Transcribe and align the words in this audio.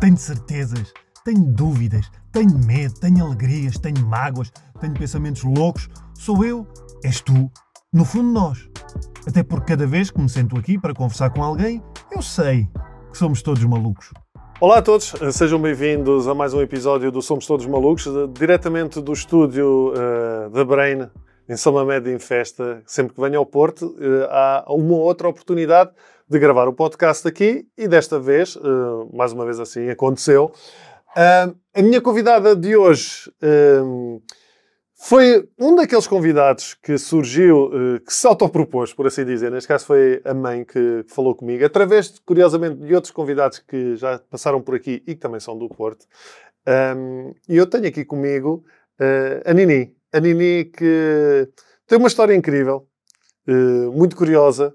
Tenho 0.00 0.16
certezas, 0.16 0.92
tenho 1.24 1.44
dúvidas, 1.44 2.08
tenho 2.30 2.56
medo, 2.56 2.94
tenho 3.00 3.26
alegrias, 3.26 3.76
tenho 3.78 4.06
mágoas, 4.06 4.52
tenho 4.80 4.94
pensamentos 4.94 5.42
loucos. 5.42 5.88
Sou 6.14 6.44
eu, 6.44 6.64
és 7.02 7.20
tu, 7.20 7.50
no 7.92 8.04
fundo 8.04 8.28
nós. 8.28 8.68
Até 9.26 9.42
porque 9.42 9.72
cada 9.72 9.88
vez 9.88 10.08
que 10.08 10.20
me 10.20 10.28
sento 10.28 10.56
aqui 10.56 10.78
para 10.78 10.94
conversar 10.94 11.30
com 11.30 11.42
alguém, 11.42 11.82
eu 12.12 12.22
sei 12.22 12.68
que 13.10 13.18
somos 13.18 13.42
todos 13.42 13.64
malucos. 13.64 14.12
Olá 14.60 14.78
a 14.78 14.82
todos, 14.82 15.14
sejam 15.32 15.60
bem-vindos 15.60 16.28
a 16.28 16.34
mais 16.34 16.54
um 16.54 16.60
episódio 16.60 17.10
do 17.10 17.20
Somos 17.20 17.44
Todos 17.44 17.66
Malucos, 17.66 18.06
diretamente 18.32 19.00
do 19.00 19.12
estúdio 19.12 19.92
uh, 19.94 20.48
da 20.50 20.64
Brain, 20.64 21.08
em 21.48 21.56
São 21.56 21.72
Mamede 21.72 22.12
em 22.12 22.20
Festa. 22.20 22.84
Sempre 22.86 23.14
que 23.14 23.20
venho 23.20 23.40
ao 23.40 23.46
Porto, 23.46 23.86
uh, 23.86 24.28
há 24.30 24.64
uma 24.68 24.94
outra 24.94 25.28
oportunidade 25.28 25.90
de 26.28 26.38
gravar 26.38 26.68
o 26.68 26.72
podcast 26.72 27.26
aqui 27.26 27.66
e 27.76 27.88
desta 27.88 28.18
vez, 28.18 28.56
uh, 28.56 29.08
mais 29.12 29.32
uma 29.32 29.44
vez 29.44 29.58
assim, 29.58 29.88
aconteceu. 29.88 30.52
a 31.16 31.82
minha 31.82 32.00
convidada 32.00 32.54
de 32.54 32.76
hoje 32.76 33.30
foi 35.00 35.48
um 35.56 35.76
daqueles 35.76 36.08
convidados 36.08 36.74
que 36.74 36.98
surgiu, 36.98 37.70
eh, 37.72 38.00
que 38.00 38.12
se 38.12 38.26
autopropôs, 38.26 38.92
por 38.92 39.06
assim 39.06 39.24
dizer. 39.24 39.48
Neste 39.48 39.68
caso 39.68 39.86
foi 39.86 40.20
a 40.24 40.34
mãe 40.34 40.64
que 40.64 41.04
falou 41.06 41.36
comigo, 41.36 41.64
através, 41.64 42.18
curiosamente, 42.26 42.80
de 42.80 42.94
outros 42.96 43.12
convidados 43.12 43.60
que 43.60 43.94
já 43.94 44.18
passaram 44.18 44.60
por 44.60 44.74
aqui 44.74 45.00
e 45.06 45.14
que 45.14 45.20
também 45.20 45.38
são 45.38 45.56
do 45.56 45.68
Porto. 45.68 46.04
E 47.48 47.56
eu 47.56 47.66
tenho 47.66 47.86
aqui 47.86 48.04
comigo 48.04 48.64
eh, 48.98 49.40
a 49.46 49.54
Nini. 49.54 49.94
A 50.12 50.18
Nini 50.18 50.64
que 50.64 51.48
tem 51.86 51.96
uma 51.96 52.08
história 52.08 52.34
incrível, 52.34 52.86
muito 53.94 54.16
curiosa. 54.16 54.74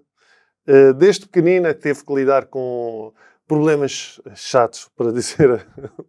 Desde 0.98 1.28
pequenina 1.28 1.74
que 1.74 1.82
teve 1.82 2.06
que 2.06 2.14
lidar 2.14 2.46
com 2.46 3.14
problemas 3.48 4.22
chatos, 4.36 4.90
para 4.96 5.12
dizer 5.14 5.66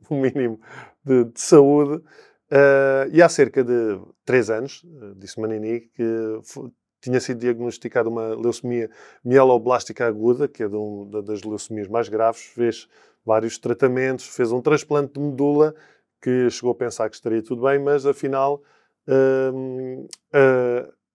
o 0.09 0.15
mínimo, 0.15 0.61
de, 1.05 1.25
de 1.25 1.41
saúde. 1.41 2.03
Uh, 2.51 3.09
e 3.11 3.23
há 3.23 3.29
cerca 3.29 3.65
de 3.65 3.99
três 4.25 4.51
anos, 4.51 4.85
uh, 4.85 5.15
disse 5.17 5.41
Manini, 5.41 5.81
que 5.81 6.41
tinha 7.01 7.19
sido 7.19 7.41
diagnosticada 7.41 8.09
uma 8.09 8.35
leucemia 8.35 8.89
mieloblástica 9.25 10.07
aguda, 10.07 10.47
que 10.47 10.63
é 10.63 10.69
um, 10.69 11.11
das 11.25 11.43
leucemias 11.43 11.89
mais 11.89 12.09
graves, 12.09 12.43
fez 12.43 12.89
vários 13.25 13.59
tratamentos, 13.59 14.27
fez 14.29 14.53
um 14.53 14.61
transplante 14.61 15.15
de 15.15 15.21
medula, 15.21 15.75
que 16.23 16.49
chegou 16.51 16.73
a 16.73 16.75
pensar 16.75 17.09
que 17.09 17.17
estaria 17.17 17.43
tudo 17.43 17.63
bem, 17.63 17.79
mas 17.79 18.07
afinal 18.07 18.63
uh, 19.09 20.09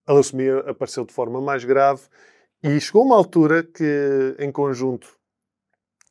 a 0.05 0.13
leucemia 0.13 0.59
apareceu 0.59 1.05
de 1.05 1.13
forma 1.13 1.39
mais 1.39 1.63
grave 1.63 2.01
e 2.61 2.79
chegou 2.79 3.05
uma 3.05 3.15
altura 3.15 3.63
que, 3.63 4.35
em 4.37 4.51
conjunto, 4.51 5.07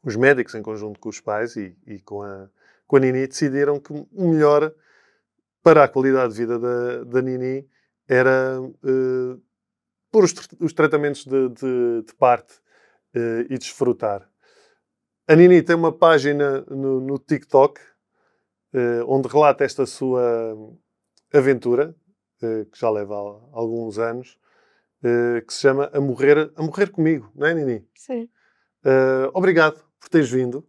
os 0.02 0.16
médicos, 0.16 0.54
em 0.54 0.62
conjunto 0.62 0.98
com 0.98 1.08
os 1.08 1.20
pais 1.20 1.56
e, 1.56 1.76
e 1.86 2.00
com, 2.00 2.22
a, 2.22 2.48
com 2.86 2.96
a 2.96 3.00
Nini, 3.00 3.26
decidiram 3.26 3.78
que 3.78 3.92
o 3.92 4.30
melhor 4.30 4.72
para 5.62 5.84
a 5.84 5.88
qualidade 5.88 6.32
de 6.32 6.38
vida 6.38 6.58
da, 6.58 7.04
da 7.04 7.22
Nini 7.22 7.68
era 8.08 8.60
uh, 8.60 9.42
pôr 10.10 10.24
os, 10.24 10.34
os 10.60 10.72
tratamentos 10.72 11.26
de, 11.26 11.48
de, 11.50 12.02
de 12.06 12.14
parte 12.14 12.54
uh, 13.14 13.44
e 13.50 13.58
desfrutar. 13.58 14.26
A 15.26 15.36
Nini 15.36 15.62
tem 15.62 15.76
uma 15.76 15.92
página 15.92 16.62
no, 16.62 17.00
no 17.00 17.18
TikTok 17.18 17.78
uh, 18.72 19.04
onde 19.06 19.28
relata 19.28 19.64
esta 19.64 19.84
sua 19.84 20.56
aventura, 21.34 21.94
que 22.40 22.78
já 22.78 22.88
leva 22.88 23.14
alguns 23.52 23.98
anos, 23.98 24.38
que 25.46 25.52
se 25.52 25.60
chama 25.60 25.90
A 25.92 26.00
Morrer, 26.00 26.50
a 26.56 26.62
Morrer 26.62 26.90
Comigo, 26.90 27.30
não 27.34 27.46
é, 27.46 27.54
Nini? 27.54 27.86
Sim. 27.94 28.28
obrigado 29.32 29.82
por 30.00 30.08
teres 30.08 30.30
vindo, 30.30 30.66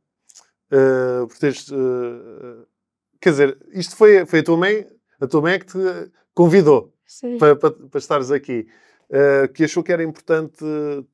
por 0.69 1.37
teres 1.39 1.67
Quer 3.21 3.31
dizer, 3.31 3.57
isto 3.73 3.95
foi, 3.95 4.25
foi 4.25 4.39
a 4.39 4.43
tua 4.43 4.57
mãe, 4.57 4.87
a 5.19 5.27
tua 5.27 5.41
mãe 5.41 5.53
é 5.53 5.59
que 5.59 5.65
te 5.65 5.77
convidou 6.33 6.93
para, 7.37 7.55
para, 7.55 7.71
para, 7.71 7.97
estares 7.97 8.31
aqui. 8.31 8.67
Uh, 9.09 9.51
que 9.51 9.63
achou 9.63 9.83
que 9.83 9.91
era 9.91 10.03
importante 10.03 10.63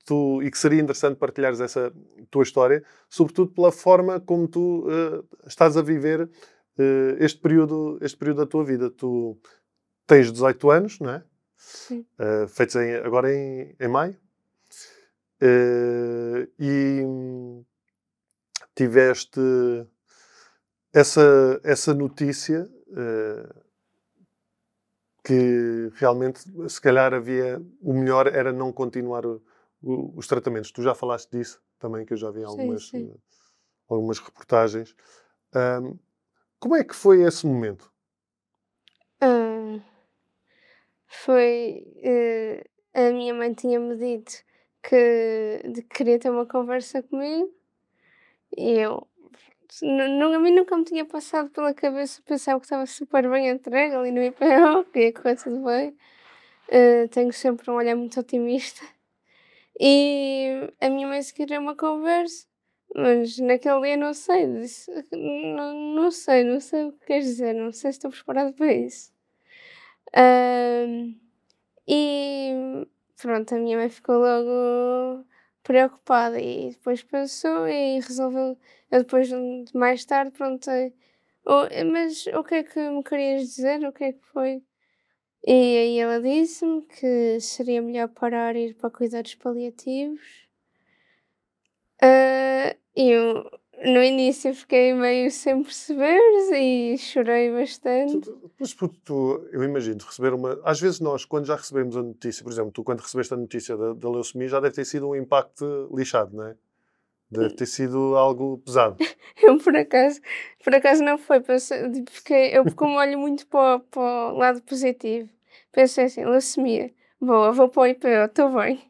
tu, 0.05 0.43
e 0.43 0.51
que 0.51 0.57
seria 0.57 0.81
interessante 0.81 1.17
partilhares 1.17 1.61
essa 1.61 1.93
tua 2.29 2.43
história, 2.43 2.83
sobretudo 3.09 3.53
pela 3.53 3.71
forma 3.71 4.19
como 4.19 4.49
tu 4.49 4.85
uh, 4.85 5.25
estás 5.47 5.77
a 5.77 5.81
viver 5.81 6.23
uh, 6.23 7.15
este, 7.19 7.39
período, 7.39 7.97
este 8.01 8.17
período 8.17 8.39
da 8.39 8.45
tua 8.45 8.65
vida. 8.65 8.89
Tu 8.89 9.39
tens 10.05 10.29
18 10.29 10.69
anos, 10.69 10.99
não 10.99 11.09
é? 11.09 11.23
Sim. 11.57 12.05
feitos 12.47 12.75
em, 12.75 12.95
agora 12.95 13.33
em, 13.33 13.75
em 13.79 13.88
maio. 13.88 14.17
e 16.59 17.03
tiveste 18.75 19.39
essa, 20.93 21.59
essa 21.63 21.93
notícia 21.93 22.69
uh, 22.88 23.66
que 25.23 25.91
realmente, 25.95 26.39
se 26.69 26.79
calhar, 26.79 27.13
havia 27.13 27.61
o 27.81 27.93
melhor 27.93 28.27
era 28.27 28.53
não 28.53 28.72
continuar 28.72 29.25
o, 29.25 29.43
o, 29.81 30.17
os 30.17 30.27
tratamentos. 30.27 30.72
Tu 30.72 30.81
já 30.81 30.93
falaste 30.93 31.31
disso 31.31 31.61
também, 31.79 32.05
que 32.05 32.13
eu 32.13 32.17
já 32.17 32.29
vi 32.31 32.43
algumas, 32.43 32.87
sim, 32.87 32.99
sim. 32.99 33.05
Uh, 33.07 33.19
algumas 33.89 34.19
reportagens. 34.19 34.95
Um, 35.53 35.97
como 36.59 36.75
é 36.75 36.83
que 36.83 36.95
foi 36.95 37.23
esse 37.23 37.45
momento? 37.45 37.91
Uh, 39.22 39.81
foi. 41.23 41.85
a 42.93 43.11
minha 43.11 43.33
mãe 43.33 43.53
tinha-me 43.53 43.95
dito 43.97 44.43
que 44.83 45.61
de, 45.65 45.81
queria 45.83 46.19
ter 46.19 46.29
uma 46.29 46.45
conversa 46.45 47.01
comigo 47.03 47.51
e 48.55 48.79
eu 48.79 49.07
a 49.83 50.39
mim 50.39 50.51
nunca 50.51 50.77
me 50.77 50.83
tinha 50.83 51.05
passado 51.05 51.49
pela 51.49 51.73
cabeça 51.73 52.21
pensar 52.23 52.57
que 52.59 52.65
estava 52.65 52.85
super 52.85 53.29
bem 53.29 53.49
entregue 53.49 53.95
ali 53.95 54.11
no 54.11 54.23
IPO, 54.23 54.85
que 54.93 54.99
ia 54.99 55.13
correr 55.13 55.35
tudo 55.35 55.63
bem. 55.65 55.89
Uh, 56.69 57.07
tenho 57.09 57.33
sempre 57.33 57.69
um 57.69 57.75
olhar 57.75 57.95
muito 57.95 58.19
otimista. 58.19 58.85
E 59.79 60.71
a 60.79 60.89
minha 60.89 61.07
mãe 61.07 61.21
se 61.21 61.33
queria 61.33 61.59
uma 61.59 61.75
conversa, 61.75 62.47
mas 62.95 63.37
naquele 63.39 63.81
dia 63.81 63.97
não 63.97 64.13
sei, 64.13 64.47
disse, 64.47 64.89
não, 65.11 65.73
não 65.95 66.11
sei, 66.11 66.43
não 66.43 66.59
sei 66.59 66.85
o 66.85 66.93
que 66.93 67.05
queres 67.05 67.25
dizer, 67.25 67.53
não 67.53 67.71
sei 67.71 67.91
se 67.91 67.97
estou 67.97 68.11
preparado 68.11 68.53
para 68.53 68.71
isso. 68.71 69.11
E 71.87 72.87
pronto, 73.21 73.55
a 73.55 73.59
minha 73.59 73.77
mãe 73.77 73.89
ficou 73.89 74.17
logo 74.17 75.25
preocupada 75.63 76.39
e 76.39 76.71
depois 76.71 77.03
pensou 77.03 77.67
e 77.67 77.99
resolveu. 77.99 78.57
Eu 78.91 78.99
depois, 79.03 79.29
mais 79.73 80.05
tarde, 80.05 80.31
perguntei: 80.37 80.93
oh, 81.45 81.63
Mas 81.91 82.25
o 82.27 82.43
que 82.43 82.55
é 82.55 82.63
que 82.63 82.79
me 82.89 83.03
querias 83.03 83.41
dizer? 83.43 83.85
O 83.85 83.91
que 83.91 84.05
é 84.05 84.13
que 84.13 84.25
foi? 84.27 84.63
E 85.47 85.51
aí 85.51 85.99
ela 85.99 86.21
disse-me 86.21 86.81
que 86.83 87.39
seria 87.39 87.81
melhor 87.81 88.09
parar 88.09 88.55
e 88.55 88.69
ir 88.69 88.73
para 88.75 88.89
cuidados 88.89 89.35
paliativos. 89.35 90.47
Uh, 92.01 92.75
e 92.95 93.11
eu 93.11 93.49
no 93.83 94.03
início 94.03 94.53
fiquei 94.53 94.93
meio 94.93 95.29
sem 95.29 95.61
perceber 95.61 96.19
e 96.53 96.97
chorei 96.97 97.51
bastante. 97.51 98.33
Mas 98.59 98.73
porque 98.73 98.97
tu, 99.03 99.47
eu 99.51 99.63
imagino, 99.63 99.99
receber 100.05 100.33
uma. 100.33 100.59
Às 100.63 100.79
vezes 100.79 100.99
nós, 100.99 101.25
quando 101.25 101.45
já 101.45 101.55
recebemos 101.55 101.97
a 101.97 102.01
notícia, 102.01 102.43
por 102.43 102.51
exemplo, 102.51 102.71
tu 102.71 102.83
quando 102.83 103.01
recebeste 103.01 103.33
a 103.33 103.37
notícia 103.37 103.75
da, 103.75 103.93
da 103.93 104.09
leucemia, 104.09 104.47
já 104.47 104.59
deve 104.59 104.75
ter 104.75 104.85
sido 104.85 105.09
um 105.09 105.15
impacto 105.15 105.89
lixado, 105.93 106.35
não 106.35 106.47
é? 106.47 106.55
Deve 107.29 107.55
ter 107.55 107.65
sido 107.65 108.15
algo 108.15 108.59
pesado. 108.59 108.97
eu, 109.41 109.57
por 109.57 109.75
acaso, 109.75 110.21
por 110.63 110.73
acaso 110.73 111.03
não 111.03 111.17
foi. 111.17 111.41
Pensei, 111.41 111.79
fiquei, 112.09 112.57
eu, 112.57 112.63
como 112.75 112.97
olho 112.97 113.19
muito 113.19 113.45
para, 113.47 113.79
para 113.79 114.01
o 114.33 114.37
lado 114.37 114.61
positivo, 114.61 115.29
pensei 115.71 116.05
assim: 116.05 116.23
leucemia, 116.23 116.93
boa, 117.19 117.51
vou 117.51 117.67
para 117.67 117.81
o 117.81 117.87
IPO, 117.87 118.07
estou 118.25 118.53
bem. 118.53 118.81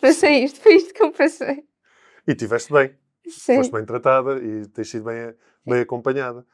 Pensei 0.00 0.44
isto, 0.44 0.60
foi 0.60 0.74
isto 0.74 0.92
que 0.92 1.02
eu 1.02 1.12
pensei. 1.12 1.64
E 2.26 2.32
estiveste 2.32 2.72
bem. 2.72 3.03
Sim. 3.28 3.56
Foste 3.56 3.72
bem 3.72 3.84
tratada 3.84 4.36
e 4.42 4.66
tens 4.68 4.90
sido 4.90 5.04
bem, 5.04 5.34
bem 5.66 5.80
acompanhada. 5.80 6.46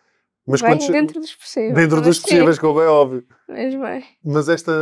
Mas 0.46 0.62
bem, 0.62 0.78
quando... 0.78 0.92
dentro 0.92 1.20
dos 1.20 1.34
possíveis. 1.34 1.74
Dentro 1.74 2.00
dos 2.00 2.18
possíveis, 2.18 2.58
como 2.58 2.80
é 2.80 2.86
óbvio. 2.86 3.26
Mas 3.48 3.74
bem. 3.74 4.04
Mas 4.24 4.48
esta, 4.48 4.72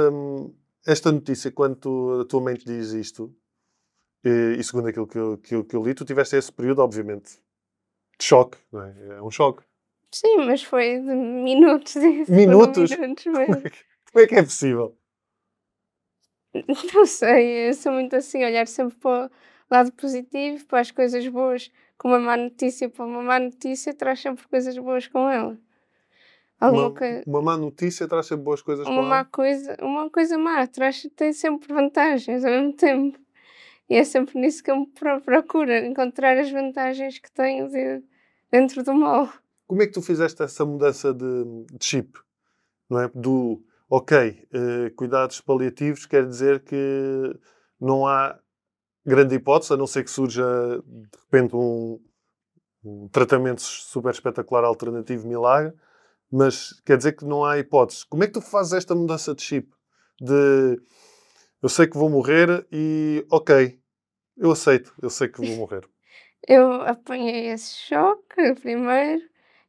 esta 0.87 1.13
notícia, 1.13 1.51
quando 1.51 1.77
tu, 1.77 2.21
a 2.23 2.25
tua 2.25 2.43
mente 2.43 2.65
diz 2.65 2.93
isto, 2.93 3.35
e, 4.25 4.57
e 4.59 4.65
segundo 4.65 4.89
aquilo 4.89 5.07
que 5.07 5.19
eu, 5.19 5.39
que, 5.39 5.55
eu, 5.55 5.65
que 5.65 5.77
eu 5.77 5.83
li, 5.83 5.95
tu 5.95 6.05
tiveste 6.05 6.37
esse 6.37 6.53
período, 6.53 6.81
obviamente, 6.81 7.41
de 8.19 8.25
choque, 8.25 8.59
não 8.73 8.83
é? 8.83 8.95
É 9.19 9.23
um 9.23 9.31
choque. 9.31 9.63
Sim, 10.11 10.39
mas 10.39 10.63
foi 10.63 10.99
de 11.01 11.15
minutos. 11.15 11.95
Minutos? 12.29 12.91
minutos 12.91 13.25
como, 13.25 13.39
é 13.39 13.71
que, 13.71 13.79
como 14.13 14.25
é 14.25 14.27
que 14.27 14.35
é 14.35 14.43
possível? 14.43 14.97
Não 16.95 17.07
sei, 17.07 17.69
eu 17.69 17.75
sou 17.75 17.93
muito 17.93 18.17
assim, 18.17 18.43
olhar 18.45 18.67
sempre 18.67 18.97
para 18.97 19.31
lado 19.71 19.93
positivo, 19.93 20.65
para 20.67 20.81
as 20.81 20.91
coisas 20.91 21.27
boas, 21.29 21.71
com 21.97 22.09
uma 22.09 22.19
má 22.19 22.37
notícia 22.37 22.89
para 22.89 23.05
uma 23.05 23.23
má 23.23 23.39
notícia, 23.39 23.93
traz 23.95 24.21
sempre 24.21 24.47
coisas 24.49 24.77
boas 24.79 25.07
com 25.07 25.29
ela. 25.29 25.59
Alguma 26.61 26.89
uma, 26.89 27.23
uma 27.27 27.43
má 27.43 27.57
notícia 27.57 28.09
traz 28.09 28.27
sempre 28.27 28.45
boas 28.45 28.61
coisas 28.61 28.87
uma 28.87 28.97
com 28.97 29.03
má 29.03 29.17
ela? 29.17 29.25
Coisa, 29.27 29.77
uma 29.81 30.11
coisa 30.11 30.39
má 30.39 30.67
traz, 30.67 31.07
tem 31.15 31.33
sempre 31.33 31.73
vantagens 31.73 32.45
ao 32.45 32.51
mesmo 32.51 32.73
tempo. 32.73 33.19
E 33.89 33.95
é 33.95 34.05
sempre 34.05 34.39
nisso 34.39 34.63
que 34.63 34.71
eu 34.71 34.81
me 34.81 34.87
procuro, 35.25 35.73
encontrar 35.73 36.37
as 36.37 36.51
vantagens 36.51 37.19
que 37.19 37.31
tenho 37.33 37.69
de, 37.71 38.03
dentro 38.51 38.83
do 38.83 38.93
mal. 38.93 39.33
Como 39.67 39.83
é 39.83 39.87
que 39.87 39.93
tu 39.93 40.03
fizeste 40.03 40.43
essa 40.43 40.65
mudança 40.65 41.15
de, 41.15 41.45
de 41.73 41.85
chip? 41.85 42.19
Não 42.89 43.01
é? 43.01 43.11
Do, 43.15 43.63
ok, 43.89 44.47
eh, 44.53 44.91
cuidados 44.97 45.41
paliativos 45.41 46.07
quer 46.07 46.27
dizer 46.27 46.61
que 46.65 47.39
não 47.81 48.07
há 48.07 48.39
grande 49.09 49.35
hipótese, 49.35 49.73
a 49.73 49.77
não 49.77 49.87
ser 49.87 50.05
que 50.05 50.11
surja 50.11 50.45
de 50.85 51.19
repente 51.25 51.57
um, 51.57 51.99
um 52.85 53.09
tratamento 53.09 53.63
super 53.63 54.11
espetacular 54.11 54.65
alternativo 54.65 55.27
milagre, 55.27 55.75
mas 56.31 56.81
quer 56.85 56.97
dizer 56.97 57.13
que 57.13 57.25
não 57.25 57.45
há 57.45 57.59
hipótese. 57.59 58.07
Como 58.07 58.23
é 58.23 58.27
que 58.27 58.35
tu 58.35 58.41
fazes 58.41 58.75
esta 58.75 58.95
mudança 58.95 59.35
de 59.35 59.43
chip? 59.43 59.73
De 60.21 60.81
eu 61.63 61.69
sei 61.69 61.87
que 61.87 61.97
vou 61.97 62.09
morrer 62.09 62.67
e 62.71 63.27
ok, 63.31 63.81
eu 64.37 64.51
aceito, 64.51 64.95
eu 65.03 65.11
sei 65.11 65.29
que 65.29 65.45
vou 65.45 65.57
morrer. 65.59 65.89
Eu 66.47 66.83
apanhei 66.83 67.49
esse 67.49 67.75
choque 67.75 68.55
primeiro 68.61 69.23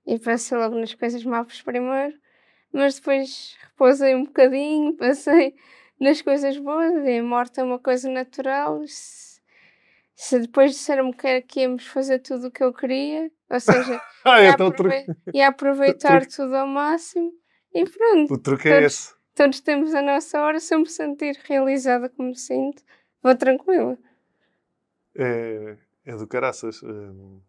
e 0.06 0.20
passei 0.20 0.58
logo 0.58 0.76
nas 0.76 0.94
coisas 0.94 1.24
mapas 1.24 1.62
primeiro, 1.62 2.16
mas 2.72 2.96
depois 2.96 3.56
repousei 3.64 4.16
um 4.16 4.26
bocadinho, 4.26 4.96
passei 4.98 5.56
nas 6.00 6.22
coisas 6.22 6.58
boas 6.58 7.06
e 7.06 7.18
a 7.18 7.24
morte 7.24 7.60
é 7.60 7.64
uma 7.64 7.80
coisa 7.80 8.10
natural. 8.10 8.82
Se, 10.22 10.38
depois 10.38 10.72
disseram-me 10.72 11.14
que, 11.14 11.42
que 11.44 11.62
íamos 11.62 11.88
fazer 11.88 12.20
tudo 12.20 12.48
o 12.48 12.52
que 12.52 12.62
eu 12.62 12.74
queria, 12.74 13.32
ou 13.50 13.58
seja, 13.58 14.02
ah, 14.26 14.42
ia, 14.42 14.50
então 14.50 14.68
aprove 14.68 15.06
ia 15.34 15.48
aproveitar 15.48 16.26
tudo 16.28 16.58
ao 16.58 16.68
máximo 16.68 17.32
e 17.74 17.86
pronto. 17.90 18.34
o 18.34 18.38
truque 18.38 18.68
é 18.68 18.74
Todos- 18.82 18.86
esse. 18.94 19.14
Todos 19.34 19.62
temos 19.62 19.96
a 19.96 20.02
nossa 20.02 20.42
hora, 20.42 20.60
se 20.60 20.76
eu 20.76 20.80
me 20.80 20.90
sentir 20.90 21.40
realizada 21.46 22.10
como 22.10 22.28
me 22.32 22.36
sinto, 22.38 22.84
vou 23.24 23.34
tranquila. 23.34 23.98
É, 25.16 25.78
é 26.06 26.16
do 26.18 26.28
caraças. 26.28 26.84
hum. 26.84 27.40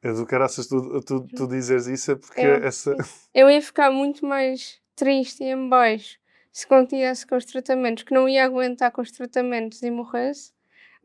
É 0.00 0.10
do 0.14 0.24
caraças 0.24 0.66
tu, 0.66 1.00
tu, 1.02 1.26
tu 1.26 1.46
dizeres 1.46 1.86
isso, 1.88 2.12
é 2.12 2.14
porque 2.16 2.40
É, 2.40 2.66
essa. 2.66 2.96
Eu 3.34 3.50
ia 3.50 3.60
ficar 3.60 3.90
muito 3.90 4.24
mais 4.24 4.80
triste 4.94 5.44
e 5.44 5.48
em 5.50 5.68
baixo 5.68 6.18
se 6.50 6.66
continuasse 6.66 7.26
com 7.26 7.36
os 7.36 7.44
tratamentos, 7.44 8.02
que 8.04 8.14
não 8.14 8.26
ia 8.26 8.46
aguentar 8.46 8.90
com 8.92 9.02
os 9.02 9.10
tratamentos 9.10 9.82
e 9.82 9.90
morresse, 9.90 10.55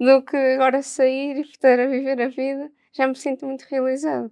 do 0.03 0.23
que 0.23 0.35
agora 0.35 0.81
sair 0.81 1.37
e 1.37 1.41
estar 1.41 1.79
a 1.79 1.85
viver 1.85 2.19
a 2.21 2.27
vida. 2.29 2.71
Já 2.91 3.07
me 3.07 3.15
sinto 3.15 3.45
muito 3.45 3.61
realizada. 3.69 4.31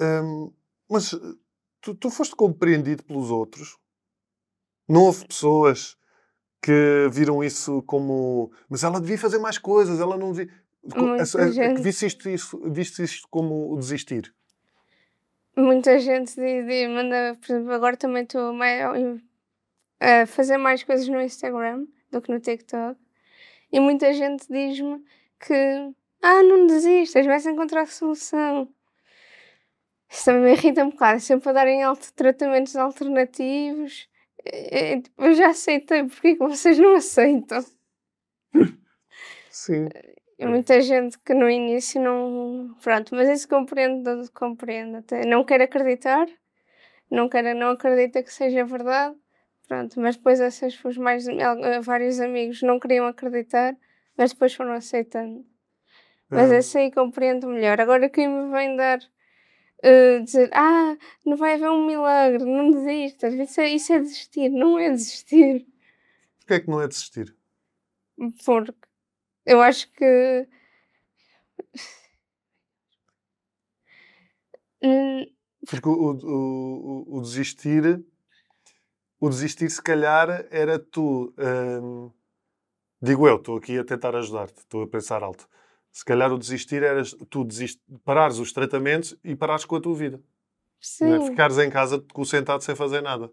hum, 0.00 0.52
mas 0.90 1.12
uh, 1.12 1.38
tu, 1.80 1.94
tu 1.94 2.10
foste 2.10 2.36
compreendido 2.36 3.02
pelos 3.02 3.30
outros? 3.30 3.78
Não 4.88 5.02
houve 5.04 5.26
pessoas 5.26 5.96
que 6.62 7.08
viram 7.10 7.42
isso 7.42 7.82
como. 7.82 8.52
Mas 8.68 8.84
ela 8.84 9.00
devia 9.00 9.18
fazer 9.18 9.38
mais 9.38 9.56
coisas, 9.58 9.98
ela 10.00 10.16
não 10.18 10.32
devia. 10.32 10.52
Gente. 11.50 11.80
Viste 11.80 12.04
isto, 12.06 12.28
isso, 12.28 12.60
viste 12.70 13.02
isto 13.02 13.26
como 13.30 13.74
desistir? 13.78 14.34
Muita 15.56 15.98
gente 15.98 16.34
diz, 16.34 16.66
diz- 16.66 16.90
manda, 16.90 17.38
por 17.40 17.52
exemplo, 17.54 17.72
agora 17.72 17.96
também 17.96 18.24
estou 18.24 18.52
mai- 18.52 18.82
a 20.00 20.26
fazer 20.26 20.58
mais 20.58 20.82
coisas 20.82 21.08
no 21.08 21.20
Instagram 21.22 21.86
do 22.10 22.20
que 22.20 22.30
no 22.30 22.38
TikTok. 22.40 22.98
E 23.74 23.80
muita 23.80 24.12
gente 24.12 24.46
diz-me 24.48 25.02
que, 25.40 25.52
ah, 26.22 26.44
não 26.44 26.64
desistas, 26.64 27.26
vais 27.26 27.44
encontrar 27.44 27.88
solução. 27.88 28.72
Isso 30.08 30.26
também 30.26 30.42
me 30.44 30.52
irrita 30.52 30.84
um 30.84 30.90
bocado, 30.90 31.18
sempre 31.18 31.48
a 31.48 31.52
darem 31.52 31.80
tratamentos 32.14 32.76
alternativos. 32.76 34.08
Tipo, 35.02 35.24
Eu 35.24 35.34
já 35.34 35.48
aceitei, 35.48 36.04
porque 36.04 36.36
que 36.36 36.38
vocês 36.38 36.78
não 36.78 36.94
aceitam? 36.94 37.64
Sim. 39.50 39.88
E 40.38 40.46
muita 40.46 40.80
gente 40.80 41.18
que 41.18 41.34
no 41.34 41.50
início 41.50 42.00
não. 42.00 42.76
Pronto, 42.80 43.12
mas 43.12 43.28
isso 43.28 43.48
compreendo, 43.48 44.30
compreendo. 44.32 44.98
Até 44.98 45.26
não 45.26 45.42
quero 45.42 45.64
acreditar, 45.64 46.28
não, 47.10 47.28
quero, 47.28 47.58
não 47.58 47.70
acredita 47.70 48.22
que 48.22 48.32
seja 48.32 48.64
verdade. 48.64 49.16
Pronto, 49.66 49.98
mas 50.00 50.16
depois 50.16 50.40
esses 50.40 50.82
os 50.84 50.96
mais 50.98 51.26
eh, 51.26 51.80
vários 51.80 52.20
amigos 52.20 52.60
não 52.62 52.78
queriam 52.78 53.06
acreditar, 53.06 53.76
mas 54.16 54.32
depois 54.32 54.54
foram 54.54 54.72
aceitando. 54.72 55.44
Mas 56.30 56.50
Hum, 56.50 56.54
esse 56.54 56.78
aí 56.78 56.92
compreendo 56.92 57.46
melhor. 57.48 57.80
Agora 57.80 58.08
quem 58.10 58.28
me 58.28 58.50
vem 58.50 58.76
dar 58.76 59.00
eh, 59.82 60.20
dizer, 60.20 60.50
ah, 60.54 60.96
não 61.24 61.36
vai 61.36 61.54
haver 61.54 61.70
um 61.70 61.86
milagre, 61.86 62.44
não 62.44 62.70
desistas, 62.70 63.34
isso 63.34 63.60
é, 63.60 63.70
isso 63.70 63.92
é 63.92 64.00
desistir, 64.00 64.48
não 64.48 64.78
é 64.78 64.90
desistir. 64.90 65.66
Porquê 66.38 66.54
é 66.54 66.60
que 66.60 66.68
não 66.70 66.80
é 66.80 66.88
desistir? 66.88 67.36
Porque 68.44 68.72
eu 69.46 69.60
acho 69.60 69.90
que. 69.92 70.48
Porque 75.68 75.88
o, 75.88 75.92
o, 75.92 77.06
o, 77.08 77.18
o 77.18 77.22
desistir, 77.22 78.04
o 79.24 79.30
desistir 79.30 79.70
se 79.70 79.82
calhar 79.82 80.46
era 80.50 80.78
tu, 80.78 81.32
hum, 81.38 82.10
digo 83.02 83.26
eu, 83.28 83.36
estou 83.36 83.56
aqui 83.58 83.78
a 83.78 83.84
tentar 83.84 84.14
ajudar-te, 84.16 84.58
estou 84.58 84.82
a 84.82 84.88
pensar 84.88 85.22
alto. 85.22 85.48
Se 85.92 86.04
calhar 86.04 86.32
o 86.32 86.38
desistir 86.38 86.82
era 86.82 87.02
tu 87.30 87.44
desist, 87.44 87.80
parares 88.04 88.38
os 88.38 88.52
tratamentos 88.52 89.16
e 89.24 89.36
parares 89.36 89.64
com 89.64 89.76
a 89.76 89.80
tua 89.80 89.94
vida. 89.96 90.22
Não 91.00 91.14
é? 91.14 91.20
Sim, 91.20 91.26
Ficares 91.26 91.58
em 91.58 91.70
casa 91.70 92.04
sentado 92.26 92.62
sem 92.62 92.76
fazer 92.76 93.00
nada. 93.02 93.30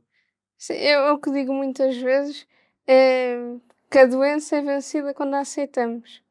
sim, 0.58 0.74
eu, 0.76 1.14
o 1.14 1.20
que 1.20 1.32
digo 1.32 1.54
muitas 1.54 1.98
vezes 1.98 2.48
é 2.88 3.36
que 3.90 4.00
a 4.00 4.06
doença 4.06 4.58
é 4.58 4.62
vencida 4.62 5.14
quando 5.14 5.34
a 5.36 5.40
aceitamos. 5.42 6.24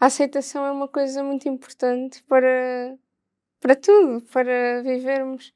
A 0.00 0.06
aceitação 0.06 0.64
é 0.66 0.70
uma 0.72 0.88
coisa 0.88 1.22
muito 1.24 1.48
importante 1.48 2.22
para, 2.24 2.96
para 3.60 3.76
tudo, 3.76 4.22
para 4.32 4.82
vivermos. 4.82 5.52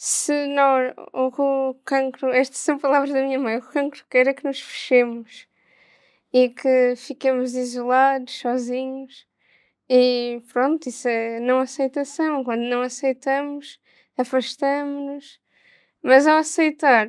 Se 0.00 0.46
nós, 0.46 0.94
o, 1.12 1.74
cancro, 1.84 2.30
estas 2.30 2.58
são 2.58 2.78
palavras 2.78 3.12
da 3.12 3.20
minha 3.20 3.38
mãe, 3.38 3.56
o 3.58 3.62
cancro 3.62 4.04
quer 4.08 4.28
é 4.28 4.32
que 4.32 4.44
nos 4.44 4.60
fechemos 4.60 5.48
e 6.32 6.50
que 6.50 6.94
fiquemos 6.96 7.56
isolados, 7.56 8.38
sozinhos. 8.38 9.26
E 9.88 10.40
pronto, 10.52 10.88
isso 10.88 11.08
é 11.08 11.40
não 11.40 11.58
aceitação. 11.58 12.44
Quando 12.44 12.60
não 12.60 12.82
aceitamos, 12.82 13.80
afastamos-nos. 14.16 15.40
Mas 16.00 16.28
ao 16.28 16.38
aceitar, 16.38 17.08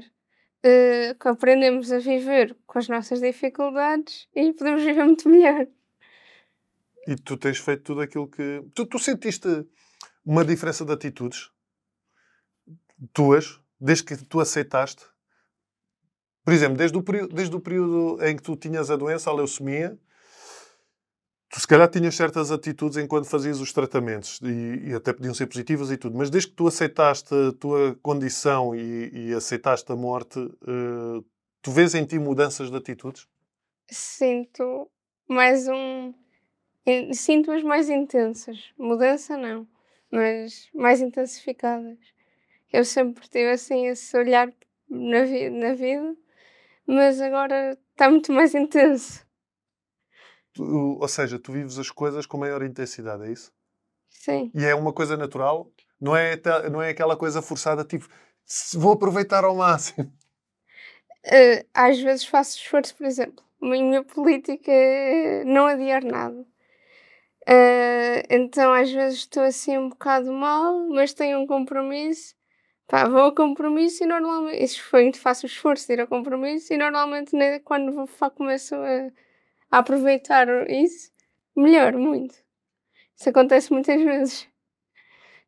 eh, 0.63 1.15
aprendemos 1.19 1.91
a 1.91 1.99
viver 1.99 2.57
com 2.65 2.79
as 2.79 2.87
nossas 2.89 3.21
dificuldades 3.21 4.27
e 4.35 4.51
podemos 4.51 4.81
viver 4.81 5.05
muito 5.05 5.29
melhor. 5.29 5.67
E 7.05 7.15
tu 7.17 7.37
tens 7.37 7.59
feito 7.59 7.83
tudo 7.83 8.01
aquilo 8.01 8.27
que. 8.27 8.63
Tu, 8.73 8.85
tu 8.87 8.97
sentiste 8.97 9.47
uma 10.25 10.43
diferença 10.43 10.83
de 10.83 10.91
atitudes 10.91 11.51
tuas, 13.13 13.59
desde 13.79 14.03
que 14.05 14.17
tu 14.25 14.39
aceitaste? 14.39 15.03
Por 16.43 16.53
exemplo, 16.53 16.77
desde 16.77 16.97
o, 16.97 17.03
período, 17.03 17.35
desde 17.35 17.55
o 17.55 17.59
período 17.59 18.23
em 18.25 18.35
que 18.35 18.41
tu 18.43 18.55
tinhas 18.55 18.89
a 18.89 18.95
doença, 18.95 19.29
a 19.29 19.33
leucemia, 19.33 19.97
tu 21.51 21.59
se 21.59 21.67
calhar 21.67 21.89
tinhas 21.89 22.15
certas 22.15 22.51
atitudes 22.51 22.97
enquanto 22.97 23.25
fazias 23.27 23.59
os 23.59 23.71
tratamentos 23.73 24.39
e, 24.41 24.89
e 24.89 24.93
até 24.93 25.13
podiam 25.13 25.33
ser 25.33 25.47
positivas 25.47 25.91
e 25.91 25.97
tudo, 25.97 26.17
mas 26.17 26.29
desde 26.29 26.49
que 26.49 26.55
tu 26.55 26.67
aceitaste 26.67 27.33
a 27.33 27.51
tua 27.53 27.95
condição 28.01 28.75
e, 28.75 29.09
e 29.29 29.33
aceitaste 29.33 29.91
a 29.91 29.95
morte, 29.95 30.39
eh, 30.39 31.23
tu 31.61 31.71
vês 31.71 31.93
em 31.95 32.05
ti 32.05 32.17
mudanças 32.19 32.69
de 32.71 32.77
atitudes? 32.77 33.27
Sinto 33.91 34.89
mais 35.27 35.67
um. 35.67 36.13
in- 36.85 37.13
Sinto-as 37.13 37.63
mais 37.63 37.89
intensas. 37.89 38.57
Mudança 38.77 39.35
não, 39.37 39.67
mas 40.11 40.67
mais 40.73 41.01
intensificadas. 41.01 41.97
Eu 42.71 42.85
sempre 42.85 43.27
tive 43.27 43.51
assim 43.51 43.87
esse 43.87 44.15
olhar 44.17 44.51
na, 44.89 45.23
vi 45.23 45.49
na 45.49 45.73
vida, 45.73 46.15
mas 46.85 47.19
agora 47.21 47.77
está 47.91 48.09
muito 48.09 48.31
mais 48.31 48.53
intenso. 48.55 49.25
Tu- 50.53 50.97
ou 50.99 51.07
seja, 51.07 51.39
tu 51.39 51.51
vives 51.51 51.77
as 51.79 51.89
coisas 51.91 52.25
com 52.25 52.37
maior 52.37 52.61
intensidade, 52.63 53.23
é 53.23 53.31
isso? 53.31 53.51
Sim. 54.09 54.51
E 54.53 54.65
é 54.65 54.75
uma 54.75 54.91
coisa 54.93 55.15
natural, 55.15 55.71
não 55.99 56.15
é, 56.15 56.39
não 56.71 56.81
é 56.81 56.89
aquela 56.89 57.15
coisa 57.17 57.41
forçada, 57.41 57.83
tipo, 57.85 58.07
"Se- 58.45 58.77
vou 58.77 58.93
aproveitar 58.93 59.43
ao 59.43 59.55
máximo. 59.55 60.11
Eh, 61.23 61.65
às 61.73 61.99
vezes 61.99 62.25
faço 62.25 62.57
esforço, 62.57 62.95
por 62.95 63.05
exemplo. 63.05 63.43
A 63.61 63.65
minha 63.65 64.01
política 64.03 64.71
é 64.71 65.43
não 65.43 65.65
adiar 65.67 66.01
nada. 66.03 66.45
Eh, 67.45 68.23
então 68.29 68.71
às 68.73 68.89
vezes 68.91 69.19
estou 69.19 69.43
assim 69.43 69.77
um 69.77 69.89
bocado 69.89 70.31
mal, 70.31 70.87
mas 70.89 71.13
tenho 71.13 71.39
um 71.39 71.47
compromisso. 71.47 72.35
Pá, 72.89 73.07
vou 73.07 73.19
ao 73.19 73.35
compromisso 73.35 74.03
e 74.03 74.07
normalmente. 74.07 74.63
Isso 74.63 74.83
foi, 74.83 75.13
faço 75.13 75.45
o 75.45 75.47
esforço 75.47 75.85
de 75.85 75.93
ir 75.93 76.01
ao 76.01 76.07
compromisso 76.07 76.73
e 76.73 76.77
normalmente 76.77 77.35
né, 77.35 77.59
quando 77.59 77.93
vou, 77.93 78.07
começo 78.31 78.73
a, 78.73 79.11
a 79.69 79.77
aproveitar 79.77 80.47
isso, 80.67 81.11
melhor 81.55 81.93
muito. 81.93 82.35
Isso 83.15 83.29
acontece 83.29 83.71
muitas 83.71 84.01
vezes. 84.01 84.49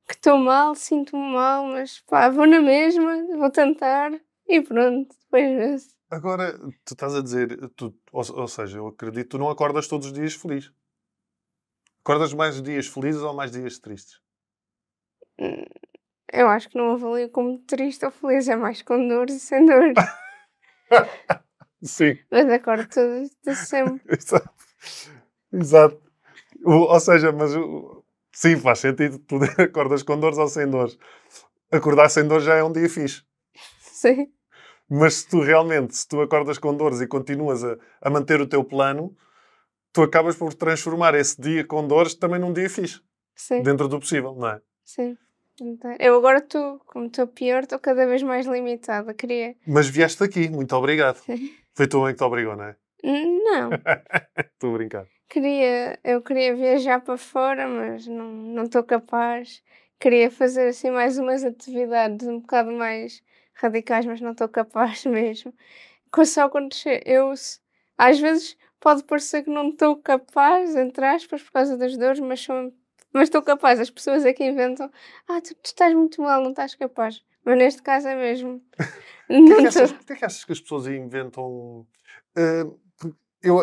Que 0.07 0.13
estou 0.13 0.37
mal, 0.37 0.75
sinto-me 0.75 1.33
mal, 1.33 1.65
mas 1.65 1.99
pá, 2.01 2.29
vou 2.29 2.45
na 2.45 2.61
mesma, 2.61 3.25
vou 3.35 3.49
tentar 3.49 4.11
e 4.47 4.61
pronto, 4.61 5.15
depois 5.23 5.57
vê-se. 5.57 5.95
Agora, 6.11 6.59
tu 6.85 6.93
estás 6.93 7.15
a 7.15 7.23
dizer, 7.23 7.69
tu, 7.75 7.97
ou, 8.11 8.23
ou 8.41 8.47
seja, 8.47 8.77
eu 8.77 8.87
acredito 8.87 9.23
que 9.23 9.29
tu 9.29 9.37
não 9.39 9.49
acordas 9.49 9.87
todos 9.87 10.07
os 10.07 10.13
dias 10.13 10.35
feliz. 10.35 10.71
Acordas 12.01 12.35
mais 12.35 12.61
dias 12.61 12.85
felizes 12.85 13.21
ou 13.23 13.33
mais 13.33 13.51
dias 13.51 13.79
tristes? 13.79 14.21
Eu 16.31 16.47
acho 16.47 16.69
que 16.69 16.77
não 16.77 16.93
avalio 16.93 17.29
como 17.29 17.59
triste 17.59 18.05
ou 18.05 18.11
feliz, 18.11 18.47
é 18.47 18.55
mais 18.55 18.81
com 18.81 19.07
dores 19.07 19.35
e 19.35 19.39
sem 19.39 19.65
dores. 19.65 19.93
Sim. 21.83 22.17
Mas 22.29 22.49
acordo 22.49 22.87
tudo, 22.87 23.29
tudo 23.43 23.55
sempre. 23.55 24.01
Exato. 24.17 24.49
Exato. 25.51 26.01
O- 26.63 26.93
ou 26.93 26.99
seja, 26.99 27.31
mas 27.31 27.55
o- 27.55 28.03
sim, 28.31 28.55
faz 28.55 28.79
sentido. 28.79 29.17
Tu 29.19 29.35
acordas 29.61 30.03
com 30.03 30.19
dores 30.19 30.37
ou 30.37 30.47
sem 30.47 30.69
dores. 30.69 30.97
Acordar 31.71 32.09
sem 32.09 32.27
dores 32.27 32.45
já 32.45 32.55
é 32.55 32.63
um 32.63 32.71
dia 32.71 32.87
fixe. 32.89 33.23
Sim. 33.79 34.31
Mas 34.89 35.15
se 35.15 35.29
tu 35.29 35.41
realmente, 35.41 35.95
se 35.95 36.07
tu 36.07 36.21
acordas 36.21 36.57
com 36.57 36.75
dores 36.75 37.01
e 37.01 37.07
continuas 37.07 37.63
a, 37.63 37.77
a 38.01 38.09
manter 38.09 38.41
o 38.41 38.47
teu 38.47 38.63
plano, 38.63 39.15
tu 39.93 40.03
acabas 40.03 40.35
por 40.35 40.53
transformar 40.53 41.15
esse 41.15 41.39
dia 41.41 41.65
com 41.65 41.87
dores 41.87 42.13
também 42.13 42.39
num 42.39 42.53
dia 42.53 42.69
fixe. 42.69 43.01
Sim. 43.35 43.63
Dentro 43.63 43.87
do 43.87 43.99
possível, 43.99 44.35
não 44.35 44.49
é? 44.49 44.61
Sim. 44.83 45.17
Eu 45.99 46.15
agora 46.17 46.39
estou, 46.39 46.79
como 46.87 47.05
estou 47.05 47.27
pior, 47.27 47.63
estou 47.63 47.79
cada 47.79 48.05
vez 48.05 48.23
mais 48.23 48.45
limitada. 48.45 49.13
Queria. 49.13 49.55
Mas 49.65 49.87
vieste 49.87 50.23
aqui, 50.23 50.49
muito 50.49 50.75
obrigado. 50.75 51.21
Foi 51.73 51.87
tu 51.87 52.05
que 52.05 52.13
te 52.13 52.23
obrigou, 52.23 52.55
não 52.55 52.65
é? 52.65 52.75
Não. 53.03 53.69
Estou 54.37 54.71
a 54.75 54.77
brincar. 54.77 55.07
Queria, 55.29 55.97
eu 56.03 56.21
queria 56.21 56.55
viajar 56.55 56.99
para 57.01 57.17
fora, 57.17 57.67
mas 57.67 58.05
não 58.05 58.31
não 58.31 58.63
estou 58.63 58.83
capaz. 58.83 59.63
Queria 59.99 60.29
fazer 60.29 60.67
assim 60.69 60.91
mais 60.91 61.17
umas 61.17 61.43
atividades 61.43 62.27
um 62.27 62.39
bocado 62.39 62.71
mais 62.71 63.23
radicais, 63.53 64.05
mas 64.05 64.19
não 64.21 64.31
estou 64.31 64.49
capaz 64.49 65.05
mesmo. 65.07 65.53
Com- 66.11 66.25
Só 66.25 66.49
quando 66.49 66.75
eu 67.05 67.31
às 67.97 68.19
vezes 68.19 68.57
pode 68.79 69.03
parecer 69.03 69.43
que 69.43 69.49
não 69.49 69.69
estou 69.69 69.95
capaz, 69.95 70.75
entre 70.75 71.05
aspas, 71.05 71.41
por 71.41 71.51
causa 71.51 71.77
das 71.77 71.95
dores, 71.97 72.19
mas 72.19 72.41
sou, 72.41 72.73
mas 73.13 73.23
estou 73.23 73.41
capaz. 73.41 73.79
As 73.79 73.89
pessoas 73.89 74.25
é 74.25 74.33
que 74.33 74.43
inventam, 74.43 74.89
ah, 75.27 75.41
tu, 75.41 75.53
tu 75.55 75.65
estás 75.65 75.93
muito 75.93 76.21
mal, 76.21 76.41
não 76.41 76.51
estás 76.51 76.75
capaz. 76.75 77.23
Mas 77.43 77.57
neste 77.57 77.81
caso 77.81 78.07
é 78.07 78.15
mesmo. 78.15 78.61
O 79.29 79.45
que, 79.45 79.53
é 79.53 79.55
que 79.61 79.67
achas, 79.67 79.91
é 80.09 80.15
que 80.15 80.25
achas 80.25 80.45
que 80.45 80.51
as 80.51 80.59
pessoas 80.61 80.87
inventam? 80.87 81.87
Eh, 82.35 82.63
eu 83.41 83.59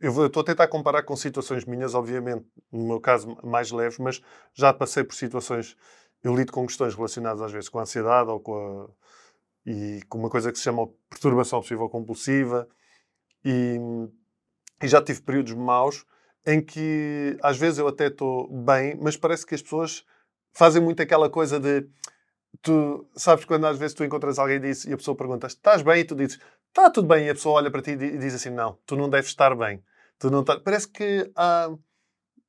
eu 0.00 0.10
vou- 0.12 0.24
eu 0.24 0.26
estou 0.28 0.40
a 0.40 0.44
tentar 0.44 0.66
comparar 0.68 1.02
com 1.04 1.14
situações 1.16 1.64
minhas, 1.64 1.94
obviamente, 1.94 2.44
no 2.72 2.86
meu 2.88 3.00
caso, 3.00 3.36
mais 3.44 3.70
leves, 3.70 3.98
mas 3.98 4.20
já 4.52 4.72
passei 4.72 5.04
por 5.04 5.14
situações. 5.14 5.76
Eu 6.22 6.34
lido 6.34 6.52
com 6.52 6.66
questões 6.66 6.94
relacionadas 6.94 7.40
às 7.42 7.52
vezes 7.52 7.68
com 7.68 7.78
a 7.78 7.82
ansiedade 7.82 8.28
ou 8.30 8.40
com 8.40 8.54
a, 8.56 9.70
e 9.70 10.00
com 10.08 10.18
uma 10.18 10.30
coisa 10.30 10.50
que 10.50 10.58
se 10.58 10.64
chama 10.64 10.88
perturbação 11.08 11.58
obsessiva 11.58 11.88
compulsiva 11.88 12.68
e, 13.44 13.76
e 14.82 14.88
já 14.88 15.00
tive 15.02 15.20
períodos 15.22 15.52
maus 15.54 16.04
em 16.46 16.62
que 16.64 17.36
às 17.42 17.58
vezes 17.58 17.78
eu 17.78 17.88
até 17.88 18.06
estou 18.06 18.48
bem, 18.48 18.96
mas 19.00 19.16
parece 19.16 19.44
que 19.44 19.54
as 19.54 19.62
pessoas 19.62 20.04
fazem 20.52 20.80
muito 20.80 21.02
aquela 21.02 21.28
coisa 21.28 21.58
de 21.60 21.86
tu 22.62 23.06
sabes 23.16 23.44
quando 23.44 23.66
às 23.66 23.78
vezes 23.78 23.94
tu 23.94 24.04
encontras 24.04 24.38
alguém 24.38 24.60
e, 24.88 24.92
a 24.92 24.96
pessoa 24.96 25.16
pergunta 25.16 25.46
estás 25.46 25.82
bem? 25.82 26.00
E 26.00 26.04
tu 26.04 26.14
dizes 26.14 26.38
está 26.68 26.90
tudo 26.90 27.08
bem 27.08 27.26
e 27.26 27.30
a 27.30 27.34
pessoa 27.34 27.56
olha 27.56 27.70
para 27.70 27.82
ti 27.82 27.92
e 27.92 27.96
di- 27.96 28.18
diz 28.18 28.34
assim 28.34 28.50
não, 28.50 28.78
tu 28.86 28.96
não 28.96 29.08
deves 29.10 29.28
estar 29.30 29.54
bem. 29.56 29.82
Tu 30.18 30.30
não 30.30 30.44
tá-" 30.44 30.60
Parece 30.60 30.88
que 30.88 31.30
há 31.36 31.70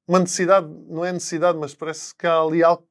uma 0.08 0.20
necessidade, 0.20 0.68
não 0.88 1.04
é 1.06 1.12
necessidade, 1.12 1.58
mas 1.58 1.74
parece 1.75 2.16
que 2.16 2.27
há 2.27 2.39
ali 2.42 2.63
algo. 2.63 2.88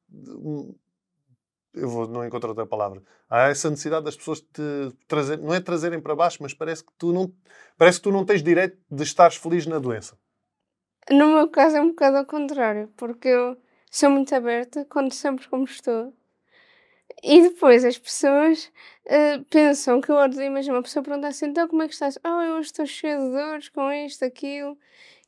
Eu 1.73 1.89
vou, 1.89 2.07
não 2.07 2.25
encontro 2.25 2.49
outra 2.49 2.65
palavra. 2.65 3.03
Há 3.29 3.49
essa 3.49 3.69
necessidade 3.69 4.05
das 4.05 4.15
pessoas 4.15 4.41
te 4.41 4.61
trazer, 5.07 5.37
não 5.37 5.53
é 5.53 5.59
trazerem 5.59 6.01
para 6.01 6.15
baixo, 6.15 6.39
mas 6.41 6.53
parece 6.53 6.83
que 6.83 6.91
tu 6.97 7.13
não, 7.13 7.31
parece 7.77 7.99
que 7.99 8.03
tu 8.03 8.11
não 8.11 8.25
tens 8.25 8.41
direito 8.41 8.77
de 8.89 9.03
estares 9.03 9.35
feliz 9.35 9.65
na 9.67 9.77
doença. 9.79 10.17
No 11.09 11.27
meu 11.27 11.47
caso 11.49 11.77
é 11.77 11.81
um 11.81 11.89
bocado 11.89 12.17
ao 12.17 12.25
contrário, 12.25 12.91
porque 12.97 13.29
eu 13.29 13.57
sou 13.89 14.09
muito 14.09 14.33
aberta, 14.35 14.85
conto 14.85 15.13
sempre 15.15 15.47
como 15.47 15.63
estou. 15.63 16.13
E 17.23 17.41
depois 17.41 17.83
as 17.83 17.97
pessoas 17.97 18.71
eh, 19.05 19.39
pensam 19.49 20.01
que 20.01 20.11
eu 20.11 20.15
ordem, 20.15 20.47
imagina 20.47 20.75
uma 20.75 20.83
pessoa 20.83 21.03
pergunta 21.03 21.27
assim, 21.27 21.47
então 21.47 21.67
como 21.67 21.81
é 21.81 21.87
que 21.87 21.93
estás? 21.93 22.19
Oh, 22.23 22.41
eu 22.41 22.55
hoje 22.57 22.67
estou 22.67 22.85
cheia 22.85 23.17
de 23.17 23.29
dores 23.31 23.69
com 23.69 23.91
isto, 23.91 24.23
aquilo. 24.25 24.77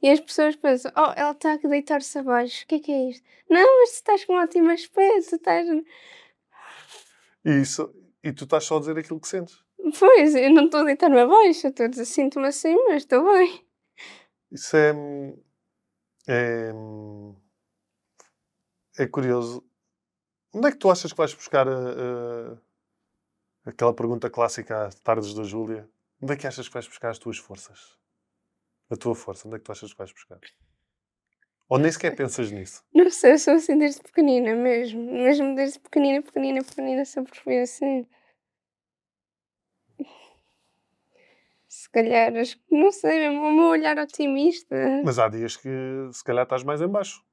E 0.02 0.10
as 0.10 0.20
pessoas 0.20 0.56
pensam, 0.56 0.92
oh, 0.96 1.14
ela 1.16 1.32
está 1.32 1.54
a 1.54 1.58
deitar-se 1.58 2.20
abaixo, 2.20 2.64
o 2.64 2.68
que 2.68 2.76
é 2.76 2.80
que 2.80 2.92
é 2.92 3.10
isto? 3.10 3.26
Não, 3.50 3.80
mas 3.80 3.92
tu 3.92 3.96
estás 3.96 4.26
com 4.26 4.34
um 4.34 4.42
ótimo 4.42 4.70
aspecto, 4.70 5.36
estás... 5.36 5.68
E, 7.46 7.62
isso, 7.62 7.94
e 8.24 8.32
tu 8.32 8.44
estás 8.44 8.66
só 8.66 8.78
a 8.78 8.80
dizer 8.82 8.98
aquilo 8.98 9.20
que 9.20 9.28
sentes. 9.28 9.58
Pois, 9.98 10.36
eu 10.36 10.52
não 10.52 10.66
estou 10.66 10.82
a 10.82 10.84
deitar-me 10.84 11.20
abaixo, 11.20 11.68
eu 11.68 11.70
estou 11.70 11.86
a 11.86 11.90
dizer, 11.90 12.06
sinto-me 12.06 12.48
assim, 12.48 12.76
mas 12.88 13.04
estou 13.04 13.24
bem. 13.32 13.66
Isso 14.52 14.76
é. 14.76 14.94
É, 16.32 16.72
é 19.00 19.08
curioso. 19.08 19.64
Onde 20.54 20.68
é 20.68 20.72
que 20.72 20.78
tu 20.78 20.92
achas 20.92 21.12
que 21.12 21.18
vais 21.18 21.34
buscar 21.34 21.68
a- 21.68 21.72
a- 21.74 22.58
aquela 23.66 23.94
pergunta 23.94 24.30
clássica 24.30 24.86
às 24.88 24.96
tardes 24.96 25.34
da 25.34 25.44
Júlia? 25.44 25.90
Onde 26.22 26.34
é 26.34 26.38
que 26.38 26.46
achas 26.48 26.68
que 26.68 26.74
vais 26.74 26.88
buscar 26.88 27.10
as 27.10 27.18
tuas 27.20 27.38
forças? 27.38 27.98
A 28.92 28.96
tua 28.96 29.16
força, 29.16 29.48
onde 29.48 29.56
é 29.58 29.60
que 29.60 29.66
tu 29.66 29.72
achas 29.72 29.92
que 29.92 29.98
vais 29.98 30.12
buscar? 30.12 30.40
Ou 31.68 31.78
nem 31.78 31.92
sequer 31.92 32.16
pensas 32.16 32.52
nisso? 32.52 32.84
Não 32.94 33.10
sei, 33.10 33.34
eu 33.34 33.40
sou 33.40 33.54
assim 33.54 33.78
desde 33.78 34.02
pequenina 34.02 34.56
mesmo. 34.56 35.00
Mesmo 35.12 35.56
desde 35.56 35.80
pequenina, 35.80 36.22
pequenina, 36.22 36.64
pequenina, 36.64 37.06
sempre 37.06 37.40
fui 37.40 37.60
assim. 37.60 38.08
Se 41.70 41.88
calhar, 41.92 42.34
não 42.72 42.92
sei, 42.92 43.30
o 43.30 43.52
meu 43.52 43.66
olhar 43.68 43.98
otimista. 44.00 44.76
Mas 45.06 45.20
há 45.20 45.30
dias 45.30 45.56
que 45.56 45.70
se 46.12 46.24
calhar 46.24 46.44
estás 46.44 46.64
mais 46.64 46.82
em 46.82 46.88
baixo. 46.88 47.24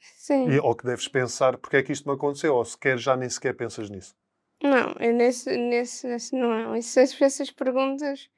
Sim. 0.00 0.48
E, 0.50 0.58
ou 0.58 0.74
que 0.74 0.86
deves 0.86 1.06
pensar 1.08 1.58
porque 1.58 1.76
é 1.76 1.82
que 1.82 1.92
isto 1.92 2.08
me 2.08 2.14
aconteceu, 2.14 2.54
ou 2.54 2.64
sequer 2.64 2.96
já 2.96 3.14
nem 3.16 3.28
sequer 3.28 3.54
pensas 3.54 3.90
nisso. 3.90 4.16
Não, 4.62 4.92
eu 4.98 5.12
nesse, 5.12 5.54
nesse, 5.58 6.06
nesse 6.06 6.34
não. 6.34 6.74
Essas, 6.74 7.20
essas 7.20 7.50
perguntas, 7.50 8.30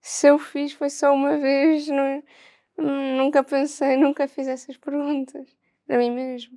se 0.00 0.28
eu 0.28 0.38
fiz, 0.38 0.72
foi 0.72 0.88
só 0.90 1.12
uma 1.12 1.36
vez. 1.38 1.88
Não, 1.88 2.22
nunca 3.16 3.42
pensei, 3.42 3.96
nunca 3.96 4.28
fiz 4.28 4.46
essas 4.46 4.76
perguntas. 4.76 5.48
Para 5.88 5.98
mim 5.98 6.12
mesmo. 6.12 6.56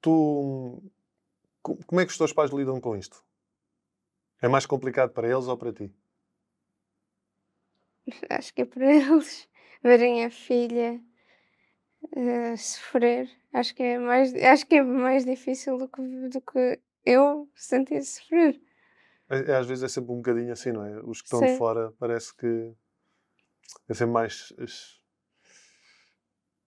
Tu. 0.00 0.82
co- 1.62 1.78
Como 1.86 2.00
é 2.00 2.04
que 2.04 2.10
os 2.10 2.18
teus 2.18 2.32
pais 2.32 2.50
lidam 2.50 2.80
com 2.80 2.96
isto? 2.96 3.24
É 4.42 4.48
mais 4.48 4.66
complicado 4.66 5.10
para 5.12 5.28
eles 5.28 5.46
ou 5.46 5.56
para 5.56 5.72
ti? 5.72 5.92
Acho 8.30 8.54
que 8.54 8.62
é 8.62 8.64
para 8.64 8.86
eles 8.92 9.48
verem 9.82 10.24
a 10.24 10.30
filha 10.30 11.00
eh, 12.14 12.56
sofrer. 12.56 13.28
Acho 13.52 13.74
que 13.74 13.82
é 13.82 13.98
mais, 13.98 14.34
acho 14.34 14.66
que 14.66 14.76
é 14.76 14.82
mais 14.82 15.24
difícil 15.24 15.78
do 15.78 15.88
que, 15.88 16.02
do 16.02 16.40
que 16.40 16.80
eu 17.04 17.48
sentir 17.54 18.02
sofrer. 18.02 18.60
É, 19.30 19.52
é, 19.52 19.56
às 19.56 19.66
vezes 19.66 19.84
é 19.84 19.88
sempre 19.88 20.12
um 20.12 20.16
bocadinho 20.16 20.52
assim, 20.52 20.72
não 20.72 20.84
é? 20.84 21.00
Os 21.04 21.20
que 21.20 21.26
estão 21.26 21.40
de 21.40 21.56
fora 21.56 21.92
parece 21.98 22.34
que 22.34 22.74
é 23.88 23.94
sempre 23.94 24.12
mais. 24.12 24.52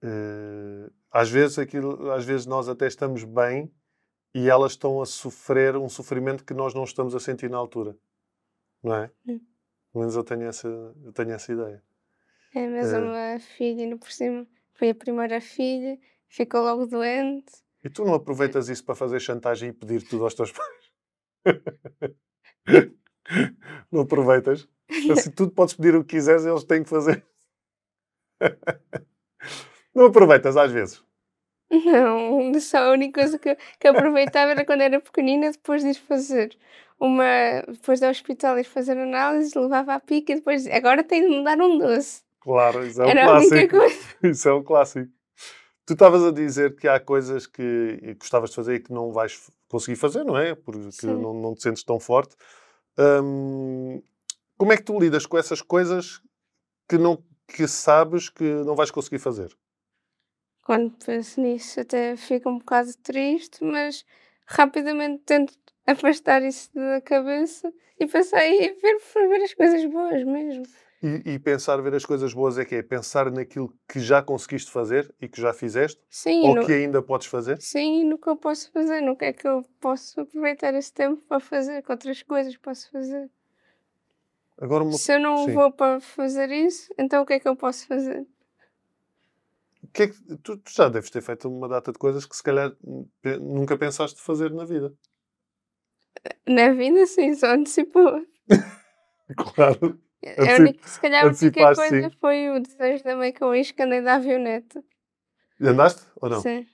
eh, 0.03 0.89
às 1.11 1.29
vezes 1.29 1.59
aquilo, 1.59 2.11
às 2.11 2.25
vezes 2.25 2.45
nós 2.45 2.69
até 2.69 2.87
estamos 2.87 3.23
bem 3.23 3.71
e 4.33 4.49
elas 4.49 4.73
estão 4.73 5.01
a 5.01 5.05
sofrer 5.05 5.75
um 5.75 5.89
sofrimento 5.89 6.45
que 6.45 6.53
nós 6.53 6.73
não 6.73 6.83
estamos 6.83 7.13
a 7.15 7.19
sentir 7.19 7.49
na 7.49 7.57
altura, 7.57 7.97
não 8.83 8.95
é? 8.95 9.11
Hum. 9.27 9.39
Pelo 9.91 10.01
menos 10.01 10.15
eu 10.15 10.23
tenho 10.23 10.43
essa, 10.43 10.67
eu 10.67 11.11
tenho 11.13 11.31
essa 11.31 11.51
ideia. 11.51 11.83
É, 12.53 12.67
mas 12.67 12.91
Eh. 12.93 12.99
uma 12.99 13.39
filha, 13.39 13.83
ainda 13.83 13.97
por 13.97 14.11
cima, 14.11 14.47
foi 14.73 14.89
a 14.89 14.95
primeira 14.95 15.39
filha, 15.41 15.99
ficou 16.27 16.61
logo 16.61 16.85
doente. 16.85 17.51
E 17.83 17.89
tu 17.89 18.05
não 18.05 18.13
aproveitas 18.13 18.69
isso 18.69 18.83
para 18.85 18.95
fazer 18.95 19.19
chantagem 19.19 19.69
e 19.69 19.73
pedir 19.73 20.07
tudo 20.07 20.23
aos 20.23 20.33
teus 20.33 20.51
pais? 20.51 20.91
não 23.91 24.01
aproveitas? 24.01 24.67
Assim, 25.11 25.31
tudo 25.31 25.51
podes 25.51 25.73
pedir 25.73 25.95
o 25.95 26.03
que 26.03 26.15
quiseres, 26.17 26.45
eles 26.45 26.63
têm 26.63 26.83
que 26.83 26.89
fazer. 26.89 27.25
Não 29.93 30.05
aproveitas 30.05 30.55
às 30.57 30.71
vezes. 30.71 31.03
Não, 31.71 32.59
só 32.59 32.89
a 32.89 32.91
única 32.91 33.21
coisa 33.21 33.39
que, 33.39 33.55
que 33.55 33.87
eu 33.87 33.91
aproveitava 33.91 34.51
era 34.51 34.65
quando 34.65 34.81
era 34.81 34.99
pequenina, 34.99 35.51
depois 35.51 35.81
de 35.81 35.89
ir 35.89 35.95
fazer 35.95 36.57
uma. 36.99 37.61
Depois 37.67 37.99
do 37.99 38.07
hospital 38.07 38.59
ir 38.59 38.65
fazer 38.65 38.97
análise, 38.97 39.57
levava 39.57 39.95
a 39.95 39.99
pica 39.99 40.33
e 40.33 40.35
depois. 40.35 40.67
Agora 40.67 41.03
tenho 41.03 41.29
de 41.29 41.37
me 41.37 41.43
dar 41.43 41.57
um 41.57 41.77
doce. 41.77 42.23
Claro, 42.41 42.85
isso 42.85 43.01
é 43.01 43.05
um 43.05 43.09
era 43.09 43.23
clássico. 43.23 43.77
Isso 44.27 44.49
é 44.49 44.53
um 44.53 44.63
clássico. 44.63 45.11
Tu 45.85 45.93
estavas 45.93 46.23
a 46.23 46.31
dizer 46.31 46.75
que 46.75 46.87
há 46.87 46.99
coisas 46.99 47.47
que 47.47 48.15
gostavas 48.19 48.51
de 48.51 48.55
fazer 48.55 48.75
e 48.75 48.79
que 48.79 48.93
não 48.93 49.11
vais 49.11 49.49
conseguir 49.67 49.95
fazer, 49.95 50.23
não 50.23 50.37
é? 50.37 50.55
Porque 50.55 50.91
Sim. 50.91 51.07
não, 51.07 51.33
não 51.33 51.55
te 51.55 51.63
sentes 51.63 51.83
tão 51.83 51.99
forte. 51.99 52.35
Hum, 52.97 54.01
como 54.57 54.73
é 54.73 54.77
que 54.77 54.83
tu 54.83 54.99
lidas 54.99 55.25
com 55.25 55.37
essas 55.37 55.61
coisas 55.61 56.21
que, 56.87 56.97
não, 56.97 57.23
que 57.47 57.67
sabes 57.67 58.29
que 58.29 58.43
não 58.43 58.75
vais 58.75 58.91
conseguir 58.91 59.19
fazer? 59.19 59.55
Quando 60.71 60.89
penso 61.05 61.41
nisso, 61.41 61.81
até 61.81 62.15
fico 62.15 62.49
um 62.49 62.57
bocado 62.57 62.95
triste, 63.03 63.61
mas 63.61 64.05
rapidamente 64.45 65.21
tento 65.25 65.53
afastar 65.85 66.41
isso 66.43 66.69
da 66.73 67.01
cabeça 67.01 67.73
e 67.99 68.07
pensar 68.07 68.45
e 68.45 68.71
ver, 68.81 68.97
ver 69.27 69.43
as 69.43 69.53
coisas 69.53 69.85
boas 69.91 70.23
mesmo. 70.23 70.63
E, 71.03 71.33
e 71.33 71.39
pensar, 71.39 71.75
ver 71.81 71.93
as 71.93 72.05
coisas 72.05 72.33
boas 72.33 72.57
é 72.57 72.63
que 72.63 72.75
é 72.75 72.81
pensar 72.81 73.29
naquilo 73.29 73.77
que 73.85 73.99
já 73.99 74.23
conseguiste 74.23 74.71
fazer 74.71 75.13
e 75.19 75.27
que 75.27 75.41
já 75.41 75.51
fizeste 75.53 76.01
Sim, 76.09 76.47
ou 76.47 76.55
no, 76.55 76.65
que 76.65 76.71
ainda 76.71 77.01
podes 77.01 77.27
fazer. 77.27 77.57
sim, 77.59 78.05
no 78.05 78.17
que 78.17 78.29
eu 78.29 78.37
posso 78.37 78.71
fazer, 78.71 79.01
no 79.01 79.17
que 79.17 79.25
é 79.25 79.33
que 79.33 79.45
eu 79.45 79.63
posso 79.81 80.21
aproveitar 80.21 80.73
esse 80.73 80.93
tempo 80.93 81.21
para 81.27 81.41
fazer, 81.41 81.83
que 81.83 81.91
outras 81.91 82.23
coisas 82.23 82.55
posso 82.55 82.89
fazer. 82.89 83.29
Agora, 84.57 84.85
uma, 84.85 84.93
Se 84.97 85.15
eu 85.15 85.19
não 85.19 85.35
sim. 85.43 85.53
vou 85.53 85.69
para 85.69 85.99
fazer 85.99 86.49
isso, 86.49 86.93
então 86.97 87.23
o 87.23 87.25
que 87.25 87.33
é 87.33 87.39
que 87.41 87.47
eu 87.49 87.57
posso 87.57 87.85
fazer? 87.87 88.25
Que 89.93 90.03
é 90.03 90.07
que, 90.07 90.37
tu, 90.37 90.57
tu 90.57 90.71
já 90.71 90.89
deves 90.89 91.09
ter 91.09 91.21
feito 91.21 91.49
uma 91.49 91.67
data 91.67 91.91
de 91.91 91.99
coisas 91.99 92.25
que 92.25 92.35
se 92.35 92.43
calhar 92.43 92.75
nunca 93.39 93.77
pensaste 93.77 94.21
fazer 94.21 94.51
na 94.51 94.65
vida. 94.65 94.93
Na 96.47 96.71
vida, 96.71 97.05
sim, 97.05 97.33
só 97.35 97.47
antecipou. 97.47 98.25
Claro. 99.55 99.97
A 100.37 100.59
única, 100.59 100.85
se 100.85 100.99
calhar 100.99 101.23
a 101.23 101.27
única 101.27 101.73
coisa 101.73 102.09
sim. 102.09 102.17
foi 102.19 102.49
o 102.49 102.59
desejo 102.59 103.01
da 103.01 103.15
mãe 103.15 103.31
que 103.31 103.41
eu 103.41 103.53
que 103.53 103.81
andei 103.81 104.01
da 104.01 104.15
avioneta. 104.15 104.83
Andaste 105.61 106.05
ou 106.17 106.29
não? 106.29 106.41
Sim. 106.41 106.67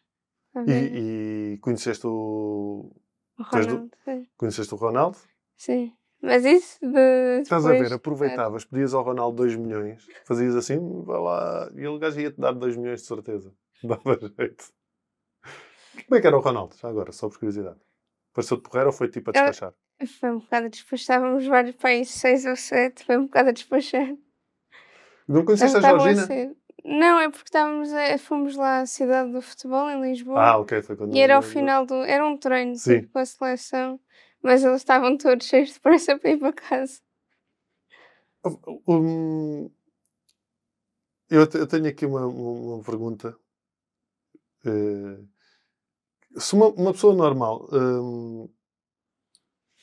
E, 0.68 1.54
e 1.54 1.58
conheceste 1.60 2.08
o 2.08 2.92
o 3.38 3.44
Ronaldo, 3.44 3.92
sim. 4.04 4.28
conheceste 4.36 4.74
o 4.74 4.78
Ronaldo? 4.78 5.18
Sim. 5.56 5.94
Mas 6.22 6.44
isso 6.46 6.80
de. 6.82 7.42
Estás 7.42 7.66
a 7.66 7.72
depois- 7.72 7.90
ver, 7.90 7.96
aproveitavas, 7.96 8.66
pedias 8.66 8.94
ao 8.94 9.04
Ronaldo 9.04 9.38
2 9.38 9.56
milhões, 9.56 10.06
fazias 10.26 10.56
assim, 10.56 10.80
vai 11.04 11.20
lá, 11.20 11.70
e 11.76 11.80
ele 11.86 12.00
gajo 12.00 12.20
ia-te 12.20 12.40
dar 12.40 12.54
2 12.54 12.76
milhões 12.76 13.02
de 13.02 13.08
certeza. 13.08 13.54
Dava 13.84 14.18
jeito. 14.38 14.66
Como 16.08 16.18
é 16.18 16.22
que 16.22 16.28
era 16.28 16.38
o 16.38 16.42
Ronaldo, 16.42 16.76
já 16.76 16.88
agora, 16.90 17.12
só 17.12 17.28
por 17.30 17.38
curiosidade? 17.40 17.80
Pareceu-te 18.34 18.64
porreiro 18.64 18.90
ou 18.90 18.94
foi 18.94 19.10
tipo 19.10 19.30
a 19.30 19.34
Eu- 19.40 19.46
despachar? 19.46 19.74
Foi 20.20 20.30
um 20.32 20.40
bocado 20.40 20.66
a 20.68 20.70
despachar. 20.70 21.18
Estávamos 21.18 21.48
vários 21.48 21.76
países, 21.76 22.14
seis 22.14 22.46
ou 22.46 22.56
sete, 22.56 23.04
foi 23.04 23.18
um 23.18 23.24
bocado 23.26 23.50
a 23.50 23.52
despachar. 23.52 24.14
Não 25.28 25.44
conheceste 25.44 25.76
a 25.78 25.80
a 25.80 25.98
Georgina? 26.00 26.56
Não, 26.86 27.20
é 27.20 27.30
porque 27.30 27.48
estávamos 27.50 27.92
a- 27.92 28.18
fomos 28.18 28.56
lá 28.56 28.80
à 28.82 28.86
cidade 28.86 29.32
do 29.32 29.42
futebol, 29.42 29.90
em 29.90 30.02
Lisboa. 30.02 30.40
Ah, 30.40 30.58
ok, 30.60 30.82
foi 30.84 30.96
quando... 30.96 31.16
E 31.16 31.20
era 31.20 31.36
ao 31.36 31.42
final 31.42 31.86
do. 31.86 31.96
Era 31.96 32.26
um 32.26 32.38
treino 32.38 32.76
Sim. 32.76 33.02
tipo, 33.02 33.14
com 33.14 33.20
a 33.20 33.26
seleção, 33.26 34.00
mas 34.42 34.64
eles 34.64 34.78
estavam 34.78 35.18
todos 35.18 35.46
cheios 35.46 35.74
de 35.74 35.80
pressa 35.80 36.18
para 36.18 36.32
ir 36.32 36.38
para 36.38 36.54
casa. 36.54 37.00
Um, 38.88 39.70
eu, 41.30 41.42
eu 41.42 41.68
tenho 41.68 41.88
aqui 41.88 42.06
uma, 42.06 42.26
uma 42.26 42.84
pergunta. 42.84 43.38
Eh, 44.66 45.20
se 46.38 46.54
uma, 46.54 46.68
uma 46.70 46.94
pessoa 46.94 47.14
normal. 47.14 47.68
hum, 47.72 48.50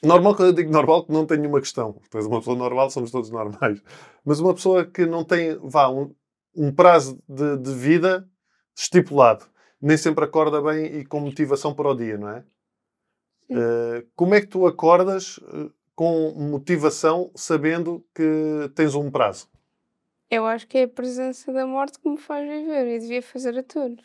normal, 0.02 0.34
quando 0.36 0.48
eu 0.48 0.54
digo 0.54 0.72
normal, 0.72 1.04
que 1.04 1.12
não 1.12 1.26
tem 1.26 1.38
nenhuma 1.38 1.60
questão. 1.60 2.00
Pois 2.10 2.26
uma 2.26 2.38
pessoa 2.38 2.56
normal 2.56 2.90
somos 2.90 3.10
todos 3.10 3.30
normais. 3.30 3.82
Mas 4.24 4.40
uma 4.40 4.54
pessoa 4.54 4.84
que 4.86 5.04
não 5.06 5.24
tem, 5.24 5.58
vá, 5.58 5.88
um, 5.90 6.14
um 6.56 6.72
prazo 6.74 7.22
de, 7.28 7.58
de 7.58 7.74
vida 7.74 8.28
estipulado, 8.76 9.46
nem 9.80 9.96
sempre 9.96 10.24
acorda 10.24 10.60
bem 10.62 10.86
e 11.00 11.04
com 11.04 11.20
motivação 11.20 11.74
para 11.74 11.90
o 11.90 11.94
dia, 11.94 12.18
não 12.18 12.28
é? 12.30 12.44
Eh, 13.50 14.06
como 14.16 14.34
é 14.34 14.40
que 14.40 14.46
tu 14.46 14.66
acordas 14.66 15.38
eh, 15.42 15.70
com 15.94 16.32
motivação 16.32 17.30
sabendo 17.34 18.04
que 18.14 18.70
tens 18.74 18.94
um 18.94 19.10
prazo? 19.10 19.48
Eu 20.30 20.46
acho 20.46 20.66
que 20.66 20.78
é 20.78 20.82
a 20.84 20.88
presença 20.88 21.52
da 21.52 21.66
morte 21.66 21.98
que 21.98 22.08
me 22.08 22.16
faz 22.16 22.48
viver 22.48 22.86
e 22.96 22.98
devia 22.98 23.22
fazer 23.22 23.58
a 23.58 23.62
todos. 23.62 24.04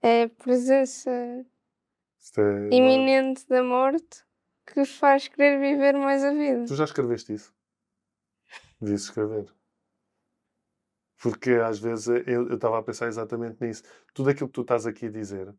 É 0.00 0.24
a 0.24 0.28
presença 0.28 1.10
é- 1.10 1.44
iminente 2.70 3.46
da 3.48 3.62
morte 3.62 4.24
que 4.64 4.84
faz 4.84 5.28
querer 5.28 5.58
viver 5.58 5.94
mais 5.94 6.22
a 6.22 6.32
vida. 6.32 6.64
Tu 6.66 6.76
já 6.76 6.84
escreveste 6.84 7.32
isso? 7.34 7.52
Devias 8.80 9.02
escrever. 9.02 9.52
Porque 11.20 11.50
às 11.50 11.78
vezes 11.80 12.06
eu 12.26 12.54
estava 12.54 12.78
a 12.78 12.82
pensar 12.82 13.08
exatamente 13.08 13.60
nisso. 13.60 13.82
Tudo 14.14 14.30
aquilo 14.30 14.48
que 14.48 14.54
tu 14.54 14.60
estás 14.62 14.86
aqui 14.86 15.06
a 15.06 15.10
dizer 15.10 15.52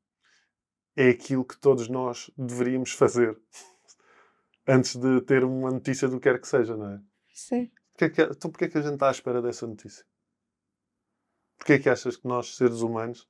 é 0.99 1.11
aquilo 1.11 1.45
que 1.45 1.57
todos 1.57 1.87
nós 1.87 2.29
deveríamos 2.37 2.91
fazer 2.91 3.39
antes 4.67 4.97
de 4.97 5.21
ter 5.21 5.45
uma 5.45 5.71
notícia 5.71 6.09
do 6.09 6.19
que 6.19 6.23
quer 6.29 6.41
que 6.41 6.47
seja, 6.47 6.75
não 6.75 6.91
é? 6.91 7.01
Sim. 7.33 7.71
Porquê 7.93 8.05
é 8.05 8.09
que, 8.09 8.21
então 8.21 8.51
porquê 8.51 8.65
é 8.65 8.67
que 8.67 8.77
a 8.77 8.81
gente 8.81 8.95
está 8.95 9.07
à 9.07 9.11
espera 9.11 9.41
dessa 9.41 9.65
notícia? 9.65 10.05
Porquê 11.57 11.73
é 11.73 11.79
que 11.79 11.89
achas 11.89 12.17
que 12.17 12.27
nós, 12.27 12.57
seres 12.57 12.81
humanos, 12.81 13.29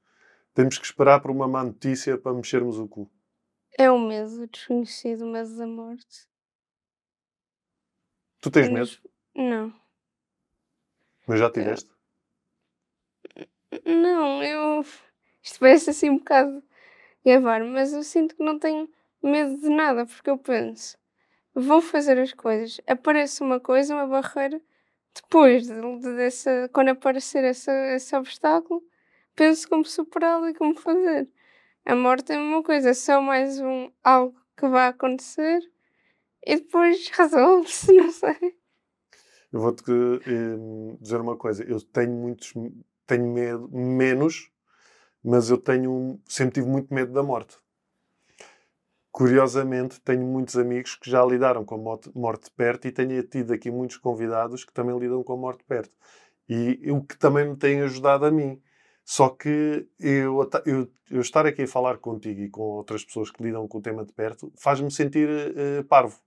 temos 0.55 0.79
que 0.79 0.86
esperar 0.86 1.21
por 1.21 1.29
uma 1.29 1.47
má 1.47 1.63
notícia 1.63 2.17
para 2.17 2.34
mexermos 2.34 2.79
o 2.79 2.88
cu? 2.88 3.12
É 3.77 3.89
o 3.91 3.99
medo 3.99 4.47
desconhecido, 4.47 5.25
o 5.25 5.32
medo 5.32 5.55
da 5.55 5.67
morte. 5.67 6.27
Tu 8.41 8.49
tens 8.49 8.69
medo, 8.69 8.89
Não. 9.36 9.71
mas 11.27 11.39
já 11.39 11.51
tiveste. 11.51 11.89
Não, 13.86 14.41
eu. 14.41 14.84
Isto 15.43 15.60
parece 15.60 15.91
assim 15.91 16.10
um 16.10 16.17
bocado 16.17 16.63
mas 17.37 17.93
eu 17.93 18.01
sinto 18.03 18.35
que 18.35 18.43
não 18.43 18.57
tenho 18.57 18.89
medo 19.21 19.57
de 19.59 19.69
nada, 19.69 20.05
porque 20.05 20.29
eu 20.29 20.37
penso, 20.37 20.97
vou 21.53 21.81
fazer 21.81 22.17
as 22.19 22.33
coisas, 22.33 22.79
aparece 22.87 23.41
uma 23.43 23.59
coisa, 23.59 23.93
uma 23.93 24.07
barreira, 24.07 24.61
depois 25.13 25.67
de, 25.67 25.73
de- 25.99 26.15
dessa, 26.15 26.69
quando 26.73 26.89
aparecer 26.89 27.43
essa, 27.43 27.71
esse 27.93 28.15
obstáculo, 28.15 28.81
penso 29.35 29.67
como 29.69 29.83
superá-lo 29.85 30.47
e 30.49 30.53
como 30.53 30.75
fazer. 30.75 31.27
A 31.85 31.95
morte 31.95 32.31
é 32.31 32.35
a 32.35 32.39
mesma 32.39 32.63
coisa, 32.63 32.89
é 32.91 32.93
só 32.93 33.21
mais 33.21 33.59
um 33.59 33.91
algo 34.03 34.39
que 34.57 34.67
vai 34.67 34.87
acontecer 34.89 35.59
e 36.45 36.55
depois 36.57 37.07
resolve-se, 37.13 37.91
não 37.93 38.11
sei. 38.11 38.57
Eu 39.51 39.59
vou-te 39.61 39.83
eh, 39.91 40.97
dizer 41.01 41.19
uma 41.19 41.35
coisa. 41.35 41.63
Eu 41.63 41.81
tenho 41.81 42.11
muitos, 42.11 42.53
tenho 43.07 43.27
medo, 43.33 43.67
menos, 43.71 44.51
mas 45.23 45.49
eu 45.49 45.58
tenho, 45.58 46.19
sempre 46.25 46.55
tive 46.55 46.67
muito 46.67 46.93
medo 46.93 47.12
da 47.12 47.23
morte. 47.23 47.58
Curiosamente, 49.12 49.99
tenho 50.01 50.25
muitos 50.25 50.55
amigos 50.55 50.95
que 50.95 51.10
já 51.10 51.25
lidaram 51.25 51.65
com 51.65 51.75
a 51.75 51.77
morte, 52.13 52.45
de 52.45 52.51
perto 52.51 52.88
e 52.88 52.91
tenho 52.91 53.21
tido 53.23 53.53
aqui 53.53 53.71
muitos 53.71 53.97
convidados 53.97 54.63
que 54.63 54.71
também 54.71 54.97
lidam 54.97 55.23
com 55.23 55.34
a 55.34 55.38
morte 55.38 55.60
de 55.60 55.65
perto. 55.65 55.91
E 56.47 56.91
o 56.91 57.03
que 57.03 57.17
também 57.17 57.49
me 57.49 57.55
tem 57.55 57.82
ajudado 57.82 58.25
a 58.25 58.32
mim. 58.32 58.62
Só 59.03 59.29
que 59.29 59.88
eu, 59.99 60.47
eu, 60.65 60.91
eu 61.10 61.21
estar 61.21 61.45
aqui 61.45 61.63
a 61.63 61.67
falar 61.67 61.97
contigo 61.97 62.41
e 62.41 62.49
com 62.49 62.62
outras 62.62 63.03
pessoas 63.03 63.32
que 63.32 63.41
lidam 63.41 63.67
com 63.67 63.79
o 63.79 63.82
tema 63.82 64.05
de 64.05 64.13
perto 64.13 64.53
faz-me 64.55 64.91
sentir 64.91 65.27
eh, 65.58 65.84
parvo. 65.84 66.19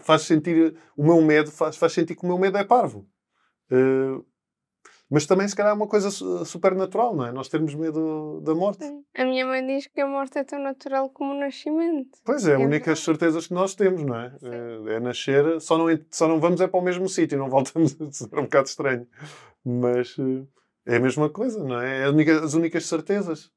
Faz 0.00 0.22
sentir 0.22 0.76
o 0.96 1.04
meu 1.04 1.22
medo, 1.22 1.50
faz, 1.50 1.76
faz 1.76 1.92
sentir 1.92 2.16
que 2.16 2.24
o 2.24 2.28
meu 2.28 2.38
medo 2.38 2.58
é 2.58 2.64
parvo. 2.64 3.08
Eh, 3.70 4.20
mas 5.10 5.24
também, 5.26 5.46
se 5.46 5.54
calhar, 5.54 5.72
é 5.72 5.74
uma 5.76 5.86
coisa 5.86 6.10
su- 6.10 6.44
super 6.44 6.74
natural, 6.74 7.14
não 7.14 7.26
é? 7.26 7.32
Nós 7.32 7.48
termos 7.48 7.74
medo 7.74 8.40
da 8.42 8.54
morte. 8.54 8.84
A 9.14 9.24
minha 9.24 9.46
mãe 9.46 9.64
diz 9.66 9.86
que 9.86 10.00
a 10.00 10.06
morte 10.06 10.38
é 10.38 10.44
tão 10.44 10.58
natural 10.58 11.08
como 11.10 11.32
o 11.32 11.38
nascimento. 11.38 12.18
Pois 12.24 12.46
é, 12.46 12.52
É 12.52 12.56
únicas 12.56 12.98
verdade. 12.98 13.00
certezas 13.00 13.46
que 13.46 13.54
nós 13.54 13.74
temos, 13.74 14.02
não 14.02 14.16
é? 14.16 14.36
Eh, 14.42 14.94
É 14.96 15.00
nascer, 15.00 15.60
só 15.60 15.78
não, 15.78 15.86
só 16.10 16.26
não 16.28 16.40
vamos 16.40 16.60
é 16.60 16.66
para 16.66 16.80
o 16.80 16.82
mesmo 16.82 17.08
sítio, 17.08 17.38
não 17.38 17.48
voltamos 17.48 17.96
a 18.00 18.10
ser 18.12 18.26
um 18.38 18.42
bocado 18.42 18.68
estranho. 18.68 19.06
Mas 19.64 20.16
eh, 20.18 20.44
é 20.94 20.96
a 20.96 21.00
mesma 21.00 21.30
coisa, 21.30 21.62
não 21.62 21.80
é? 21.80 22.00
É 22.02 22.04
a 22.04 22.10
única- 22.10 22.44
as 22.44 22.54
únicas 22.54 22.86
certezas. 22.86 23.50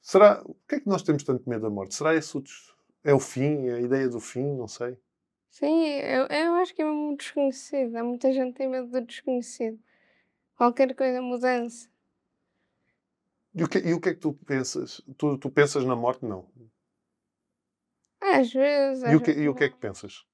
Será. 0.00 0.42
O 0.44 0.54
que 0.68 0.76
é 0.76 0.80
que 0.80 0.86
nós 0.88 1.02
temos 1.02 1.22
tanto 1.24 1.48
medo 1.48 1.62
da 1.62 1.70
morte? 1.70 1.94
Será 1.94 2.14
esse 2.14 2.36
o, 2.36 2.42
é 3.04 3.12
o 3.12 3.18
fim, 3.20 3.66
é 3.68 3.74
a 3.74 3.80
ideia 3.80 4.08
do 4.08 4.20
fim? 4.20 4.56
Não 4.56 4.68
sei. 4.68 4.96
Sim, 5.50 5.84
eu, 5.86 6.26
eu 6.26 6.54
acho 6.56 6.74
que 6.74 6.82
é 6.82 6.84
mesmo 6.84 7.16
desconhecido. 7.16 7.96
Há 7.96 8.04
muita 8.04 8.32
gente 8.32 8.52
que 8.52 8.58
tem 8.58 8.68
medo 8.68 8.88
do 8.88 9.00
desconhecido. 9.00 9.78
Qualquer 10.56 10.94
coisa, 10.94 11.20
mudança. 11.20 11.88
E 13.54 13.64
o 13.64 13.68
que, 13.68 13.78
e 13.78 13.94
o 13.94 14.00
que 14.00 14.10
é 14.10 14.14
que 14.14 14.20
tu 14.20 14.32
pensas? 14.34 15.00
Tu, 15.16 15.38
tu 15.38 15.50
pensas 15.50 15.84
na 15.84 15.96
morte? 15.96 16.24
Não. 16.24 16.48
Às 18.20 18.52
vezes. 18.52 19.02
E 19.04 19.14
o 19.14 19.18
às 19.18 19.22
que, 19.22 19.30
e 19.30 19.34
vezes 19.34 19.48
o 19.48 19.54
que 19.54 19.64
é 19.64 19.68
que 19.70 19.76
pensas? 19.76 20.26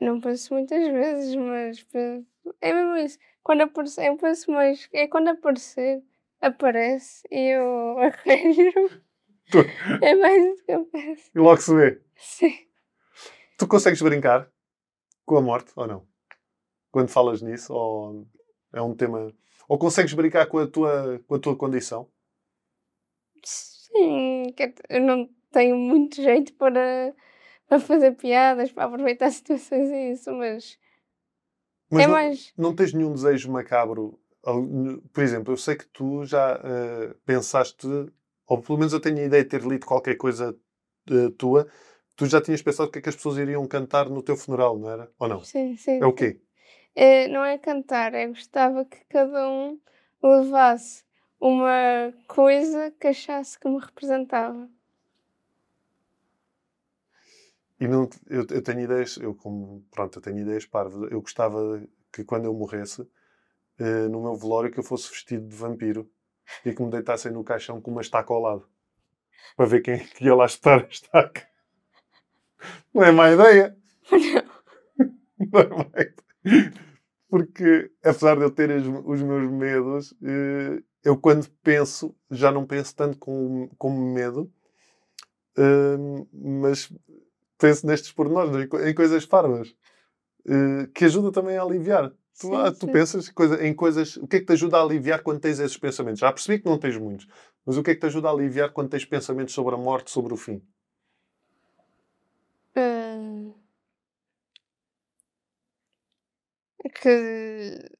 Não 0.00 0.20
penso 0.20 0.52
muitas 0.54 0.82
vezes, 0.92 1.34
mas 1.36 1.82
penso. 1.84 2.26
É 2.60 2.72
mesmo 2.72 2.96
isso. 2.96 3.18
Quando 3.42 3.62
aparecer, 3.62 4.06
eu 4.08 4.16
penso 4.16 4.50
mais. 4.50 4.88
É 4.92 5.06
quando 5.06 5.28
aparecer, 5.28 6.02
aparece 6.40 7.26
e 7.30 7.54
eu 7.56 7.98
arranjo. 8.00 9.02
Tu- 9.50 9.58
É 10.02 10.14
mais 10.14 10.42
isso 10.54 10.64
que 10.64 10.72
eu 10.72 10.84
penso. 10.86 11.30
E 11.34 11.38
logo 11.38 11.60
se 11.60 11.74
vê. 11.74 12.02
Sim. 12.16 12.66
Tu 13.56 13.66
consegues 13.68 14.02
brincar 14.02 14.50
com 15.24 15.36
a 15.36 15.42
morte 15.42 15.72
ou 15.76 15.86
não? 15.86 16.06
Quando 16.92 17.08
falas 17.08 17.42
nisso? 17.42 17.72
Ou 17.74 18.26
é 18.72 18.80
um 18.80 18.94
tema. 18.94 19.32
Ou 19.68 19.78
consegues 19.78 20.12
brincar 20.14 20.46
com 20.46 20.58
a 20.58 20.66
tua, 20.68 21.20
com 21.26 21.34
a 21.34 21.38
tua 21.38 21.56
condição? 21.56 22.08
Sim, 23.44 24.54
eu 24.88 25.00
não 25.00 25.28
tenho 25.50 25.76
muito 25.76 26.16
jeito 26.16 26.54
para, 26.54 27.14
para 27.68 27.80
fazer 27.80 28.12
piadas, 28.12 28.70
para 28.70 28.84
aproveitar 28.84 29.30
situações 29.32 29.90
e 29.90 30.12
isso, 30.12 30.32
mas 30.32 30.78
Mas 31.90 32.04
é 32.04 32.06
não, 32.06 32.14
mais. 32.14 32.52
não 32.56 32.74
tens 32.74 32.92
nenhum 32.92 33.12
desejo 33.12 33.50
macabro? 33.50 34.18
Por 35.12 35.22
exemplo, 35.22 35.52
eu 35.52 35.56
sei 35.56 35.76
que 35.76 35.86
tu 35.86 36.24
já 36.24 36.60
eh, 36.64 37.14
pensaste, 37.24 37.86
ou 38.46 38.60
pelo 38.60 38.78
menos 38.78 38.92
eu 38.92 39.00
tenho 39.00 39.18
a 39.18 39.22
ideia 39.22 39.42
de 39.44 39.48
ter 39.48 39.62
lido 39.62 39.86
qualquer 39.86 40.16
coisa 40.16 40.56
eh, 41.10 41.30
tua, 41.38 41.68
tu 42.16 42.26
já 42.26 42.40
tinhas 42.40 42.62
pensado 42.62 42.88
o 42.88 42.92
que 42.92 42.98
é 42.98 43.02
que 43.02 43.08
as 43.08 43.14
pessoas 43.16 43.36
iriam 43.38 43.66
cantar 43.68 44.08
no 44.08 44.22
teu 44.22 44.36
funeral, 44.36 44.78
não 44.78 44.90
era? 44.90 45.10
Ou 45.18 45.28
não? 45.28 45.44
Sim, 45.44 45.76
sim. 45.76 46.00
É 46.00 46.06
o 46.06 46.12
quê? 46.12 46.40
É, 46.94 47.28
não 47.28 47.44
é 47.44 47.58
cantar, 47.58 48.14
é 48.14 48.26
gostava 48.28 48.84
que 48.84 48.98
cada 49.06 49.48
um 49.48 49.78
levasse 50.22 51.04
uma 51.40 52.12
coisa 52.28 52.90
que 52.92 53.08
achasse 53.08 53.58
que 53.58 53.68
me 53.68 53.78
representava. 53.78 54.68
E 57.80 57.86
não, 57.88 58.08
eu, 58.28 58.46
eu 58.50 58.62
tenho 58.62 58.80
ideias, 58.80 59.16
eu 59.16 59.34
como, 59.34 59.84
pronto, 59.90 60.18
eu 60.18 60.22
tenho 60.22 60.38
ideias 60.38 60.64
parvas. 60.66 61.10
Eu 61.10 61.20
gostava 61.20 61.82
que 62.12 62.24
quando 62.24 62.44
eu 62.44 62.54
morresse, 62.54 63.06
eh, 63.78 64.08
no 64.08 64.22
meu 64.22 64.36
velório, 64.36 64.70
que 64.72 64.80
eu 64.80 64.84
fosse 64.84 65.10
vestido 65.10 65.48
de 65.48 65.56
vampiro 65.56 66.10
e 66.64 66.74
que 66.74 66.82
me 66.82 66.90
deitassem 66.90 67.32
no 67.32 67.44
caixão 67.44 67.80
com 67.82 67.90
uma 67.92 68.02
estaca 68.02 68.32
ao 68.34 68.40
lado. 68.40 68.68
Para 69.56 69.66
ver 69.66 69.82
quem 69.82 69.94
é 69.94 69.98
que 70.00 70.24
ia 70.26 70.34
lá 70.36 70.46
espetar 70.46 70.84
a 70.84 70.88
estaca. 70.88 71.48
Não 72.94 73.02
é 73.04 73.12
má 73.12 73.30
ideia? 73.30 73.76
Não 75.52 75.60
é 75.60 75.68
má 75.68 75.84
ideia. 75.88 76.21
Porque, 77.28 77.90
apesar 78.04 78.36
de 78.36 78.42
eu 78.44 78.50
ter 78.50 78.70
os, 78.70 79.22
meus 79.22 79.50
medos, 79.50 80.14
eh, 80.22 80.82
eu 81.02 81.16
quando 81.18 81.48
penso, 81.62 82.14
já 82.30 82.52
não 82.52 82.66
penso 82.66 82.94
tanto 82.94 83.18
com, 83.18 83.68
com 83.78 83.90
medo, 83.90 84.52
eh, 85.56 85.96
mas 86.32 86.92
penso 87.58 87.86
nestes 87.86 88.12
pormenores, 88.12 88.52
em, 88.54 88.90
em 88.90 88.94
coisas 88.94 89.26
parvas, 89.26 89.74
eh, 90.48 90.88
que 90.94 91.06
ajuda 91.06 91.32
também 91.32 91.56
a 91.58 91.62
aliviar. 91.62 92.10
Tu, 92.40 92.48
Sim, 92.48 92.54
ah, 92.56 92.72
tu 92.72 92.86
sim. 92.86 92.92
pensas 92.92 93.28
coisa, 93.30 93.64
em 93.66 93.74
coisas. 93.74 94.16
O 94.18 94.26
que 94.28 94.36
é 94.36 94.40
que 94.40 94.46
te 94.46 94.52
ajuda 94.54 94.78
a 94.78 94.82
aliviar 94.82 95.22
quando 95.22 95.40
tens 95.40 95.60
esses 95.60 95.78
pensamentos? 95.78 96.20
Já 96.20 96.32
percebi 96.32 96.60
que 96.62 96.68
não 96.68 96.78
tens 96.78 96.96
muitos, 96.98 97.26
mas 97.66 97.76
o 97.78 97.82
que 97.82 97.92
é 97.92 97.94
que 97.94 98.00
te 98.00 98.06
ajuda 98.06 98.28
a 98.28 98.32
aliviar 98.32 98.72
quando 98.72 98.90
tens 98.90 99.04
pensamentos 99.04 99.54
sobre 99.54 99.74
a 99.74 99.78
morte, 99.78 100.10
sobre 100.10 100.34
o 100.34 100.36
fim? 100.36 100.62
Ah, 102.74 103.52
que 107.02 107.90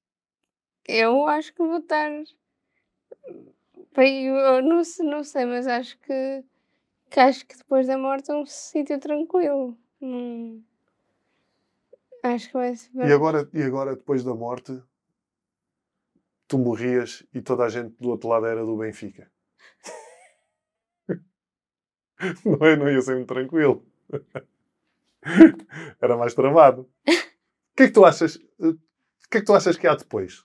eu 0.87 1.27
acho 1.27 1.53
que 1.53 1.59
vou 1.59 1.79
estar 1.79 2.09
bem, 3.97 4.27
eu 4.27 4.63
não 4.63 4.85
sei, 4.85 5.07
não 5.07 5.25
sei, 5.25 5.45
mas 5.45 5.67
acho 5.67 5.99
que, 5.99 6.45
que 7.11 7.19
acho 7.19 7.45
que 7.45 7.59
depois 7.59 7.89
da 7.89 7.99
morte 7.99 8.31
é 8.31 8.35
um 8.35 8.47
sítio 8.47 9.01
tranquilo. 9.01 9.77
Hum, 10.01 10.63
acho 12.23 12.47
que 12.47 12.55
vai 12.55 12.77
ser. 12.77 12.91
E 12.95 13.13
agora, 13.13 13.49
e 13.53 13.63
agora, 13.63 13.97
depois 13.97 14.23
da 14.23 14.35
morte, 14.35 14.81
tu 16.47 16.57
morrias 16.59 17.27
e 17.35 17.43
toda 17.43 17.65
a 17.65 17.69
gente 17.69 17.97
do 18.01 18.11
outro 18.11 18.29
lado 18.29 18.47
era 18.47 18.65
do 18.65 18.77
Benfica. 18.77 19.29
Não, 22.45 22.65
é? 22.65 22.77
não 22.77 22.89
ia 22.89 23.01
ser 23.01 23.17
muito 23.17 23.27
tranquilo. 23.35 23.85
Era 26.01 26.17
mais 26.17 26.35
tramado. 26.35 26.89
O 27.73 27.75
que 27.75 27.85
é 27.85 27.87
que 27.87 27.93
tu 27.95 28.05
achas? 28.05 28.39
Que 29.33 29.39
é 29.39 29.41
que 29.41 29.47
tu 29.47 29.55
achas 29.55 29.79
que 29.79 29.87
há 29.87 29.95
depois? 29.95 30.45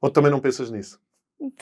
Ou 0.00 0.10
também 0.10 0.32
não 0.32 0.40
pensas 0.40 0.68
nisso? 0.68 1.00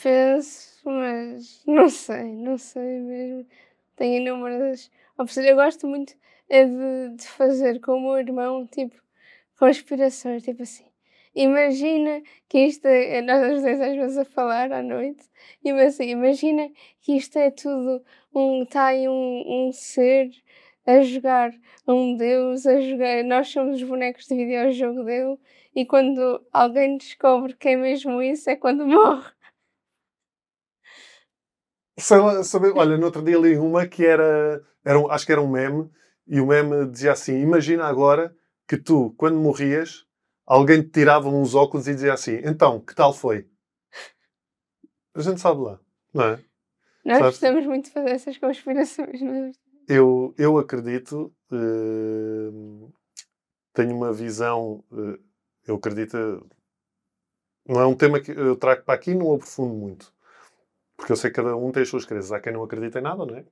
Penso, 0.01 0.81
mas 0.83 1.63
não 1.67 1.87
sei, 1.89 2.23
não 2.23 2.57
sei 2.57 2.99
mesmo. 3.01 3.47
Tenho 3.95 4.19
inúmeras 4.19 4.89
opções. 5.15 5.45
Eu 5.45 5.55
gosto 5.55 5.85
muito 5.85 6.15
é 6.49 6.65
de, 6.65 7.17
de 7.17 7.27
fazer 7.27 7.79
com 7.81 7.97
o 7.97 8.01
meu 8.01 8.17
irmão, 8.17 8.65
tipo, 8.65 8.99
conspirações, 9.59 10.41
tipo 10.41 10.63
assim. 10.63 10.85
Imagina 11.35 12.23
que 12.49 12.65
isto 12.65 12.87
é, 12.87 13.21
nós 13.21 13.57
os 13.57 13.61
dois 13.61 13.79
às 13.79 13.95
vezes 13.95 14.17
a 14.17 14.25
falar 14.25 14.71
à 14.71 14.81
noite, 14.81 15.23
e 15.63 15.69
assim, 15.69 16.09
imagina 16.09 16.67
que 16.99 17.15
isto 17.15 17.37
é 17.37 17.51
tudo, 17.51 18.03
um, 18.33 18.63
está 18.63 18.87
aí 18.87 19.07
um, 19.07 19.67
um 19.67 19.71
ser 19.71 20.31
a 20.85 21.01
jogar 21.01 21.53
um 21.87 22.17
deus, 22.17 22.65
a 22.65 22.81
jogar, 22.81 23.23
nós 23.23 23.47
somos 23.49 23.75
os 23.75 23.83
bonecos 23.83 24.25
de 24.25 24.35
videojogo 24.35 25.03
dele, 25.03 25.37
e 25.75 25.85
quando 25.85 26.45
alguém 26.51 26.97
descobre 26.97 27.55
que 27.55 27.69
é 27.69 27.75
mesmo 27.75 28.21
isso, 28.21 28.49
é 28.49 28.55
quando 28.55 28.85
morre. 28.85 29.29
Sei 31.99 32.17
lá, 32.17 32.43
sabe- 32.43 32.71
olha, 32.71 32.97
no 32.97 33.05
outro 33.05 33.21
dia 33.23 33.37
li 33.37 33.57
uma 33.57 33.85
que 33.87 34.05
era, 34.05 34.63
era 34.83 34.97
um- 34.99 35.09
acho 35.11 35.25
que 35.25 35.31
era 35.31 35.41
um 35.41 35.49
meme, 35.49 35.89
e 36.27 36.39
o 36.39 36.47
meme 36.47 36.89
dizia 36.89 37.11
assim: 37.11 37.39
Imagina 37.41 37.85
agora 37.85 38.35
que 38.67 38.77
tu, 38.77 39.13
quando 39.17 39.37
morrias, 39.37 40.05
alguém 40.45 40.81
te 40.81 40.89
tirava 40.89 41.27
uns 41.29 41.53
óculos 41.53 41.87
e 41.87 41.93
dizia 41.93 42.13
assim: 42.13 42.39
Então, 42.43 42.79
que 42.79 42.95
tal 42.95 43.13
foi? 43.13 43.47
A 45.13 45.21
gente 45.21 45.41
sabe 45.41 45.61
lá, 45.61 45.79
não 46.13 46.23
é? 46.23 46.39
Nós 47.03 47.17
Sabes? 47.17 47.33
gostamos 47.33 47.65
muito 47.65 47.85
de 47.85 47.91
fazer 47.91 48.09
essas 48.11 48.37
conspirações, 48.37 49.21
não 49.21 49.33
é? 49.33 49.51
Eu, 49.87 50.33
eu 50.37 50.57
acredito, 50.57 51.33
eh, 51.51 52.87
tenho 53.73 53.95
uma 53.95 54.13
visão, 54.13 54.83
eh, 54.93 55.19
eu 55.67 55.75
acredito, 55.75 56.17
não 57.67 57.79
é 57.81 57.85
um 57.85 57.95
tema 57.95 58.19
que 58.19 58.31
eu 58.31 58.55
trago 58.55 58.83
para 58.83 58.93
aqui, 58.95 59.13
não 59.13 59.33
aprofundo 59.33 59.73
muito. 59.73 60.13
Porque 60.97 61.11
eu 61.13 61.17
sei 61.17 61.29
que 61.31 61.37
cada 61.37 61.55
um 61.57 61.71
tem 61.71 61.83
as 61.83 61.89
suas 61.89 62.05
crenças. 62.05 62.31
Há 62.31 62.39
quem 62.41 62.53
não 62.53 62.63
acredita 62.63 62.99
em 62.99 63.03
nada, 63.03 63.25
não 63.25 63.35
é? 63.37 63.45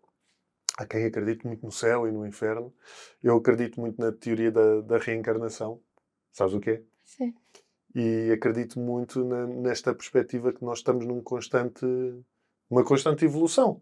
Há 0.77 0.85
quem 0.85 1.05
acredite 1.05 1.45
muito 1.47 1.65
no 1.65 1.71
céu 1.71 2.07
e 2.07 2.11
no 2.11 2.27
inferno. 2.27 2.73
Eu 3.23 3.37
acredito 3.37 3.79
muito 3.81 3.99
na 4.01 4.11
teoria 4.11 4.51
da, 4.51 4.81
da 4.81 4.97
reencarnação. 4.99 5.81
Sabes 6.33 6.53
o 6.55 6.59
que 6.59 6.71
é? 6.71 6.83
Sim. 7.05 7.33
E 7.95 8.31
acredito 8.31 8.79
muito 8.79 9.23
na- 9.25 9.47
nesta 9.47 9.93
perspectiva 9.95 10.53
que 10.53 10.63
nós 10.63 10.79
estamos 10.79 11.05
num 11.05 11.21
constante, 11.21 11.85
uma 12.69 12.83
constante 12.83 13.25
evolução, 13.25 13.81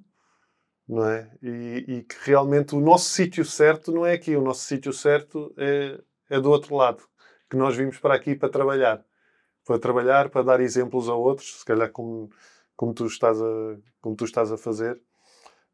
não 0.87 1.05
é? 1.09 1.31
E, 1.43 1.85
e 1.87 2.03
que 2.03 2.15
realmente 2.23 2.75
o 2.75 2.79
nosso 2.81 3.09
sítio 3.09 3.45
certo 3.45 3.91
não 3.91 4.05
é 4.05 4.13
aqui, 4.13 4.35
o 4.35 4.41
nosso 4.41 4.61
sítio 4.65 4.93
certo 4.93 5.53
é, 5.57 5.99
é 6.29 6.39
do 6.41 6.49
outro 6.51 6.75
lado, 6.75 7.03
que 7.49 7.57
nós 7.57 7.75
vimos 7.75 7.97
para 7.99 8.15
aqui 8.15 8.35
para 8.35 8.49
trabalhar, 8.49 9.05
para 9.65 9.79
trabalhar, 9.79 10.29
para 10.29 10.43
dar 10.43 10.61
exemplos 10.61 11.09
a 11.09 11.15
outros, 11.15 11.59
se 11.59 11.65
calhar 11.65 11.91
como, 11.91 12.29
como 12.75 12.93
tu 12.93 13.05
estás 13.07 13.41
a, 13.41 13.77
como 14.01 14.15
tu 14.15 14.25
estás 14.25 14.51
a 14.51 14.57
fazer, 14.57 15.01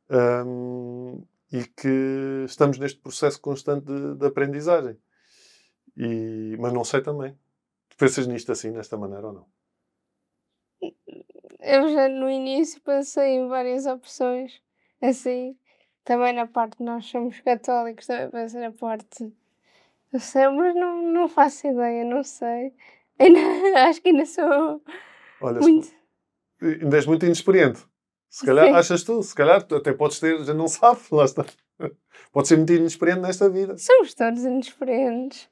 Hum, 0.09 1.25
e 1.51 1.65
que 1.65 2.45
estamos 2.45 2.77
neste 2.77 2.99
processo 2.99 3.39
constante 3.41 3.85
de, 3.85 4.15
de 4.15 4.25
aprendizagem. 4.27 4.97
E, 5.97 6.55
mas 6.59 6.73
não 6.73 6.83
sei 6.83 7.01
também. 7.01 7.37
Tu 7.89 7.97
pensas 7.97 8.27
nisto 8.27 8.51
assim, 8.51 8.71
desta 8.71 8.97
maneira 8.97 9.27
ou 9.27 9.33
não? 9.33 9.47
Eu 11.59 11.89
já 11.93 12.09
no 12.09 12.29
início 12.29 12.81
pensei 12.81 13.35
em 13.35 13.47
várias 13.47 13.85
opções, 13.85 14.61
assim, 15.01 15.57
também 16.03 16.33
na 16.33 16.45
parte 16.45 16.83
nós 16.83 17.05
somos 17.05 17.39
católicos, 17.41 18.05
também 18.05 18.29
pensei 18.29 18.61
na 18.61 18.71
parte 18.71 19.33
do 20.13 20.19
céu, 20.19 20.51
mas 20.53 20.75
não, 20.75 21.01
não 21.11 21.27
faço 21.27 21.67
ideia, 21.67 22.05
não 22.05 22.23
sei. 22.23 22.71
Ainda, 23.19 23.39
acho 23.89 24.01
que 24.01 24.09
ainda 24.09 24.25
sou 24.25 24.81
Olha, 25.41 25.59
muito. 25.59 25.89
ainda 26.61 26.95
és 26.95 27.05
muito 27.05 27.25
inexperiente. 27.25 27.83
Se 28.29 28.45
calhar 28.45 28.67
Sim. 28.67 28.73
achas 28.73 29.03
tu, 29.03 29.21
se 29.21 29.35
calhar 29.35 29.57
até 29.57 29.93
podes 29.93 30.19
ter, 30.19 30.43
já 30.43 30.53
não 30.53 30.67
sabe, 30.67 30.99
lá 31.11 31.25
está. 31.25 31.45
Podes 32.31 32.49
ser 32.49 32.57
muito 32.57 32.73
inexperiente 32.73 33.21
nesta 33.21 33.47
vida. 33.49 33.77
Somos 33.77 34.13
todos 34.13 34.43
inexperientes. 34.43 35.49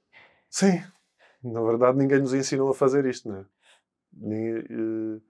Sim, 0.50 0.82
na 1.44 1.62
verdade 1.62 1.98
ninguém 1.98 2.20
nos 2.20 2.34
ensinou 2.34 2.70
a 2.70 2.74
fazer 2.74 3.06
isto, 3.06 3.30
não 3.30 3.38
é? 3.40 3.46
Eh, 4.24 5.22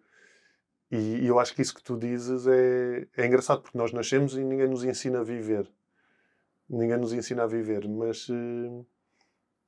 e, 0.92 0.98
e 1.24 1.28
eu 1.28 1.40
acho 1.40 1.54
que 1.54 1.62
isso 1.62 1.76
que 1.76 1.84
tu 1.84 1.98
dizes 1.98 2.48
é, 2.48 3.08
é 3.18 3.26
engraçado, 3.26 3.62
porque 3.62 3.78
nós 3.78 3.92
nascemos 3.92 4.36
e 4.36 4.44
ninguém 4.44 4.68
nos 4.68 4.84
ensina 4.84 5.20
a 5.20 5.24
viver. 5.24 5.70
Ninguém 6.70 6.98
nos 6.98 7.12
ensina 7.12 7.44
a 7.44 7.48
viver, 7.48 7.88
mas 7.88 8.28
eh, 8.30 8.86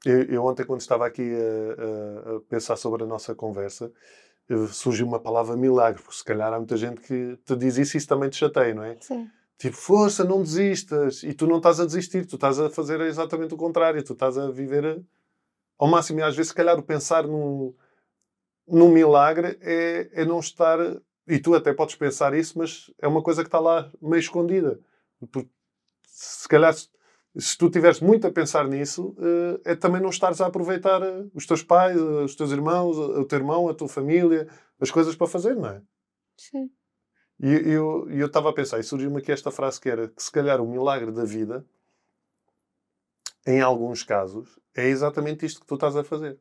eu, 0.05 0.23
eu 0.23 0.45
ontem, 0.45 0.65
quando 0.65 0.81
estava 0.81 1.05
aqui 1.05 1.23
a, 1.33 2.35
a- 2.37 2.39
pensar 2.49 2.75
sobre 2.75 3.03
a 3.03 3.05
nossa 3.07 3.33
conversa, 3.35 3.91
eh, 4.49 4.67
surgiu 4.67 5.05
uma 5.07 5.19
palavra 5.19 5.55
milagre, 5.55 6.01
porque 6.01 6.17
se 6.17 6.23
calhar 6.23 6.51
há 6.53 6.57
muita 6.57 6.77
gente 6.77 7.01
que 7.01 7.37
te 7.45 7.55
diz 7.55 7.77
isso 7.77 7.95
e 7.95 7.99
isso 7.99 8.07
também 8.07 8.29
te 8.29 8.37
chateia, 8.37 8.73
não 8.73 8.83
é? 8.83 8.97
Sim. 8.99 9.29
Tipo, 9.57 9.77
força, 9.77 10.23
não 10.25 10.41
desistas. 10.41 11.23
E 11.23 11.33
tu 11.33 11.47
não 11.47 11.57
estás 11.57 11.79
a 11.79 11.85
desistir, 11.85 12.25
tu 12.25 12.35
estás 12.35 12.59
a 12.59 12.69
fazer 12.69 12.99
exatamente 13.01 13.53
o 13.53 13.57
contrário. 13.57 14.03
Tu 14.03 14.13
estás 14.13 14.37
a 14.37 14.49
viver 14.51 14.85
a- 14.85 14.97
ao 15.77 15.87
máximo. 15.87 16.19
E 16.19 16.23
às 16.23 16.35
vezes, 16.35 16.49
se 16.49 16.55
calhar, 16.55 16.77
o 16.77 16.83
pensar 16.83 17.25
num, 17.25 17.73
num 18.67 18.89
milagre 18.89 19.57
é, 19.61 20.09
é 20.13 20.25
não 20.25 20.39
estar. 20.39 20.77
E 21.27 21.39
tu 21.39 21.55
até 21.55 21.73
podes 21.73 21.95
pensar 21.95 22.33
isso, 22.33 22.57
mas 22.57 22.91
é 23.01 23.07
uma 23.07 23.23
coisa 23.23 23.41
que 23.43 23.47
está 23.47 23.59
lá 23.59 23.89
meio 24.01 24.19
escondida. 24.19 24.79
Porque, 25.31 25.49
se 26.07 26.47
calhar, 26.49 26.73
se, 27.37 27.57
tu 27.57 27.67
estiveres 27.67 27.99
muito 27.99 28.27
a 28.27 28.31
pensar 28.31 28.67
nisso, 28.67 29.15
eh, 29.65 29.71
é 29.71 29.75
também 29.75 30.01
não 30.01 30.09
estares 30.09 30.39
a 30.41 30.47
aproveitar 30.47 31.01
eh, 31.01 31.25
os 31.33 31.45
teus 31.45 31.63
pais, 31.63 31.97
eh, 31.97 32.23
os 32.23 32.35
teus 32.35 32.51
irmãos, 32.51 32.97
o 32.97 33.25
teu 33.25 33.39
irmão, 33.39 33.69
a 33.69 33.73
tua 33.73 33.87
família, 33.87 34.47
as 34.79 34.91
coisas 34.91 35.15
para 35.15 35.27
fazer, 35.27 35.55
não 35.55 35.69
é? 35.69 35.81
Sim. 36.37 36.69
E 37.39 37.49
eu 37.51 38.07
e 38.09 38.19
eu 38.19 38.27
estava 38.27 38.49
a 38.49 38.53
pensar, 38.53 38.79
e 38.79 38.83
surgiu-me 38.83 39.17
aqui 39.19 39.31
esta 39.31 39.51
frase 39.51 39.81
que 39.81 39.89
era 39.89 40.07
que 40.07 40.21
se 40.21 40.31
calhar 40.31 40.61
o 40.61 40.67
milagre 40.67 41.11
da 41.11 41.25
vida, 41.25 41.65
em 43.45 43.61
alguns 43.61 44.03
casos, 44.03 44.59
é 44.75 44.87
exatamente 44.87 45.45
isto 45.45 45.61
que 45.61 45.67
tu 45.67 45.75
estás 45.75 45.95
a 45.95 46.03
fazer. 46.03 46.39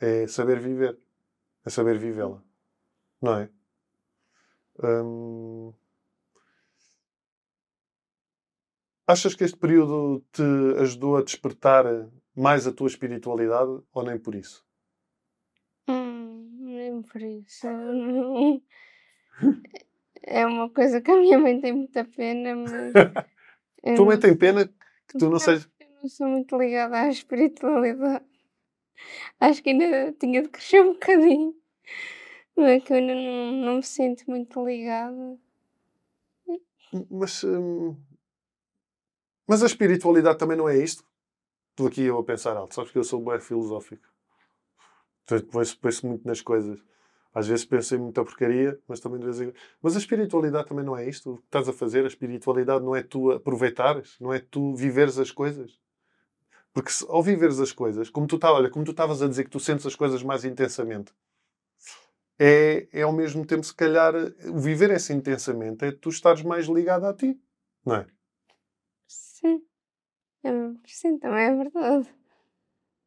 É 0.00 0.26
saber 0.26 0.58
viver. 0.60 0.98
É 1.64 1.70
saber 1.70 1.98
vivê-la. 1.98 2.42
Não 3.20 3.38
é? 3.38 3.50
Hum, 4.82 5.72
Achas 9.06 9.34
que 9.34 9.44
este 9.44 9.56
período 9.58 10.24
te 10.32 10.42
ajudou 10.78 11.16
a 11.16 11.22
despertar 11.22 11.84
mais 12.34 12.66
a 12.66 12.72
tua 12.72 12.86
espiritualidade 12.86 13.82
ou 13.92 14.02
nem 14.04 14.18
por 14.18 14.34
isso? 14.34 14.64
Hum, 15.88 16.48
nem 16.60 17.02
por 17.02 17.20
isso. 17.20 17.66
É 20.22 20.46
uma 20.46 20.70
coisa 20.70 21.00
que 21.00 21.10
a 21.10 21.16
minha 21.16 21.36
mãe 21.38 21.60
tem 21.60 21.72
muita 21.72 22.04
pena, 22.04 22.54
mas. 22.54 22.92
Tua 23.96 24.06
mãe 24.06 24.18
tem 24.18 24.36
pena 24.36 24.68
que 24.68 25.18
tu 25.18 25.24
não 25.24 25.32
Não, 25.32 25.38
sejas. 25.40 25.68
Eu 25.80 25.88
não 26.00 26.08
sou 26.08 26.28
muito 26.28 26.56
ligada 26.56 27.00
à 27.00 27.08
espiritualidade. 27.08 28.24
Acho 29.40 29.60
que 29.62 29.70
ainda 29.70 30.12
tinha 30.12 30.42
de 30.42 30.48
crescer 30.48 30.80
um 30.80 30.92
bocadinho. 30.92 31.54
Não 32.56 32.66
é 32.66 32.78
que 32.78 32.92
eu 32.92 32.98
ainda 32.98 33.14
não, 33.14 33.52
não 33.52 33.76
me 33.76 33.82
sinto 33.82 34.24
muito 34.28 34.64
ligada. 34.64 35.36
Mas, 37.10 37.42
hum, 37.42 37.96
mas 39.46 39.62
a 39.62 39.66
espiritualidade 39.66 40.38
também 40.38 40.56
não 40.56 40.68
é 40.68 40.78
isto? 40.78 41.04
Estou 41.70 41.86
aqui 41.86 42.02
eu 42.02 42.18
a 42.18 42.24
pensar 42.24 42.56
alto. 42.56 42.74
Sabes 42.74 42.90
que 42.90 42.98
eu 42.98 43.04
sou 43.04 43.24
bem 43.24 43.40
filosófico. 43.40 44.06
Penso, 45.26 45.78
penso 45.78 46.06
muito 46.06 46.26
nas 46.26 46.40
coisas. 46.40 46.78
Às 47.34 47.46
vezes 47.46 47.64
penso 47.64 47.94
em 47.94 47.98
muita 47.98 48.22
porcaria, 48.22 48.78
mas 48.86 49.00
também 49.00 49.18
de 49.18 49.24
vez 49.24 49.40
em. 49.40 49.52
Mas 49.80 49.96
a 49.96 49.98
espiritualidade 49.98 50.68
também 50.68 50.84
não 50.84 50.96
é 50.96 51.08
isto? 51.08 51.32
O 51.32 51.38
que 51.38 51.44
estás 51.44 51.68
a 51.68 51.72
fazer? 51.72 52.04
A 52.04 52.08
espiritualidade 52.08 52.84
não 52.84 52.94
é 52.94 53.02
tu 53.02 53.30
aproveitares? 53.30 54.16
Não 54.20 54.34
é 54.34 54.38
tu 54.38 54.74
viveres 54.74 55.18
as 55.18 55.30
coisas? 55.30 55.80
Porque 56.74 56.90
se, 56.90 57.06
ao 57.08 57.22
viveres 57.22 57.58
as 57.58 57.72
coisas, 57.72 58.10
como 58.10 58.26
tu 58.26 58.38
tá, 58.38 58.52
olha, 58.52 58.70
como 58.70 58.84
tu 58.84 58.90
estavas 58.90 59.22
a 59.22 59.28
dizer 59.28 59.44
que 59.44 59.50
tu 59.50 59.60
sentes 59.60 59.86
as 59.86 59.94
coisas 59.94 60.22
mais 60.22 60.44
intensamente, 60.44 61.12
é, 62.38 62.88
é 62.92 63.02
ao 63.02 63.12
mesmo 63.12 63.46
tempo, 63.46 63.64
se 63.64 63.74
calhar, 63.74 64.14
viver 64.54 64.90
essa 64.90 65.12
intensamente 65.12 65.84
é 65.84 65.92
tu 65.92 66.08
estares 66.08 66.42
mais 66.42 66.66
ligado 66.66 67.06
a 67.06 67.14
ti, 67.14 67.38
não 67.84 67.96
é? 67.96 68.06
Sim. 70.42 70.48
É, 70.48 70.88
sim, 70.88 71.18
também 71.18 71.44
é 71.44 71.54
verdade. 71.54 72.08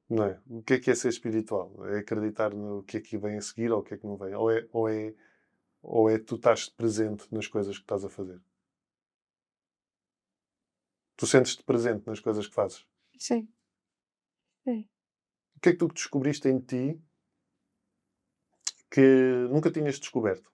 Não 0.09 0.23
é? 0.25 0.41
O 0.49 0.61
que 0.63 0.73
é 0.75 0.79
que 0.79 0.89
é 0.91 0.95
ser 0.95 1.09
espiritual? 1.09 1.71
É 1.87 1.99
acreditar 1.99 2.53
no 2.53 2.83
que 2.83 2.97
é 2.97 3.01
que 3.01 3.17
vem 3.17 3.37
a 3.37 3.41
seguir 3.41 3.71
ou 3.71 3.79
o 3.79 3.83
que 3.83 3.93
é 3.93 3.97
que 3.97 4.05
não 4.05 4.17
vem? 4.17 4.33
Ou 4.35 4.51
é, 4.51 4.67
ou 4.71 4.89
é, 4.89 5.13
ou 5.81 6.09
é 6.09 6.19
tu 6.19 6.35
estás 6.35 6.69
presente 6.69 7.27
nas 7.33 7.47
coisas 7.47 7.77
que 7.77 7.83
estás 7.83 8.05
a 8.05 8.09
fazer? 8.09 8.41
Tu 11.17 11.27
sentes-te 11.27 11.63
presente 11.63 12.07
nas 12.07 12.19
coisas 12.21 12.47
que 12.47 12.53
fazes? 12.55 12.85
Sim. 13.17 13.47
O 15.55 15.59
que 15.59 15.69
é 15.69 15.71
que 15.73 15.77
tu 15.77 15.87
descobriste 15.87 16.47
em 16.47 16.59
ti 16.59 17.01
que 18.89 19.01
nunca 19.49 19.71
tinhas 19.71 19.99
descoberto? 19.99 20.51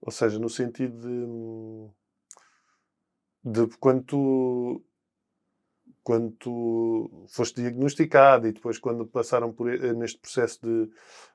Ou 0.00 0.12
seja, 0.12 0.38
no 0.38 0.48
sentido 0.50 1.00
de, 1.00 1.94
de 3.44 3.66
quando 3.78 4.02
tu 4.04 4.84
quando 6.02 6.32
tu 6.32 7.24
foste 7.28 7.62
diagnosticado 7.62 8.46
e 8.46 8.52
depois 8.52 8.78
quando 8.78 9.06
passaram 9.06 9.52
por 9.52 9.66
neste 9.94 10.18
processo 10.18 10.60
de, 10.62 10.90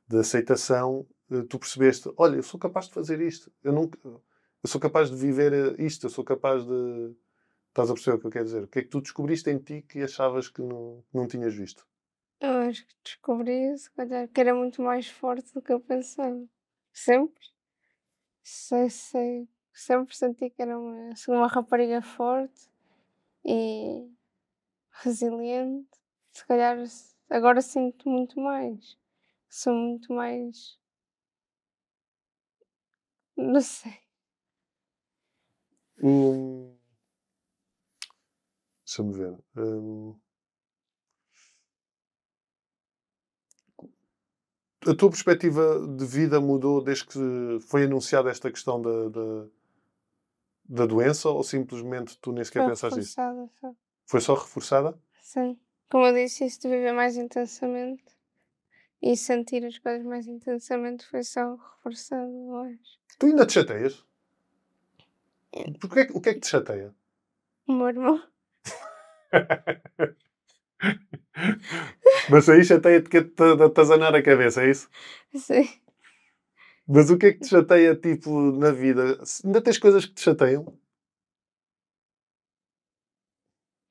de 0.07 0.17
aceitação, 0.19 1.07
eh, 1.31 1.41
tu 1.49 1.57
percebeste, 1.57 2.11
olha, 2.17 2.35
eu 2.35 2.43
sou 2.43 2.59
capaz 2.59 2.85
de 2.87 2.93
fazer 2.93 3.19
isto, 3.19 3.51
eu 3.63 3.73
nunca, 3.73 3.97
eu 4.03 4.69
sou 4.69 4.79
capaz 4.79 5.09
de 5.09 5.15
viver 5.15 5.53
eh, 5.53 5.75
isto, 5.83 6.05
eu 6.05 6.09
sou 6.09 6.23
capaz 6.23 6.63
de 6.65 7.15
estás 7.69 7.89
a 7.89 7.93
perceber 7.93 8.17
o 8.17 8.19
que 8.19 8.27
eu 8.27 8.31
quero 8.31 8.45
dizer? 8.45 8.63
O 8.63 8.67
que 8.67 8.79
é 8.79 8.81
que 8.83 8.89
tu 8.89 9.01
descobriste 9.01 9.49
em 9.49 9.57
ti 9.57 9.81
que 9.81 10.01
achavas 10.01 10.49
que 10.49 10.61
não, 10.61 11.03
não 11.13 11.27
tinhas 11.27 11.53
visto? 11.55 11.87
Eu 12.39 12.51
acho 12.51 12.85
que 12.85 12.93
descobri, 13.03 13.77
se 13.77 13.91
calhar, 13.91 14.27
que 14.27 14.39
era 14.39 14.53
muito 14.53 14.81
mais 14.81 15.07
forte 15.07 15.53
do 15.53 15.61
que 15.61 15.73
eu 15.73 15.79
pensava. 15.79 16.45
Sempre. 16.93 17.43
Sei, 18.43 18.89
sei. 18.89 19.49
Sempre 19.73 20.15
senti 20.15 20.49
que 20.49 20.61
era 20.61 20.77
uma, 20.77 21.13
uma 21.29 21.47
rapariga 21.47 22.01
forte 22.01 22.69
e 23.45 24.09
resiliente. 24.91 25.89
Se 26.31 26.45
calhar 26.45 26.77
agora 27.29 27.61
sinto 27.61 28.09
muito 28.09 28.39
mais. 28.39 28.97
Sou 29.49 29.73
muito 29.73 30.13
mais. 30.13 30.77
Não 33.35 33.61
sei. 33.61 33.97
Hum, 36.01 36.77
Deixa-me 38.85 39.13
ver. 39.13 39.37
Hum, 39.55 40.19
a 44.87 44.95
tua 44.95 45.09
perspectiva 45.09 45.79
de 45.97 46.05
vida 46.05 46.39
mudou 46.39 46.83
desde 46.83 47.05
que 47.05 47.19
foi 47.67 47.83
anunciada 47.83 48.29
esta 48.29 48.49
questão 48.51 48.81
da, 48.81 49.09
da, 49.09 49.47
da 50.69 50.85
doença 50.85 51.29
ou 51.29 51.43
simplesmente 51.43 52.17
tu 52.21 52.31
nem 52.31 52.43
sequer 52.43 52.61
Foi 52.61 52.69
pensaste 52.69 52.99
nisso? 52.99 53.15
reforçada, 53.19 53.49
só. 53.59 53.75
Foi 54.05 54.21
só 54.21 54.33
reforçada? 54.35 54.99
Sim. 55.21 55.59
Como 55.89 56.05
eu 56.05 56.13
disse, 56.13 56.45
isso 56.45 56.61
de 56.61 56.69
viver 56.69 56.93
mais 56.93 57.17
intensamente 57.17 58.03
e 59.01 59.17
sentir 59.17 59.65
as 59.65 59.77
coisas 59.79 60.05
mais 60.05 60.27
intensamente 60.27 61.05
foi 61.07 61.23
só 61.23 61.55
reforçado, 61.55 62.55
acho. 62.57 62.99
Tu 63.17 63.25
ainda 63.25 63.45
te 63.45 63.53
chateias? 63.53 64.05
Porque 65.81 65.99
é 66.01 66.05
que- 66.05 66.13
o 66.17 66.21
que 66.21 66.29
é 66.29 66.33
que 66.35 66.39
te 66.41 66.47
chateia? 66.47 66.93
O 67.67 67.73
meu 67.73 67.87
irmão. 67.89 68.21
Mas 72.29 72.47
aí 72.49 72.63
chateia-te 72.63 73.09
que 73.09 73.17
é 73.17 73.63
atazanar 73.65 74.13
a 74.15 74.21
cabeça, 74.21 74.63
é 74.63 74.69
isso? 74.69 74.89
Sim. 75.35 75.67
Mas 76.93 77.09
o 77.09 77.17
que 77.17 77.27
é 77.27 77.31
que 77.33 77.39
te 77.39 77.47
chateia, 77.47 77.95
tipo, 77.95 78.29
na 78.51 78.71
vida? 78.71 79.03
Ainda 79.45 79.61
tens 79.61 79.77
coisas 79.77 80.05
que 80.05 80.13
te 80.13 80.21
chateiam? 80.21 80.65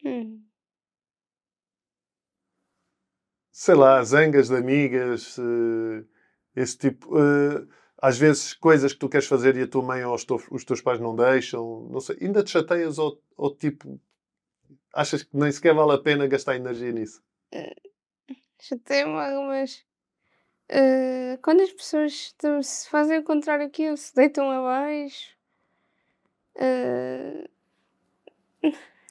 Hum. 0.04 0.48
sei 3.52 3.74
lá, 3.74 4.02
zangas 4.04 4.48
de 4.48 4.56
amigas, 4.56 5.36
eh, 5.38 6.04
esse 6.56 6.76
tipo. 6.78 7.16
eh, 7.18 7.66
às 8.00 8.16
vezes 8.18 8.54
coisas 8.54 8.92
que 8.92 8.98
tu 9.00 9.08
queres 9.08 9.26
fazer 9.26 9.56
e 9.56 9.62
a 9.62 9.68
tua 9.68 9.82
mãe 9.82 10.04
ou 10.04 10.14
os, 10.14 10.24
teus- 10.24 10.46
pais 10.82 11.00
não 11.00 11.16
deixam, 11.16 11.88
não 11.90 12.00
sei. 12.00 12.16
Ainda 12.20 12.42
te 12.44 12.50
chateias 12.50 12.98
ou, 12.98 13.20
ou 13.36 13.54
tipo. 13.54 14.00
Achas 14.94 15.22
que 15.24 15.36
nem 15.36 15.52
sequer 15.52 15.74
vale 15.74 15.92
a 15.94 15.98
pena 15.98 16.26
gastar 16.28 16.56
energia 16.56 16.92
nisso? 16.92 17.22
Chateia-me 18.60 19.18
algumas. 19.20 19.84
Eh, 20.68 21.38
quando 21.42 21.62
as 21.62 21.72
pessoas 21.72 22.34
se 22.62 22.88
fazem 22.88 23.18
o 23.18 23.24
contrário 23.24 23.70
eu, 23.82 23.96
se 23.96 24.14
deitam 24.14 24.50
abaixo. 24.50 25.36
eh, 26.54 27.48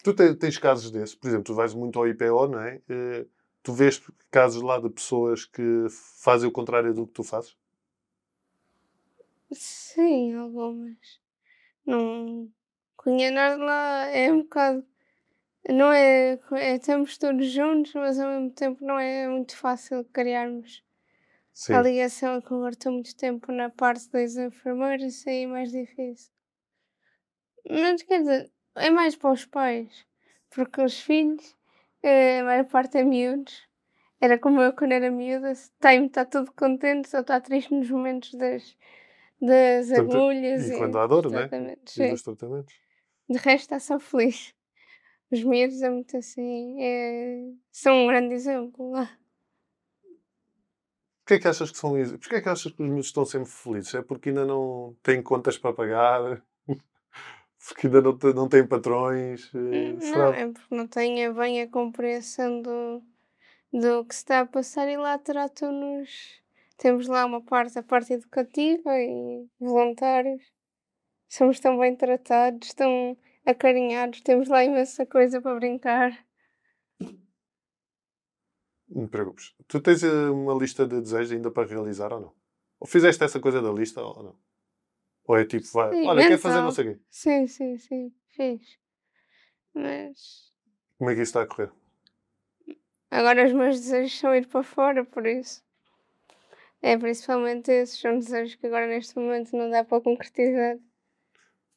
Tu 0.04 0.14
te- 0.14 0.36
tens 0.36 0.58
casos 0.58 0.92
desses, 0.92 1.16
por 1.16 1.28
exemplo, 1.28 1.46
tu 1.46 1.54
vais 1.54 1.74
muito 1.74 2.00
ao 2.00 2.08
IPO, 2.08 2.48
não 2.48 2.60
é? 2.62 2.82
Eh, 2.90 3.26
tu 3.64 3.74
vês 3.74 4.02
casos 4.32 4.62
lá 4.62 4.80
de 4.80 4.90
pessoas 4.90 5.46
que 5.46 5.62
fazem 6.24 6.48
o 6.50 6.52
contrário 6.52 6.94
do 6.94 7.06
que 7.08 7.14
tu 7.14 7.24
fazes? 7.24 7.58
sim, 9.54 10.34
algumas. 10.36 11.20
Não. 11.86 12.52
Conhecer 12.98 13.58
lá 13.58 14.08
é 14.08 14.32
um 14.32 14.44
bocado. 14.44 14.86
Não 15.70 15.92
é, 15.94 16.40
é. 16.54 16.76
Estamos 16.78 17.18
todos 17.18 17.48
juntos, 17.52 17.94
mas 17.96 18.20
ao 18.20 18.30
mesmo 18.32 18.52
tempo 18.52 18.86
não 18.86 19.00
é 19.00 19.28
muito 19.30 19.58
fácil 19.58 20.06
criarmos 20.14 20.84
Sim. 21.58 21.74
a 21.74 21.82
ligação 21.82 22.40
que 22.40 22.54
agora 22.54 22.74
estou 22.74 22.92
muito 22.92 23.16
tempo 23.16 23.52
na 23.52 23.68
parte 23.68 24.08
dos 24.12 24.38
enfermeiros, 24.38 25.26
aí 25.26 25.44
é 25.44 25.48
mais 25.48 25.72
difícil. 25.72 26.32
Mas 27.68 28.04
quer 28.04 28.20
dizer, 28.20 28.52
é 28.76 28.92
mais 28.92 29.16
para 29.16 29.32
os 29.32 29.44
pais, 29.44 30.06
porque 30.52 30.80
os 30.80 31.00
filhos, 31.00 31.56
eh, 32.04 32.42
a 32.42 32.44
maior 32.44 32.66
parte 32.66 33.00
é 33.00 33.04
miúdos. 33.04 33.68
Era 34.22 34.38
como 34.38 34.62
eu 34.62 34.72
quando 34.72 34.92
era 34.92 35.10
miúda, 35.10 35.52
está 35.52 35.90
tá 36.10 36.26
tudo 36.26 36.54
contente, 36.54 37.10
só 37.10 37.22
está 37.22 37.42
triste 37.42 37.74
nos 37.74 37.90
momentos 37.90 38.36
das, 38.36 38.78
das 39.42 39.88
Portanto, 39.88 40.16
agulhas 40.16 40.70
e 40.70 40.78
quando 40.78 41.00
há 41.00 41.08
dor, 41.08 41.26
é? 41.26 41.30
tratamentos, 41.48 41.98
E 41.98 42.08
dos 42.08 42.22
tratamentos. 42.22 42.76
De 43.28 43.38
resto 43.40 43.64
está 43.64 43.80
só 43.80 44.00
feliz. 44.00 44.54
Os 45.32 45.44
miúdos 45.44 45.82
é 45.82 45.90
muito 45.90 46.16
assim, 46.18 46.80
é- 46.84 47.52
são 47.72 48.04
um 48.04 48.08
grande 48.08 48.36
exemplo 48.36 48.92
lá. 48.92 49.10
Porquê 51.28 51.34
é 51.34 51.40
que 51.40 51.48
achas 51.50 51.72
que 51.72 51.78
são 51.78 52.00
isso? 52.00 52.18
Porquê 52.18 52.36
é 52.36 52.42
que 52.42 52.48
achas 52.48 52.72
que 52.72 52.82
os 52.82 52.88
miúdos 52.88 53.08
estão 53.08 53.26
sempre 53.26 53.50
felizes? 53.50 53.94
É 53.94 54.02
porque 54.02 54.30
ainda 54.30 54.46
não 54.46 54.96
têm 55.04 55.22
contas 55.22 55.58
para 55.58 55.74
pagar? 55.74 56.42
Porque 57.68 57.88
ainda 57.88 58.02
não, 58.02 58.18
não 58.34 58.48
têm 58.48 58.66
patrões? 58.66 59.52
Eh, 59.54 59.92
Não, 59.92 60.00
será? 60.00 60.30
é 60.38 60.48
porque 60.48 60.74
não 60.74 60.88
tenho 60.88 61.34
bem 61.34 61.62
a 61.62 61.70
compreensão 61.70 62.62
do, 62.62 63.04
do 63.74 64.06
que 64.06 64.16
se 64.16 64.22
está 64.22 64.40
a 64.40 64.46
passar 64.46 64.88
e 64.88 64.96
lá 64.96 65.18
tratam-nos. 65.18 66.10
Temos 66.78 67.08
lá 67.08 67.26
uma 67.26 67.42
parte, 67.42 67.78
a 67.78 67.84
parte 67.84 68.14
educativa 68.14 68.98
e 68.98 69.46
voluntários. 69.60 70.42
Somos 71.28 71.60
tão 71.60 71.78
bem 71.78 71.94
tratados, 71.94 72.74
tão 72.74 73.18
acarinhados, 73.46 74.22
temos 74.22 74.48
lá 74.48 74.64
imensa 74.64 75.06
coisa 75.06 75.42
para 75.42 75.56
brincar. 75.56 76.27
Não 78.90 79.06
te 79.06 79.12
preocupes. 79.12 79.54
Tu 79.68 79.82
tens 79.82 80.04
eh, 80.04 80.30
uma 80.30 80.54
lista 80.54 80.88
de 80.88 81.02
desejos 81.02 81.32
ainda 81.32 81.52
para 81.52 81.68
realizar 81.68 82.14
ou 82.14 82.20
não? 82.22 82.34
Ou 82.80 82.88
fizeste 82.88 83.24
essa 83.24 83.40
coisa 83.40 83.62
da 83.62 83.72
lista 83.72 84.02
ou 84.02 84.24
não? 84.24 84.36
Ou 85.26 85.38
é 85.38 85.46
tipo, 85.46 85.68
vai, 85.74 85.94
Sim, 85.94 86.08
olha, 86.08 86.28
quer 86.28 86.38
fazer 86.38 86.62
não 86.62 86.72
sei 86.72 86.90
o 86.90 86.94
quê. 86.96 87.02
Sim, 87.10 87.48
sim, 87.48 87.78
sim, 87.78 88.14
fiz. 88.30 88.78
Mas 89.74 90.52
Como 90.98 91.10
é 91.10 91.16
que 91.16 91.22
isso 91.22 91.30
está 91.30 91.42
a 91.44 91.48
correr? 91.48 91.72
agora 93.12 93.46
os 93.46 93.54
meus 93.54 93.80
desejos 93.80 94.18
são 94.18 94.34
ir 94.34 94.48
para 94.48 94.64
fora, 94.64 95.04
por 95.04 95.26
isso. 95.28 95.64
É 96.82 96.98
principalmente 96.98 97.72
esses, 97.72 98.00
são 98.00 98.18
desejos 98.20 98.56
que 98.56 98.68
agora 98.68 98.88
neste 98.88 99.18
momento 99.18 99.56
não 99.58 99.70
dá 99.70 99.84
para 99.84 100.02
concretizar. 100.02 100.78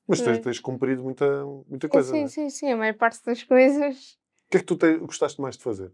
Mas 0.07 0.21
tens, 0.21 0.39
tens 0.41 0.61
cumprido 0.61 1.03
muita, 1.03 1.45
muita 1.69 1.89
coisa, 1.89 2.13
sim, 2.15 2.25
é? 2.25 2.29
sim, 2.29 2.51
sim, 2.51 2.71
a 2.73 2.77
maior 2.77 2.95
parte 2.95 3.25
das 3.25 3.43
coisas. 3.43 4.19
O 4.47 4.51
que 4.51 4.57
é 4.57 4.61
que 4.61 4.67
tu 4.67 4.77
te- 4.77 4.99
gostaste 4.99 5.41
mais 5.41 5.57
de 5.57 5.63
fazer? 5.63 5.93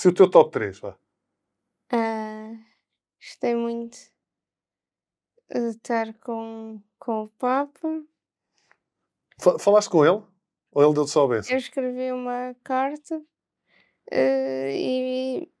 Se 0.00 0.08
o 0.08 0.14
teu 0.14 0.30
top 0.30 0.50
3, 0.50 0.78
vá. 0.80 0.96
ah, 1.92 2.54
gostei 3.20 3.54
muito 3.54 3.98
de 5.52 5.58
estar 5.76 6.14
com, 6.14 6.80
com 6.98 7.24
o 7.24 7.28
Papa. 7.28 8.02
Fa- 9.38 9.58
Falaste 9.58 9.90
com 9.90 10.02
ele? 10.02 10.22
Ou 10.72 10.82
ele 10.82 10.94
deu-te 10.94 11.10
só 11.10 11.26
a 11.26 11.28
benção? 11.28 11.52
Eu 11.52 11.58
escrevi 11.58 12.10
uma 12.12 12.56
carta 12.64 13.22
eh, 14.10 14.74
e 14.74 15.52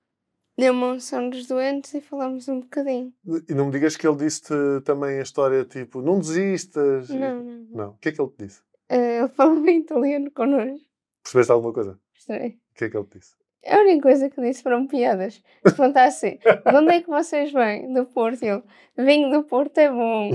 deu-me 0.56 0.84
a 0.84 0.86
unção 0.92 1.28
dos 1.28 1.46
doentes 1.46 1.92
e 1.92 2.00
falámos 2.00 2.48
um 2.48 2.60
bocadinho. 2.60 3.12
E 3.46 3.52
não 3.52 3.66
me 3.66 3.72
digas 3.72 3.94
que 3.94 4.08
ele 4.08 4.16
disse-te 4.16 4.54
também 4.86 5.18
a 5.18 5.22
história 5.22 5.66
tipo, 5.66 6.00
não 6.00 6.18
desistas. 6.18 7.10
Não, 7.10 7.18
não. 7.18 7.44
não. 7.44 7.76
Não. 7.76 7.90
O 7.90 7.98
que 7.98 8.08
é 8.08 8.12
que 8.12 8.22
ele 8.22 8.30
te 8.30 8.46
disse? 8.46 8.62
Eh, 8.88 9.18
ele 9.18 9.28
falou 9.28 9.66
em 9.68 9.80
italiano 9.80 10.30
connosco. 10.30 10.88
Percebeste 11.24 11.52
alguma 11.52 11.74
coisa? 11.74 12.00
Sei. 12.16 12.58
O 12.70 12.74
que 12.74 12.84
é 12.86 12.88
que 12.88 12.96
ele 12.96 13.06
te 13.06 13.18
disse? 13.18 13.38
A 13.66 13.78
única 13.78 14.02
coisa 14.02 14.30
que 14.30 14.40
disse 14.40 14.62
foram 14.62 14.86
piadas. 14.86 15.34
Se 15.66 15.74
perguntasse 15.76 16.26
assim, 16.26 16.38
de 16.38 16.76
onde 16.76 16.92
é 16.94 17.02
que 17.02 17.08
vocês 17.08 17.52
vêm? 17.52 17.92
Do 17.92 18.06
Porto. 18.06 18.42
E 18.42 18.48
ele, 18.48 18.62
vinho 18.96 19.30
do 19.30 19.44
Porto 19.44 19.76
é 19.78 19.90
bom. 19.90 20.30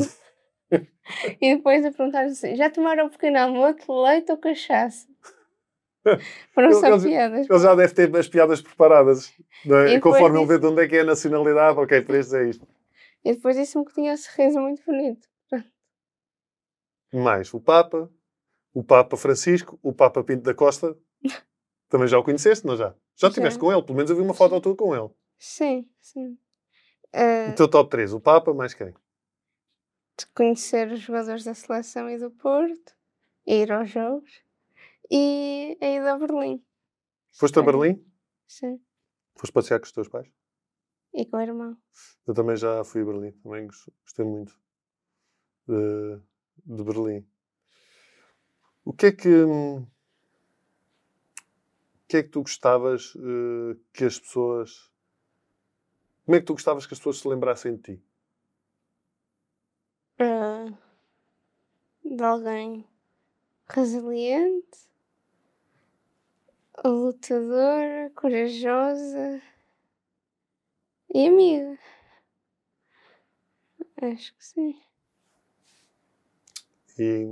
e 1.41 1.55
depois 1.55 1.83
a 1.85 1.91
perguntar 1.91 2.25
assim, 2.25 2.55
já 2.55 2.69
tomaram 2.69 3.05
um 3.05 3.09
pequeno 3.09 3.39
almoço, 3.39 4.03
leite 4.03 4.31
ou 4.31 4.37
cachaça? 4.37 5.07
Foram 6.53 6.69
Ele- 6.69 6.79
só 6.79 6.87
eles- 6.87 7.03
piadas. 7.03 7.49
Ele 7.49 7.59
já 7.59 7.73
deve 7.75 7.93
ter 7.93 8.15
as 8.15 8.27
piadas 8.27 8.61
preparadas. 8.61 9.33
É? 9.65 9.99
Conforme 9.99 10.37
ele 10.37 10.45
vê 10.47 10.59
de 10.59 10.67
onde 10.67 10.83
é 10.83 10.87
que 10.87 10.97
é 10.97 11.01
a 11.01 11.05
nacionalidade, 11.05 11.79
ok, 11.79 12.01
para 12.01 12.17
estes 12.19 12.33
é 12.33 12.49
isto. 12.49 12.67
E 13.23 13.33
depois 13.33 13.55
disse-me 13.55 13.83
que 13.85 13.93
tinha 13.93 14.13
um 14.13 14.17
sorriso 14.17 14.59
muito 14.59 14.83
bonito. 14.85 15.27
Mais 17.11 17.51
o 17.53 17.59
Papa, 17.59 18.11
o 18.73 18.83
Papa 18.83 19.15
Francisco, 19.17 19.79
o 19.81 19.93
Papa 19.93 20.23
Pinto 20.23 20.43
da 20.43 20.53
Costa. 20.53 20.95
Também 21.89 22.07
já 22.07 22.19
o 22.19 22.23
conheceste, 22.23 22.67
não 22.67 22.75
já? 22.75 22.93
Já 23.15 23.27
estiveste 23.29 23.59
com 23.59 23.71
ele, 23.71 23.81
pelo 23.83 23.95
menos 23.95 24.09
eu 24.11 24.15
vi 24.17 24.21
uma 24.21 24.33
foto 24.33 24.59
tua 24.61 24.75
com 24.75 24.95
ele. 24.95 25.09
Sim, 25.39 25.89
sim. 26.01 26.37
Eh, 27.13 27.51
O 27.51 27.55
teu 27.55 27.69
top 27.69 27.89
3, 27.89 28.13
o 28.13 28.19
Papa, 28.19 28.53
mais 28.53 28.73
quem? 28.73 28.93
de 30.17 30.25
conhecer 30.27 30.89
os 30.93 31.01
jogadores 31.01 31.43
da 31.43 31.53
seleção 31.53 32.09
e 32.09 32.17
do 32.17 32.31
Porto, 32.31 32.93
ir 33.45 33.69
aos 33.71 33.89
jogos 33.89 34.41
e 35.11 35.77
a 35.81 35.85
ida 35.89 36.13
a 36.13 36.17
Berlim. 36.17 36.63
Foste 37.33 37.59
a. 37.59 37.61
Berlim? 37.61 38.01
Sim. 38.47 38.79
Foste 39.35 39.51
passear 39.51 39.79
com 39.79 39.85
os 39.85 39.91
teus 39.91 40.07
pais? 40.07 40.29
E 41.13 41.25
com 41.25 41.35
o 41.35 41.41
irmão. 41.41 41.77
Eu 42.25 42.33
também 42.33 42.55
já 42.55 42.81
fui 42.85 43.01
a 43.01 43.05
Berlim, 43.05 43.31
também 43.43 43.67
gos- 43.67 43.89
gostei 44.03 44.25
muito 44.25 44.57
de, 45.67 46.21
de 46.65 46.83
Berlim. 46.83 47.27
O 48.85 48.93
que 48.93 49.07
é 49.07 49.11
que. 49.11 49.27
hum, 49.29 49.85
que 52.07 52.17
é 52.17 52.23
que 52.23 52.29
tu 52.29 52.41
gostavas 52.41 53.13
eh, 53.15 53.77
que 53.93 54.05
as 54.05 54.19
pessoas. 54.19 54.91
Como 56.25 56.35
é 56.35 56.39
que 56.39 56.45
tu 56.45 56.53
gostavas 56.53 56.85
que 56.85 56.93
as 56.93 56.99
pessoas 56.99 57.19
se 57.19 57.27
lembrassem 57.27 57.75
de 57.75 57.81
ti? 57.81 58.03
Ah, 60.19 60.65
de 62.03 62.23
alguém 62.23 62.87
resiliente, 63.67 64.79
lutadora, 66.83 68.11
corajosa 68.15 69.41
e 71.13 71.27
amiga. 71.27 71.77
Acho 74.01 74.35
que 74.35 74.45
sim. 74.45 74.81
E, 76.97 77.25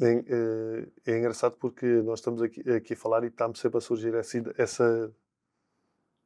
é, 0.00 0.24
eh, 0.26 0.88
é 1.06 1.18
engraçado 1.18 1.56
porque 1.56 1.86
nós 2.02 2.18
estamos 2.20 2.42
aqui, 2.42 2.68
aqui 2.70 2.94
a 2.94 2.96
falar 2.96 3.24
e 3.24 3.28
está-me 3.28 3.56
sempre 3.56 3.78
a 3.78 3.80
surgir 3.80 4.14
essa, 4.14 4.54
essa, 4.58 5.14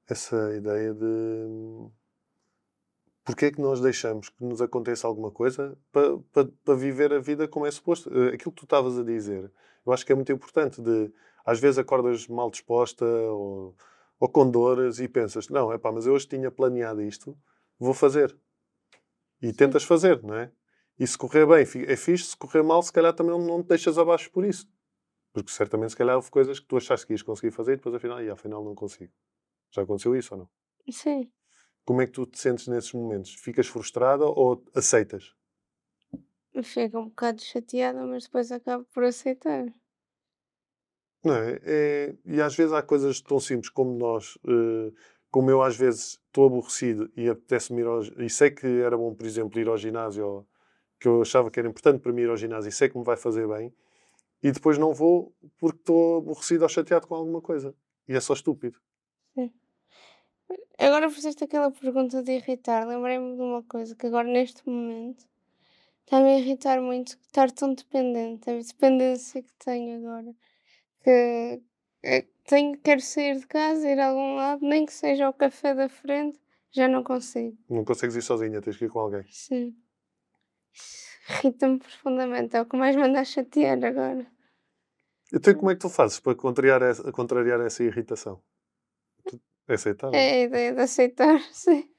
essa 0.09 0.57
ideia 0.57 0.95
de 0.95 1.91
porque 3.29 3.45
é 3.45 3.51
que 3.53 3.61
nós 3.61 3.79
deixamos 3.79 4.31
que 4.31 4.43
nos 4.43 4.63
aconteça 4.63 5.07
alguma 5.07 5.31
coisa 5.31 5.77
para, 5.93 6.19
para, 6.33 6.49
para 6.65 6.75
viver 6.75 7.13
a 7.13 7.19
vida 7.19 7.47
como 7.47 7.67
é 7.67 7.71
suposto. 7.71 8.11
Eh, 8.11 8.35
Aquilo 8.35 8.53
que 8.53 8.61
tu 8.61 8.65
estavas 8.65 8.99
a 8.99 9.05
dizer, 9.05 9.53
eu 9.85 9.93
acho 9.93 10.07
que 10.07 10.13
é 10.13 10.15
muito 10.15 10.33
importante 10.33 10.81
de 10.81 11.13
às 11.45 11.61
vezes 11.61 11.79
acordas 11.79 12.27
mal 12.27 12.51
disposta 12.51 13.05
ou, 13.05 13.77
ou 14.19 14.29
com 14.31 14.51
dores 14.51 14.99
e 14.99 15.07
pensas, 15.09 15.49
não, 15.51 15.71
é 15.71 15.77
pá, 15.77 15.93
mas 15.93 16.07
eu 16.07 16.15
hoje 16.15 16.27
tinha 16.27 16.51
planeado 16.51 17.03
isto, 17.03 17.37
vou 17.79 17.93
fazer. 17.93 18.35
E 19.43 19.53
tentas 19.53 19.85
fazer, 19.85 20.23
não 20.23 20.35
é? 20.35 20.51
E 20.99 21.07
se 21.07 21.17
correr 21.17 21.47
bem, 21.47 21.63
é 21.87 21.97
fixe. 21.97 22.25
Se 22.31 22.37
correr 22.37 22.63
mal, 22.63 22.83
se 22.83 22.93
calhar 22.93 23.13
também 23.15 23.33
não, 23.33 23.45
não 23.47 23.63
te 23.63 23.69
deixas 23.69 23.99
abaixo 23.99 24.31
por 24.31 24.45
isso. 24.45 24.67
Porque 25.33 25.51
certamente, 25.51 25.91
se 25.91 25.97
calhar, 25.97 26.17
houve 26.17 26.31
coisas 26.31 26.59
que 26.59 26.67
tu 26.67 26.77
achaste 26.77 27.07
que 27.07 27.13
ias 27.13 27.23
conseguir 27.23 27.53
fazer 27.53 27.75
e 27.75 27.77
depois, 27.77 27.95
afinal, 27.95 28.23
e 28.23 28.31
afinal 28.31 28.65
não 28.65 28.75
consigo. 28.75 29.13
Já 29.71 29.83
aconteceu 29.83 30.17
isso 30.17 30.35
ou 30.35 30.41
não? 30.41 30.51
Sim. 30.91 31.31
Como 31.85 32.03
é 32.03 32.07
que 32.07 32.13
tu 32.13 32.27
te 32.27 32.39
sentes 32.39 32.67
nesses 32.67 32.93
momentos? 32.93 33.35
Ficas 33.35 33.67
frustrada 33.69 34.25
ou 34.25 34.65
aceitas? 34.75 35.35
Fico 36.63 36.99
um 36.99 37.09
bocado 37.09 37.41
chateada, 37.43 38.05
mas 38.05 38.25
depois 38.25 38.51
acabo 38.51 38.85
por 38.93 39.05
aceitar. 39.05 39.67
Não 41.25 41.35
é? 41.35 41.59
É- 41.63 42.15
E 42.25 42.41
às 42.41 42.55
vezes 42.57 42.73
há 42.73 42.83
coisas 42.83 43.21
tão 43.21 43.39
simples 43.41 43.69
como 43.71 43.97
nós, 43.97 44.39
eh, 44.47 44.93
como 45.31 45.51
eu 45.51 45.63
às 45.63 45.77
vezes 45.77 46.21
estou 46.27 46.47
aborrecido 46.47 47.11
e 47.17 47.29
apetece-me 47.29 47.83
ir 47.83 47.87
ao, 47.87 48.03
e 48.03 48.31
sei 48.31 48.51
que 48.51 48.67
era 48.67 48.97
bom, 48.97 49.15
por 49.15 49.27
exemplo, 49.27 49.61
ir 49.61 49.69
ao 49.69 49.77
ginásio, 49.77 50.27
ou- 50.27 50.49
que 50.99 51.09
eu 51.09 51.23
achava 51.23 51.51
que 51.51 51.59
era 51.59 51.69
importante 51.69 52.01
para 52.01 52.13
mim 52.13 52.23
ir 52.23 52.31
ao 52.31 52.37
ginásio 52.37 52.69
e 52.69 52.73
sei 52.73 52.89
que 52.89 52.99
me 52.99 53.05
vai 53.05 53.17
fazer 53.17 53.47
bem, 53.47 53.73
e 54.43 54.51
depois 54.53 54.79
não 54.79 54.93
vou 54.93 55.33
porque 55.59 55.79
estou 55.79 56.19
aborrecido 56.19 56.63
ou 56.63 56.69
chateado 56.69 57.07
com 57.07 57.15
alguma 57.15 57.41
coisa. 57.41 57.75
E 58.07 58.15
é 58.15 58.21
só 58.21 58.33
estúpido. 58.33 58.79
Agora 60.79 61.11
fizeste 61.11 61.43
aquela 61.45 61.71
pergunta 61.71 62.23
de 62.23 62.33
irritar. 62.33 62.87
Lembrei-me 62.87 63.35
de 63.35 63.43
uma 63.43 63.63
coisa 63.65 63.97
que 63.97 64.07
agora 64.07 64.29
neste 64.29 64.67
momento 64.69 65.27
está-me 66.05 66.31
a 66.31 66.39
irritar 66.39 66.81
muito 66.81 67.19
estar 67.21 67.51
tão 67.51 67.75
dependente, 67.75 68.49
a 68.49 68.57
dependência 68.57 69.43
que 69.43 69.53
tenho 69.59 69.99
agora. 69.99 70.35
Que 71.03 71.61
eh, 72.03 72.27
tenho, 72.45 72.79
quero 72.79 73.01
sair 73.01 73.39
de 73.39 73.47
casa, 73.47 73.91
ir 73.91 73.99
a 73.99 74.07
algum 74.07 74.37
lado, 74.37 74.65
nem 74.65 74.87
que 74.87 74.93
seja 74.93 75.27
ao 75.27 75.35
café 75.35 75.75
da 75.75 75.89
frente, 75.89 76.41
já 76.71 76.87
não 76.87 77.03
consigo. 77.03 77.59
Não 77.69 77.85
consegues 77.85 78.15
ir 78.15 78.23
sozinha, 78.23 78.63
tens 78.63 78.77
que 78.77 78.85
ir 78.85 78.91
com 78.91 79.01
alguém. 79.01 79.25
Sim. 79.29 79.77
Irrita-me 81.31 81.79
profundamente, 81.79 82.57
é 82.57 82.61
o 82.63 82.67
que 82.67 82.77
mais 82.77 82.97
me 82.97 83.03
anda 83.03 83.21
a 83.21 83.25
chatear 83.25 83.83
agora. 83.85 84.27
Então, 85.33 85.55
como 85.55 85.71
é 85.71 85.75
que 85.75 85.81
tu 85.81 85.89
fazes 85.91 86.19
para 86.21 86.35
contrariar 86.35 86.81
essa, 86.83 87.13
contrariar 87.13 87.61
essa 87.61 87.83
irritação? 87.85 88.43
É 89.69 89.75
aceitável? 89.75 90.19
É 90.19 90.33
a 90.33 90.41
ideia 90.45 90.73
de 90.75 90.81
aceitar, 90.81 91.39
sim. 91.53 91.91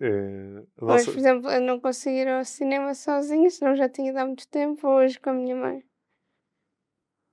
É, 0.00 0.08
a 0.08 0.84
Hoje, 0.84 0.84
nossa- 0.84 1.10
por 1.12 1.18
exemplo, 1.18 1.50
eu 1.50 1.60
não 1.60 1.80
consigo 1.80 2.16
ir 2.16 2.28
ao 2.28 2.44
cinema 2.44 2.94
sozinha, 2.94 3.50
senão 3.50 3.74
já 3.76 3.88
tinha 3.88 4.10
ido 4.10 4.18
há 4.18 4.26
muito 4.26 4.46
tempo, 4.48 4.86
hoje 4.88 5.18
com 5.20 5.30
a 5.30 5.32
minha 5.32 5.54
mãe. 5.56 5.84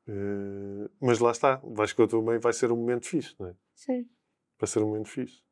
Eh, 0.08 0.90
mas 1.02 1.18
lá 1.20 1.32
está, 1.32 1.56
vais 1.64 1.94
com 1.94 2.04
a 2.04 2.08
tua 2.08 2.22
mãe, 2.22 2.38
vai 2.38 2.54
ser 2.54 2.72
um 2.72 2.76
momento 2.76 3.08
fixe, 3.08 3.36
não 3.40 3.48
é? 3.48 3.56
Sim. 3.74 4.08
Vai 4.60 4.68
ser 4.68 4.80
um 4.84 4.88
momento 4.90 5.10
fixe. 5.10 5.44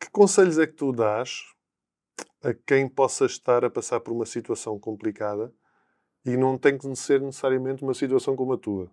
Que 0.00 0.10
conselhos 0.10 0.58
é 0.58 0.66
que 0.66 0.74
tu 0.74 0.92
dás 0.92 1.42
a 2.44 2.52
quem 2.52 2.88
possa 2.88 3.24
estar 3.24 3.64
a 3.64 3.70
passar 3.70 4.00
por 4.00 4.12
uma 4.12 4.26
situação 4.26 4.78
complicada 4.78 5.52
e 6.24 6.36
não 6.36 6.58
tem 6.58 6.76
que 6.76 6.94
ser 6.94 7.20
necessariamente 7.20 7.82
uma 7.82 7.94
situação 7.94 8.36
como 8.36 8.52
a 8.52 8.58
tua? 8.58 8.90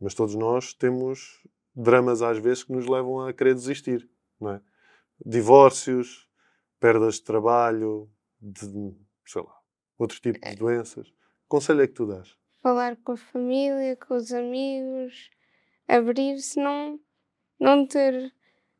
Mas 0.00 0.14
todos 0.14 0.34
nós 0.34 0.72
temos 0.72 1.42
dramas 1.74 2.22
às 2.22 2.38
vezes 2.38 2.64
que 2.64 2.72
nos 2.72 2.86
levam 2.86 3.26
a 3.26 3.32
querer 3.32 3.54
desistir, 3.54 4.08
não 4.40 4.52
é? 4.52 4.60
Divórcios, 5.24 6.28
perdas 6.78 7.16
de 7.16 7.24
trabalho, 7.24 8.10
de, 8.40 8.94
sei 9.24 9.42
lá, 9.42 9.56
outros 9.98 10.20
tipos 10.20 10.40
de 10.40 10.56
doenças. 10.56 11.08
Que 11.08 11.48
conselho 11.48 11.82
é 11.82 11.86
que 11.86 11.94
tu 11.94 12.06
dás? 12.06 12.36
Falar 12.62 12.96
com 12.96 13.12
a 13.12 13.16
família, 13.16 13.96
com 13.96 14.14
os 14.14 14.32
amigos, 14.32 15.30
abrir-se, 15.88 16.60
não, 16.60 17.00
não 17.58 17.86
ter 17.86 18.32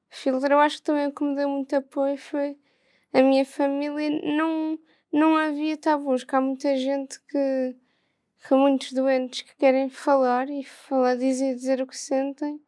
filtro. 0.09 0.53
Eu 0.53 0.61
acho 0.61 0.79
que 0.79 0.83
também 0.85 1.09
o 1.09 1.13
que 1.13 1.25
me 1.25 1.35
deu 1.35 1.49
muito 1.49 1.75
apoio 1.75 2.17
foi 2.17 2.57
a 3.13 3.23
minha 3.23 3.45
família. 3.45 4.11
Não, 4.37 4.79
não 5.13 5.37
havia 5.37 5.77
tabus, 5.77 6.25
que 6.25 6.35
há 6.35 6.41
muita 6.41 6.77
gente 6.77 7.21
que, 7.29 7.77
que 8.47 8.55
muitos 8.55 8.93
doentes 8.93 9.43
que 9.43 9.57
querem 9.57 9.89
falar 9.89 10.49
e 10.49 10.65
falar, 10.65 11.17
dizer, 11.17 11.55
dizer 11.55 11.81
o 11.83 11.87
que 11.87 11.97
sentem, 11.97 12.61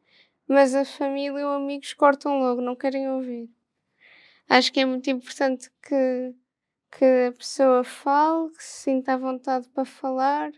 mas 0.47 0.75
a 0.75 0.85
família 0.85 1.47
ou 1.47 1.55
amigos 1.55 1.95
cortam 1.95 2.39
logo, 2.39 2.61
não 2.61 2.77
querem 2.77 3.09
ouvir. 3.11 3.51
Acho 4.49 4.73
que 4.73 4.81
é 4.81 4.85
muito 4.85 5.09
importante 5.11 5.71
que, 5.83 6.35
que 6.93 7.05
a 7.29 7.33
pessoa 7.33 7.83
fale, 7.83 8.51
que 8.51 8.63
se 8.63 8.83
sinta 8.83 9.15
à 9.15 9.17
vontade 9.17 9.69
para 9.71 9.85
falar 9.85 10.53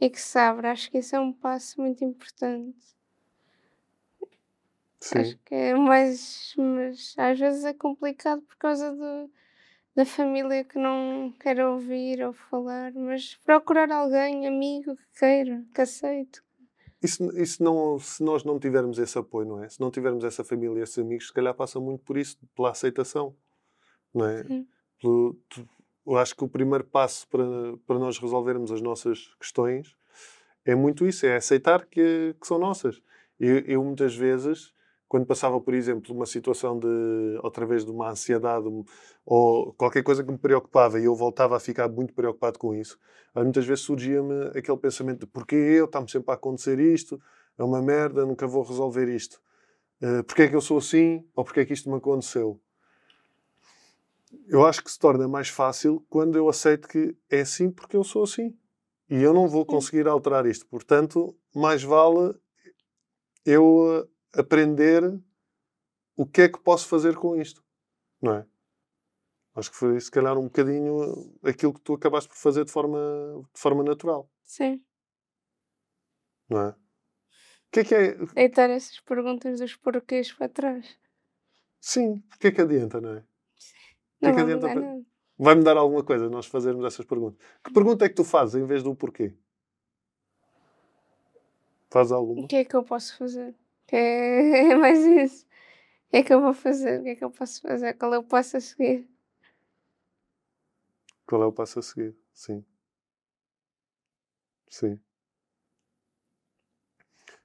e 0.00 0.10
que 0.10 0.20
se 0.20 0.38
abra. 0.38 0.72
Acho 0.72 0.90
que 0.90 0.98
isso 0.98 1.14
é 1.14 1.20
um 1.20 1.32
passo 1.32 1.80
muito 1.80 2.04
importante. 2.04 2.97
Sim. 5.00 5.18
Acho 5.20 5.38
que 5.44 5.54
é 5.54 5.74
mais. 5.74 6.54
Mas 6.56 7.14
às 7.16 7.38
vezes 7.38 7.64
é 7.64 7.72
complicado 7.72 8.42
por 8.42 8.56
causa 8.56 8.90
do, 8.92 9.30
da 9.94 10.04
família 10.04 10.64
que 10.64 10.78
não 10.78 11.32
quer 11.40 11.64
ouvir 11.64 12.22
ou 12.24 12.32
falar, 12.32 12.92
mas 12.94 13.36
procurar 13.44 13.90
alguém, 13.90 14.46
amigo, 14.46 14.96
que 14.96 15.20
queira, 15.20 15.64
que 15.74 15.80
aceite. 15.80 16.42
Isso, 17.00 17.24
isso 17.40 17.62
não, 17.62 17.98
se 18.00 18.22
nós 18.24 18.42
não 18.42 18.58
tivermos 18.58 18.98
esse 18.98 19.16
apoio, 19.16 19.46
não 19.46 19.62
é? 19.62 19.68
Se 19.68 19.80
não 19.80 19.90
tivermos 19.90 20.24
essa 20.24 20.42
família, 20.42 20.82
esses 20.82 20.98
amigos, 20.98 21.28
se 21.28 21.32
calhar 21.32 21.54
passa 21.54 21.78
muito 21.78 22.02
por 22.04 22.18
isso, 22.18 22.36
pela 22.56 22.70
aceitação, 22.70 23.36
não 24.12 24.26
é? 24.26 24.42
Sim. 24.44 24.66
Pelo- 25.00 25.38
eu 26.04 26.16
acho 26.16 26.34
que 26.34 26.42
o 26.42 26.48
primeiro 26.48 26.84
passo 26.84 27.28
para, 27.28 27.44
para 27.86 27.98
nós 27.98 28.18
resolvermos 28.18 28.72
as 28.72 28.80
nossas 28.80 29.32
questões 29.38 29.94
é 30.64 30.74
muito 30.74 31.06
isso, 31.06 31.24
é 31.26 31.36
aceitar 31.36 31.86
que, 31.86 32.34
que 32.40 32.46
são 32.46 32.58
nossas. 32.58 33.00
Eu, 33.38 33.58
eu 33.60 33.84
muitas 33.84 34.16
vezes, 34.16 34.72
quando 35.08 35.26
passava, 35.26 35.58
por 35.60 35.72
exemplo, 35.72 36.14
uma 36.14 36.26
situação 36.26 36.78
de, 36.78 36.86
outra 37.42 37.64
vez, 37.64 37.84
de 37.84 37.90
uma 37.90 38.10
ansiedade 38.10 38.66
ou 39.24 39.72
qualquer 39.72 40.02
coisa 40.02 40.22
que 40.22 40.30
me 40.30 40.38
preocupava 40.38 41.00
e 41.00 41.04
eu 41.04 41.14
voltava 41.14 41.56
a 41.56 41.60
ficar 41.60 41.88
muito 41.88 42.12
preocupado 42.12 42.58
com 42.58 42.74
isso, 42.74 42.98
muitas 43.34 43.64
vezes 43.64 43.84
surgia-me 43.84 44.48
aquele 44.56 44.76
pensamento 44.76 45.20
de 45.20 45.26
porquê 45.26 45.56
eu, 45.56 45.86
está-me 45.86 46.10
sempre 46.10 46.30
a 46.30 46.34
acontecer 46.34 46.78
isto, 46.78 47.20
é 47.56 47.64
uma 47.64 47.80
merda, 47.80 48.26
nunca 48.26 48.46
vou 48.46 48.62
resolver 48.62 49.08
isto. 49.08 49.40
Uh, 50.00 50.22
porquê 50.22 50.42
é 50.42 50.48
que 50.48 50.54
eu 50.54 50.60
sou 50.60 50.78
assim 50.78 51.24
ou 51.34 51.44
porquê 51.44 51.60
é 51.60 51.64
que 51.64 51.72
isto 51.72 51.90
me 51.90 51.96
aconteceu? 51.96 52.60
Eu 54.46 54.64
acho 54.66 54.84
que 54.84 54.90
se 54.90 54.98
torna 54.98 55.26
mais 55.26 55.48
fácil 55.48 56.04
quando 56.08 56.36
eu 56.36 56.48
aceito 56.48 56.86
que 56.86 57.16
é 57.30 57.40
assim 57.40 57.70
porque 57.70 57.96
eu 57.96 58.04
sou 58.04 58.22
assim. 58.22 58.54
E 59.10 59.22
eu 59.22 59.32
não 59.32 59.48
vou 59.48 59.64
conseguir 59.64 60.06
alterar 60.06 60.44
isto. 60.44 60.66
Portanto, 60.66 61.34
mais 61.54 61.82
vale 61.82 62.34
eu 63.44 63.64
uh, 63.64 64.08
aprender 64.34 65.02
o 66.16 66.26
que 66.26 66.42
é 66.42 66.48
que 66.48 66.58
posso 66.60 66.86
fazer 66.88 67.16
com 67.16 67.36
isto. 67.36 67.64
Não 68.20 68.34
é? 68.34 68.46
Acho 69.54 69.70
que 69.70 69.76
foi, 69.76 70.00
se 70.00 70.10
calhar, 70.10 70.36
um 70.38 70.44
bocadinho 70.44 71.38
aquilo 71.42 71.74
que 71.74 71.80
tu 71.80 71.94
acabaste 71.94 72.28
por 72.28 72.36
fazer 72.36 72.64
de 72.64 72.70
forma, 72.70 72.98
de 73.54 73.60
forma 73.60 73.82
natural. 73.82 74.30
Sim. 74.44 74.82
Não 76.48 76.60
é? 76.60 76.68
O 76.70 77.70
que 77.72 77.80
é 77.80 77.84
que 77.84 77.94
é? 77.94 78.14
Deitar 78.34 78.70
essas 78.70 78.98
perguntas 79.00 79.60
dos 79.60 79.76
porquês 79.76 80.32
para 80.32 80.48
trás. 80.48 80.98
Sim, 81.80 82.22
o 82.34 82.38
que 82.38 82.48
é 82.48 82.52
que 82.52 82.60
adianta, 82.60 83.00
não 83.00 83.10
é? 83.10 83.18
O 83.18 83.20
que 83.20 83.26
Não 84.22 84.28
é 84.30 84.32
que 84.32 84.34
vai 84.36 84.42
adianta 84.44 84.68
mudar 84.68 84.80
para- 84.80 84.90
nada. 84.92 85.06
Vai-me 85.40 85.62
dar 85.62 85.76
alguma 85.76 86.02
coisa 86.02 86.28
nós 86.28 86.46
fazermos 86.46 86.84
essas 86.84 87.04
perguntas. 87.06 87.38
Que 87.62 87.72
pergunta 87.72 88.04
é 88.04 88.08
que 88.08 88.14
tu 88.16 88.24
fazes 88.24 88.56
em 88.60 88.66
vez 88.66 88.82
do 88.82 88.94
porquê? 88.96 89.36
Faz 91.90 92.10
alguma? 92.10 92.42
O 92.44 92.48
que 92.48 92.56
é 92.56 92.64
que 92.64 92.74
eu 92.74 92.82
posso 92.82 93.16
fazer? 93.16 93.54
É, 93.92 94.70
é 94.72 94.76
mais 94.76 94.98
isso. 95.00 95.46
O 96.08 96.10
que 96.10 96.16
é 96.18 96.22
que 96.22 96.32
eu 96.34 96.40
vou 96.40 96.54
fazer? 96.54 97.00
O 97.00 97.02
que 97.04 97.10
é 97.10 97.16
que 97.16 97.24
eu 97.24 97.30
posso 97.30 97.60
fazer? 97.60 97.94
Qual 97.94 98.14
é 98.14 98.18
o 98.18 98.24
passo 98.24 98.56
a 98.56 98.60
seguir? 98.60 99.08
Qual 101.26 101.42
é 101.42 101.46
o 101.46 101.52
passo 101.52 101.78
a 101.78 101.82
seguir? 101.82 102.16
Sim. 102.32 102.64
Sim. 104.70 104.98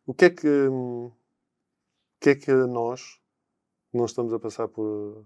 O 0.05 0.13
que 0.13 0.25
é 0.25 0.29
que, 0.29 0.47
hum, 0.47 1.07
o 1.07 1.13
que 2.19 2.29
é 2.31 2.35
que 2.35 2.51
nós, 2.51 3.19
não 3.93 4.05
estamos 4.05 4.33
a 4.33 4.39
passar 4.39 4.67
por, 4.67 5.25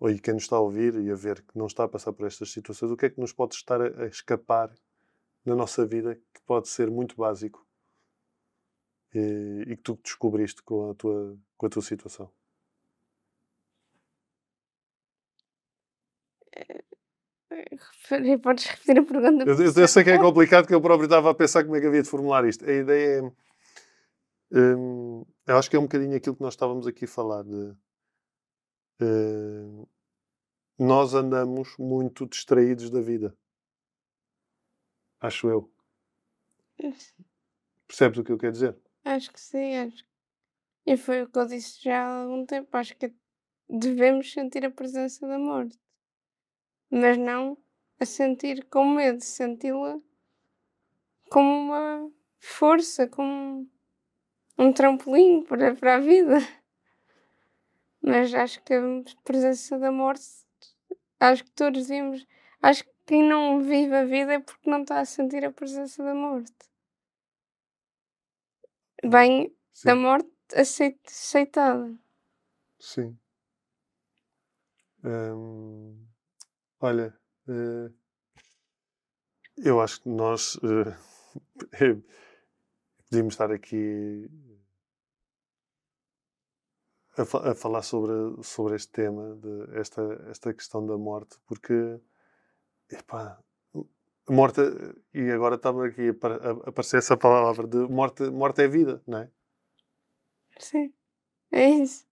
ou 0.00 0.18
quem 0.22 0.34
nos 0.34 0.44
está 0.44 0.56
a 0.56 0.60
ouvir 0.60 0.94
e 0.96 1.10
a 1.10 1.14
ver 1.14 1.42
que 1.42 1.58
não 1.58 1.66
está 1.66 1.84
a 1.84 1.88
passar 1.88 2.12
por 2.12 2.26
estas 2.26 2.50
situações, 2.50 2.92
o 2.92 2.96
que 2.96 3.06
é 3.06 3.10
que 3.10 3.20
nos 3.20 3.32
pode 3.32 3.54
estar 3.54 3.80
a, 3.80 4.04
a 4.04 4.06
escapar 4.06 4.72
na 5.44 5.54
nossa 5.54 5.86
vida 5.86 6.16
que 6.16 6.40
pode 6.46 6.68
ser 6.68 6.90
muito 6.90 7.16
básico 7.16 7.67
e, 9.14 9.64
e 9.68 9.76
que 9.76 9.82
tu 9.82 9.98
descobriste 10.02 10.62
com 10.62 10.90
a 10.90 10.94
tua, 10.94 11.38
com 11.56 11.66
a 11.66 11.70
tua 11.70 11.82
situação? 11.82 12.30
Repetir- 17.50 18.38
Podes 18.40 18.66
repetir 18.66 18.98
a 18.98 19.04
pergunta? 19.04 19.44
Eu, 19.44 19.54
eu- 19.56 19.72
eu 19.82 19.88
sei 19.88 20.04
que 20.04 20.10
é 20.10 20.18
complicado, 20.18 20.66
que 20.66 20.74
eu 20.74 20.80
próprio 20.80 21.06
estava 21.06 21.30
a 21.30 21.34
pensar 21.34 21.64
como 21.64 21.76
é 21.76 21.80
que 21.80 21.86
havia 21.86 22.02
de 22.02 22.08
formular 22.08 22.46
isto. 22.46 22.64
A 22.68 22.72
ideia 22.72 23.20
é. 23.20 23.32
hum, 24.76 25.24
eu 25.46 25.56
acho 25.56 25.68
que 25.70 25.76
é 25.76 25.78
um 25.78 25.82
bocadinho 25.82 26.16
aquilo 26.16 26.36
que 26.36 26.42
nós 26.42 26.54
estávamos 26.54 26.86
aqui 26.86 27.04
a 27.04 27.08
falar. 27.08 27.42
De, 27.42 27.74
hum, 29.00 29.86
nós 30.78 31.14
andamos 31.14 31.74
muito 31.78 32.26
distraídos 32.26 32.90
da 32.90 33.00
vida. 33.00 33.36
Acho 35.20 35.48
eu. 35.48 35.70
Percebes 37.88 38.18
o 38.18 38.24
que 38.24 38.30
eu 38.32 38.38
quero 38.38 38.52
dizer? 38.52 38.76
Acho 39.04 39.32
que 39.32 39.40
sim, 39.40 39.76
acho. 39.76 40.04
E 40.86 40.96
foi 40.96 41.22
o 41.22 41.28
que 41.28 41.38
eu 41.38 41.46
disse 41.46 41.82
já 41.82 42.02
há 42.02 42.22
algum 42.22 42.46
tempo. 42.46 42.68
Acho 42.76 42.96
que 42.96 43.12
devemos 43.68 44.32
sentir 44.32 44.64
a 44.64 44.70
presença 44.70 45.26
da 45.26 45.38
morte. 45.38 45.78
Mas 46.90 47.18
não 47.18 47.58
a 48.00 48.06
sentir 48.06 48.64
com 48.66 48.84
medo, 48.84 49.20
senti-la 49.22 50.00
como 51.28 51.48
uma 51.48 52.10
força, 52.38 53.06
como 53.06 53.68
um 54.56 54.72
trampolim 54.72 55.42
para, 55.42 55.74
para 55.74 55.96
a 55.96 56.00
vida. 56.00 56.38
Mas 58.00 58.32
acho 58.32 58.62
que 58.62 58.72
a 58.72 58.80
presença 59.24 59.78
da 59.78 59.92
morte, 59.92 60.24
acho 61.20 61.44
que 61.44 61.50
todos 61.50 61.86
devíamos. 61.86 62.26
Acho 62.62 62.84
que 62.84 62.90
quem 63.06 63.22
não 63.22 63.60
vive 63.60 63.94
a 63.94 64.04
vida 64.04 64.34
é 64.34 64.38
porque 64.38 64.70
não 64.70 64.82
está 64.82 65.00
a 65.00 65.04
sentir 65.04 65.44
a 65.44 65.52
presença 65.52 66.02
da 66.02 66.14
morte. 66.14 66.52
Bem, 69.04 69.52
da 69.84 69.94
Sim. 69.94 70.00
morte 70.02 70.30
aceit- 70.54 71.00
aceitada. 71.06 71.98
Sim. 72.80 73.18
Hum, 75.02 76.06
olha, 76.80 77.14
eh, 77.48 77.90
eu 79.58 79.80
acho 79.80 80.00
que 80.02 80.08
nós 80.08 80.58
eh, 80.62 80.96
podíamos 83.10 83.34
estar 83.34 83.50
aqui 83.52 84.28
a, 87.16 87.50
a 87.50 87.54
falar 87.54 87.82
sobre, 87.82 88.42
sobre 88.42 88.76
este 88.76 88.92
tema, 88.92 89.34
de 89.36 89.78
esta, 89.78 90.02
esta 90.30 90.54
questão 90.54 90.84
da 90.86 90.96
morte, 90.96 91.36
porque 91.46 92.00
epá, 92.90 93.38
morte, 94.32 94.60
e 95.14 95.30
agora 95.30 95.56
está-me 95.56 95.86
aqui 95.88 96.08
a, 96.08 96.10
apa- 96.12 96.64
a 96.66 96.68
aparecer 96.70 96.98
essa 96.98 97.16
palavra 97.16 97.66
de 97.66 97.78
morte, 97.88 98.22
morte 98.30 98.62
é 98.62 98.68
vida, 98.68 99.02
não 99.06 99.18
é? 99.18 99.30
Sim. 100.58 100.92
É 101.52 101.68
isso. 101.70 102.06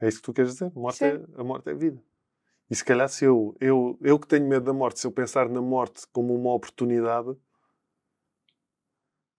É 0.00 0.08
isso 0.08 0.18
que 0.18 0.24
tu 0.24 0.32
queres 0.32 0.52
dizer? 0.52 0.72
Morte 0.74 1.04
é, 1.04 1.22
a 1.36 1.44
morte 1.44 1.70
é 1.70 1.74
vida. 1.74 2.02
E 2.70 2.74
se 2.76 2.84
calhar 2.84 3.08
se 3.08 3.24
eu, 3.24 3.56
eu, 3.60 3.98
eu 4.02 4.18
que 4.18 4.28
tenho 4.28 4.48
medo 4.48 4.66
da 4.66 4.72
morte, 4.72 5.00
se 5.00 5.06
eu 5.06 5.12
pensar 5.12 5.48
na 5.48 5.62
morte 5.62 6.06
como 6.12 6.34
uma 6.34 6.54
oportunidade, 6.54 7.36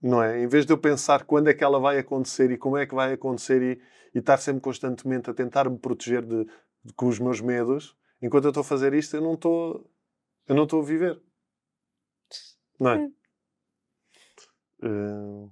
não 0.02 0.22
é? 0.22 0.42
Em 0.44 0.48
vez 0.48 0.66
de 0.66 0.74
eu 0.74 0.78
pensar 0.78 1.24
quando 1.26 1.50
é 1.50 1.54
que 1.54 1.64
ela 1.64 1.80
vai 1.80 1.98
acontecer 2.00 2.52
e 2.52 2.58
como 2.58 2.78
é 2.78 2.86
que 2.86 2.94
vai 2.96 3.14
acontecer 3.14 3.62
e, 3.62 3.82
e 4.16 4.20
estar 4.20 4.38
sempre 4.38 4.62
constantemente 4.62 5.30
a 5.30 5.34
tentar 5.34 5.70
me 5.70 5.78
proteger 5.78 6.24
de, 6.26 6.46
de- 6.84 6.94
com 6.96 7.08
os 7.08 7.20
meus 7.20 7.42
medos, 7.42 7.98
enquanto 8.22 8.46
eu 8.46 8.50
estou 8.50 8.62
a 8.62 8.64
fazer 8.64 8.94
isto, 8.94 9.16
eu 9.16 9.22
não 9.22 9.34
estou 9.34 9.90
eu 10.48 10.56
não 10.56 10.64
estou 10.66 10.82
a 10.82 10.86
viver. 10.86 11.22
Não 12.80 12.92
é? 12.92 12.98
Sim. 12.98 13.14
Eh, 14.84 15.50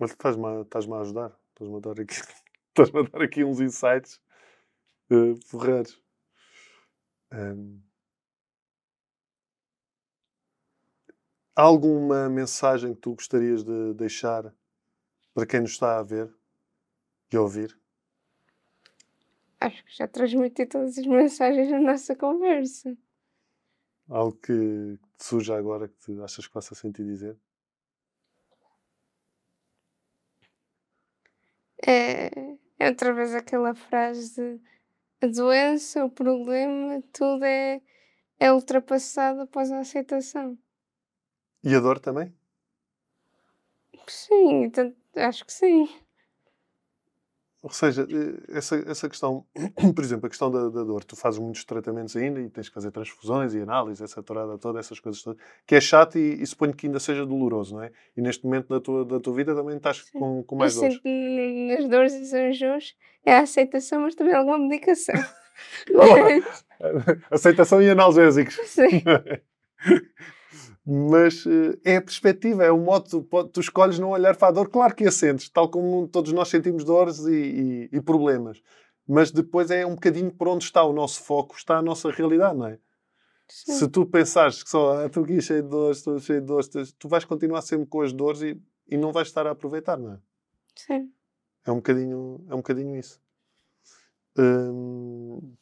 olha, 0.00 0.10
estás-me 0.10 0.46
a, 0.46 0.60
estás-me 0.62 0.94
a 0.94 1.00
ajudar. 1.00 1.38
Estás-me 1.50 1.76
a 1.76 1.80
dar 1.80 2.00
aqui, 2.00 2.14
estás-me 2.68 3.00
a 3.00 3.02
dar 3.02 3.22
aqui 3.22 3.44
uns 3.44 3.60
insights 3.60 4.20
uh, 5.10 5.38
porreiros. 5.50 6.00
Há 11.54 11.62
alguma 11.62 12.28
mensagem 12.28 12.94
que 12.94 13.00
tu 13.00 13.14
gostarias 13.14 13.64
de 13.64 13.92
deixar 13.94 14.54
para 15.34 15.46
quem 15.46 15.60
nos 15.60 15.72
está 15.72 15.98
a 15.98 16.02
ver 16.02 16.32
e 17.32 17.36
a 17.36 17.40
ouvir? 17.40 17.78
Acho 19.60 19.84
que 19.84 19.96
já 19.96 20.06
transmiti 20.06 20.66
todas 20.66 20.96
as 20.96 21.06
mensagens 21.06 21.70
na 21.70 21.80
nossa 21.80 22.14
conversa. 22.14 22.96
Algo 24.08 24.36
que 24.38 24.98
te 25.18 25.24
surja 25.24 25.56
agora 25.56 25.88
que 25.88 25.96
te 25.98 26.20
achas 26.22 26.46
que 26.46 26.52
faça 26.52 26.74
sentido 26.74 27.06
dizer? 27.08 27.36
É, 31.86 32.30
é 32.78 32.88
outra 32.88 33.12
vez 33.12 33.34
aquela 33.34 33.74
frase 33.74 34.34
de 34.34 34.60
a 35.22 35.26
doença, 35.28 36.04
o 36.04 36.10
problema, 36.10 37.02
tudo 37.12 37.44
é, 37.44 37.80
é 38.40 38.52
ultrapassado 38.52 39.42
após 39.42 39.70
a 39.72 39.80
aceitação. 39.80 40.58
E 41.68 41.70
a 41.74 41.80
dor 41.80 41.98
também? 42.00 42.28
Sim, 44.08 44.64
então, 44.64 44.92
acho 45.16 45.44
que 45.44 45.52
sim. 45.52 45.88
Ou 47.60 47.70
seja, 47.70 48.06
eh, 48.08 48.56
essa, 48.56 48.76
essa 48.86 49.08
questão, 49.08 49.44
por 49.94 50.04
exemplo, 50.04 50.26
a 50.26 50.28
questão 50.28 50.50
da, 50.50 50.68
da, 50.68 50.84
dor, 50.84 51.02
tu 51.02 51.16
fazes 51.16 51.40
muitos 51.40 51.64
tratamentos 51.64 52.16
ainda 52.16 52.40
e 52.40 52.48
tens 52.48 52.68
que 52.68 52.74
fazer 52.74 52.92
transfusões 52.92 53.52
e 53.52 53.60
análises, 53.60 54.00
essa 54.00 54.22
torada 54.22 54.56
toda, 54.56 54.78
essas 54.78 55.00
coisas 55.00 55.22
todas, 55.22 55.42
que 55.66 55.74
é 55.74 55.80
chato 55.80 56.18
e, 56.18 56.40
e 56.40 56.46
suponho 56.46 56.72
que 56.72 56.86
ainda 56.86 57.00
seja 57.00 57.26
doloroso, 57.26 57.74
não 57.74 57.82
é? 57.82 57.90
E 58.16 58.22
neste 58.22 58.44
momento 58.44 58.68
da 58.68 58.80
tua, 58.80 59.04
da 59.04 59.18
tua 59.18 59.34
vida 59.34 59.54
também 59.56 59.76
estás 59.76 60.08
com, 60.10 60.44
com 60.44 60.56
mais 60.56 60.76
eu 60.76 60.82
dores. 60.82 60.96
Sinto 60.96 61.08
nas 61.08 61.88
dores 61.88 62.32
e 62.32 62.48
enjoos 62.48 62.94
é 63.24 63.34
a 63.34 63.40
aceitação, 63.40 64.02
mas 64.02 64.14
também 64.14 64.34
alguma 64.34 64.58
medicação. 64.58 65.16
aceitação 67.30 67.82
e 67.82 67.90
analgésicos. 67.90 68.54
Sim. 68.66 69.02
mas 70.90 71.44
uh, 71.44 71.78
é 71.84 71.96
a 71.96 72.02
perspectiva, 72.02 72.64
é 72.64 72.72
o 72.72 72.78
modo, 72.78 73.22
tu, 73.22 73.44
tu, 73.48 73.60
escolhes 73.60 73.98
não 73.98 74.08
olhar 74.08 74.34
para 74.34 74.48
a 74.48 74.50
dor, 74.50 74.70
claro 74.70 74.94
que 74.94 75.04
a 75.04 75.10
sentes, 75.10 75.50
tal 75.50 75.68
como 75.68 76.08
todos 76.08 76.32
nós 76.32 76.48
sentimos 76.48 76.82
dores 76.82 77.18
e, 77.26 77.88
e, 77.92 77.96
e, 77.98 78.00
problemas, 78.00 78.62
mas 79.06 79.30
depois 79.30 79.70
é 79.70 79.84
um 79.84 79.96
bocadinho 79.96 80.32
por 80.32 80.48
onde 80.48 80.64
está 80.64 80.82
o 80.82 80.94
nosso 80.94 81.22
foco, 81.22 81.54
está 81.54 81.76
a 81.76 81.82
nossa 81.82 82.10
realidade, 82.10 82.56
não 82.56 82.68
é? 82.68 82.78
Sim. 83.46 83.72
Se 83.72 83.88
tu 83.88 84.06
pensares 84.06 84.62
que 84.62 84.70
só 84.70 85.00
ah, 85.00 85.06
estou 85.06 85.24
aqui 85.24 85.42
cheio 85.42 85.62
de 85.62 85.68
dores, 85.68 85.98
estou 85.98 86.18
cheio 86.20 86.40
de 86.40 86.46
dores, 86.46 86.70
tu 86.98 87.06
vais 87.06 87.24
continuar 87.26 87.60
sempre 87.60 87.86
com 87.86 88.00
as 88.00 88.14
dores 88.14 88.40
e, 88.40 88.58
e 88.88 88.96
não 88.96 89.12
vais 89.12 89.28
estar 89.28 89.46
a 89.46 89.50
aproveitar, 89.50 89.98
não 89.98 90.14
é? 90.14 90.18
Sim. 90.74 91.12
É 91.66 91.70
um 91.70 91.76
bocadinho, 91.76 92.46
é 92.48 92.54
um 92.54 92.58
bocadinho 92.58 92.96
isso. 92.96 93.20
Hum, 94.38 95.54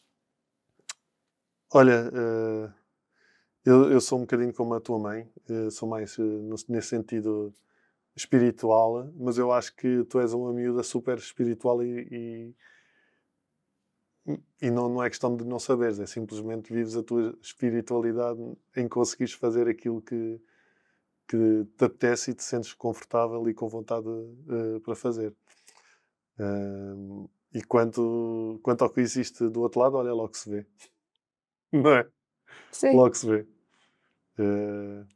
olha, 1.72 2.10
uh, 2.12 2.85
eu, 3.66 3.90
eu, 3.90 4.00
sou 4.00 4.18
um 4.18 4.22
bocadinho 4.22 4.54
como 4.54 4.74
a 4.74 4.80
tua 4.80 4.98
mãe, 4.98 5.28
uh, 5.50 5.70
sou 5.70 5.88
mais 5.88 6.16
no, 6.16 6.54
nesse 6.68 6.88
sentido 6.88 7.52
espiritual, 8.14 9.12
mas 9.16 9.36
eu 9.36 9.52
acho 9.52 9.74
que 9.74 10.04
tu 10.04 10.20
és 10.20 10.32
uma 10.32 10.52
miúda 10.52 10.82
super 10.82 11.18
espiritual 11.18 11.82
e, 11.82 12.54
e, 14.26 14.40
e 14.62 14.70
não, 14.70 14.88
não 14.88 15.02
é 15.02 15.10
questão 15.10 15.36
de 15.36 15.44
não 15.44 15.58
saberes, 15.58 15.98
é 15.98 16.06
simplesmente 16.06 16.72
vives 16.72 16.96
a 16.96 17.02
tua 17.02 17.36
espiritualidade 17.42 18.40
em 18.76 18.88
conseguires 18.88 19.34
fazer 19.34 19.68
aquilo 19.68 20.00
que, 20.00 20.40
que 21.28 21.66
te 21.76 21.84
apetece 21.84 22.30
e 22.30 22.34
te 22.34 22.44
sentes 22.44 22.72
confortável 22.72 23.46
e 23.48 23.54
com 23.54 23.68
vontade 23.68 24.08
uh, 24.08 24.80
para 24.82 24.94
fazer. 24.94 25.34
Uh, 26.38 27.28
e 27.52 27.62
quanto, 27.62 28.60
quanto 28.62 28.82
ao 28.82 28.90
que 28.90 29.00
existe 29.00 29.48
do 29.48 29.60
outro 29.60 29.80
lado, 29.80 29.96
olha, 29.96 30.12
logo 30.12 30.36
se 30.36 30.48
vê. 30.48 30.66
Não 31.72 31.90
é? 31.90 32.08
Sim. 32.70 32.94
Logo 32.94 33.14
se 33.14 33.26
vê. 33.26 33.55
Uh, 34.38 35.06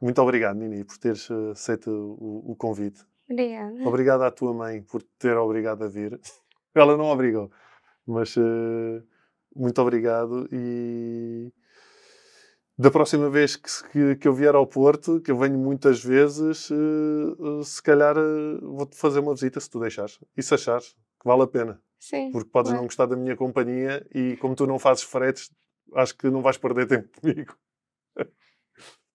muito 0.00 0.20
obrigado, 0.22 0.56
Nini, 0.56 0.84
por 0.84 0.96
teres 0.96 1.28
eh, 1.30 1.50
aceito 1.52 1.90
o, 1.90 2.52
o, 2.52 2.56
convite. 2.56 3.04
Obrigada. 3.28 3.86
Obrigado 3.86 4.22
à 4.22 4.30
tua 4.30 4.54
mãe 4.54 4.82
por 4.82 5.02
ter 5.18 5.36
obrigado 5.36 5.84
a 5.84 5.88
vir. 5.88 6.18
Ela 6.74 6.96
não 6.96 7.06
obrigou, 7.06 7.50
mas 8.06 8.34
uh, 8.36 9.02
muito 9.54 9.80
obrigado 9.82 10.48
e 10.50 11.52
da 12.78 12.90
próxima 12.90 13.28
vez 13.28 13.56
que, 13.56 13.68
que, 13.90 14.16
que, 14.16 14.28
eu 14.28 14.32
vier 14.32 14.54
ao 14.54 14.66
Porto, 14.66 15.20
que 15.20 15.30
eu 15.30 15.36
venho 15.36 15.58
muitas 15.58 16.02
vezes, 16.02 16.70
uh, 16.70 17.62
se 17.62 17.82
calhar 17.82 18.14
vou-te 18.62 18.96
fazer 18.96 19.20
uma 19.20 19.34
visita 19.34 19.60
se 19.60 19.68
tu 19.68 19.78
deixares. 19.78 20.18
E 20.34 20.42
se 20.42 20.54
achares 20.54 20.96
que 21.20 21.28
vale 21.28 21.42
a 21.42 21.46
pena. 21.46 21.82
Sim. 21.98 22.30
Porque 22.32 22.48
podes 22.48 22.70
claro. 22.70 22.80
não 22.80 22.86
gostar 22.86 23.04
da 23.04 23.16
minha 23.16 23.36
companhia 23.36 24.06
e 24.14 24.36
como 24.38 24.54
tu 24.54 24.66
não 24.66 24.78
fazes 24.78 25.02
fretes, 25.02 25.50
acho 25.94 26.16
que 26.16 26.30
não 26.30 26.40
vais 26.40 26.56
perder 26.56 26.86
tempo 26.86 27.08
comigo. 27.20 27.54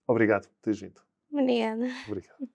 Obrigado 0.08 0.47
por 0.47 0.56
teres 0.62 0.80
vindo. 0.80 1.01
Obrigada. 1.32 1.88
Obrigado. 2.08 2.49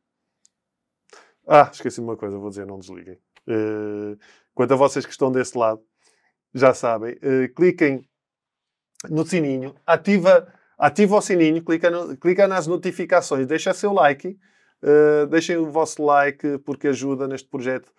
Ah, 1.46 1.68
esqueci-me 1.72 2.06
uma 2.06 2.16
coisa, 2.16 2.38
vou 2.38 2.48
dizer, 2.48 2.66
não 2.66 2.78
desliguem. 2.78 3.18
Uh, 3.48 4.16
quanto 4.54 4.74
a 4.74 4.76
vocês 4.76 5.04
que 5.04 5.10
estão 5.10 5.32
desse 5.32 5.56
lado, 5.56 5.82
já 6.54 6.72
sabem, 6.72 7.14
uh, 7.14 7.52
cliquem 7.54 8.08
no 9.08 9.26
sininho, 9.26 9.74
ativa, 9.86 10.52
ativa 10.78 11.16
o 11.16 11.20
sininho, 11.20 11.64
clica, 11.64 11.90
no, 11.90 12.16
clica 12.16 12.46
nas 12.46 12.66
notificações, 12.66 13.46
deixa 13.46 13.74
seu 13.74 13.92
like, 13.92 14.28
uh, 14.82 15.26
deixem 15.26 15.56
o 15.56 15.70
vosso 15.70 16.04
like 16.04 16.58
porque 16.58 16.88
ajuda 16.88 17.26
neste 17.26 17.48
projeto. 17.48 17.92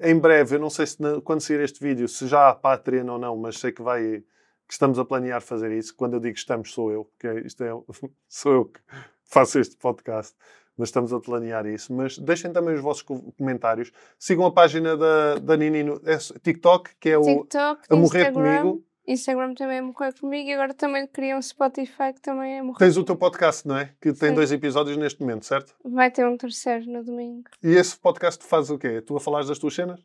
Em 0.00 0.18
breve, 0.18 0.56
eu 0.56 0.60
não 0.60 0.70
sei 0.70 0.86
se 0.86 1.02
na, 1.02 1.20
quando 1.20 1.42
sair 1.42 1.60
este 1.60 1.82
vídeo, 1.82 2.08
se 2.08 2.26
já 2.26 2.48
há 2.48 2.54
Patreon 2.54 3.06
ou 3.10 3.18
não, 3.18 3.36
mas 3.36 3.58
sei 3.58 3.70
que 3.70 3.82
vai 3.82 4.24
que 4.66 4.72
estamos 4.72 4.98
a 4.98 5.04
planear 5.04 5.40
fazer 5.40 5.70
isso. 5.72 5.94
Quando 5.94 6.14
eu 6.14 6.20
digo 6.20 6.36
estamos, 6.36 6.72
sou 6.72 6.90
eu, 6.90 7.04
porque 7.04 7.46
isto 7.46 7.62
é, 7.62 7.70
sou 8.28 8.52
eu 8.52 8.64
que 8.66 8.80
faço 9.24 9.58
este 9.58 9.76
podcast, 9.76 10.34
mas 10.76 10.88
estamos 10.88 11.12
a 11.12 11.20
planear 11.20 11.66
isso. 11.66 11.92
Mas 11.92 12.18
deixem 12.18 12.52
também 12.52 12.74
os 12.74 12.80
vossos 12.80 13.02
comentários. 13.36 13.92
Sigam 14.18 14.46
a 14.46 14.52
página 14.52 14.96
da, 14.96 15.36
da 15.36 15.56
Nini 15.56 15.82
no 15.82 16.00
é, 16.04 16.16
TikTok, 16.16 16.90
que 16.98 17.10
é 17.10 17.18
o 17.18 17.22
TikTok, 17.22 17.82
A 17.88 17.96
Morrer 17.96 18.26
Instagram. 18.26 18.62
Comigo. 18.62 18.84
Instagram 19.06 19.54
também 19.54 19.78
é 19.78 19.82
morrer 19.82 20.12
comigo 20.12 20.48
e 20.48 20.52
agora 20.52 20.72
também 20.72 21.06
queria 21.08 21.36
um 21.36 21.42
Spotify 21.42 22.12
que 22.14 22.20
também 22.20 22.58
é 22.58 22.62
morrer 22.62 22.78
Tens 22.78 22.96
o 22.96 23.02
teu 23.02 23.16
podcast, 23.16 23.66
não 23.66 23.76
é? 23.76 23.92
Que 24.00 24.12
tem 24.12 24.28
Sim. 24.28 24.34
dois 24.34 24.52
episódios 24.52 24.96
neste 24.96 25.20
momento, 25.20 25.44
certo? 25.44 25.74
Vai 25.84 26.10
ter 26.10 26.24
um 26.24 26.36
terceiro 26.36 26.86
no 26.86 27.02
domingo. 27.02 27.50
E 27.62 27.74
esse 27.74 27.98
podcast 27.98 28.44
faz 28.44 28.70
o 28.70 28.78
quê? 28.78 29.00
Tu 29.00 29.16
a 29.16 29.20
falar 29.20 29.44
das 29.44 29.58
tuas 29.58 29.74
cenas? 29.74 30.00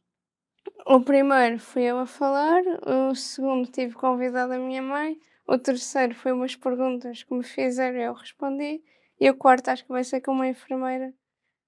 O 0.90 1.02
primeiro 1.02 1.60
fui 1.60 1.84
eu 1.84 2.00
a 2.00 2.06
falar, 2.06 2.64
o 2.86 3.14
segundo 3.14 3.70
tive 3.70 3.94
convidado 3.94 4.54
a 4.54 4.58
minha 4.58 4.82
mãe, 4.82 5.20
o 5.46 5.58
terceiro 5.58 6.16
foi 6.16 6.32
umas 6.32 6.56
perguntas 6.56 7.24
que 7.24 7.34
me 7.34 7.44
fizeram 7.44 7.98
e 8.00 8.04
eu 8.04 8.14
respondi, 8.14 8.82
e 9.20 9.30
o 9.30 9.36
quarto 9.36 9.68
acho 9.68 9.84
que 9.84 9.92
vai 9.92 10.06
ser 10.06 10.22
com 10.22 10.32
uma 10.32 10.48
enfermeira 10.48 11.14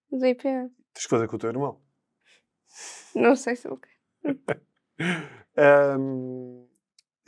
do 0.09 0.25
IPA. 0.25 0.71
Tens 0.93 1.03
que 1.03 1.09
fazer 1.09 1.27
com 1.27 1.35
o 1.35 1.39
teu 1.39 1.49
irmão? 1.49 1.81
Não 3.13 3.35
sei 3.35 3.57
se 3.57 3.67
eu 3.67 3.77
quero. 3.77 4.39
um, 5.99 6.65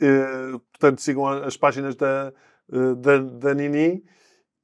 uh, 0.00 0.58
portanto, 0.70 1.02
sigam 1.02 1.26
as 1.26 1.58
páginas 1.58 1.94
da, 1.94 2.32
uh, 2.70 2.96
da, 2.96 3.18
da 3.18 3.52
Nini 3.52 4.02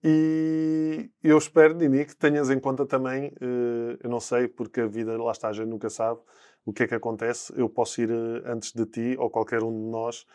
e 0.03 1.11
eu 1.22 1.37
espero, 1.37 1.74
Nini, 1.74 2.07
que 2.07 2.16
tenhas 2.16 2.49
em 2.49 2.59
conta 2.59 2.87
também, 2.87 3.29
uh, 3.43 3.99
eu 4.03 4.09
não 4.09 4.20
sei, 4.20 4.49
porque 4.49 4.81
a 4.81 4.87
vida, 4.87 5.20
lá 5.22 5.33
está, 5.33 5.49
a 5.49 5.53
gente 5.53 5.68
nunca 5.68 5.91
sabe, 5.91 6.20
o 6.69 6.73
que 6.73 6.83
é 6.83 6.87
que 6.87 6.95
acontece? 6.95 7.51
Eu 7.57 7.66
posso 7.66 7.99
ir 8.03 8.11
uh, 8.11 8.43
antes 8.45 8.73
de 8.73 8.85
ti 8.85 9.16
ou 9.19 9.31
qualquer 9.31 9.62
um 9.62 9.73
de 9.73 9.91
nós, 9.91 10.27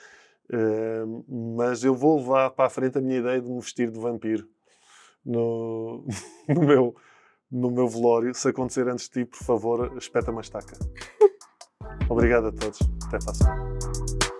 uh, 0.51 1.55
mas 1.55 1.83
eu 1.83 1.93
vou 1.93 2.17
levar 2.17 2.49
para 2.49 2.65
a 2.65 2.69
frente 2.71 2.97
a 2.97 3.01
minha 3.01 3.19
ideia 3.19 3.39
de 3.39 3.47
me 3.47 3.59
vestir 3.59 3.91
de 3.91 3.99
vampiro 3.99 4.49
no, 5.23 6.03
no, 6.49 6.61
meu, 6.61 6.95
no 7.51 7.69
meu 7.69 7.87
velório. 7.87 8.33
Se 8.33 8.47
acontecer 8.47 8.87
antes 8.89 9.07
de 9.09 9.11
ti, 9.11 9.25
por 9.25 9.43
favor, 9.43 9.95
espeta 9.95 10.31
uma 10.31 10.41
estaca. 10.41 10.75
Obrigado 12.09 12.47
a 12.47 12.51
todos. 12.51 12.79
Até 13.05 13.17
a 13.17 13.19
próxima. 13.19 14.32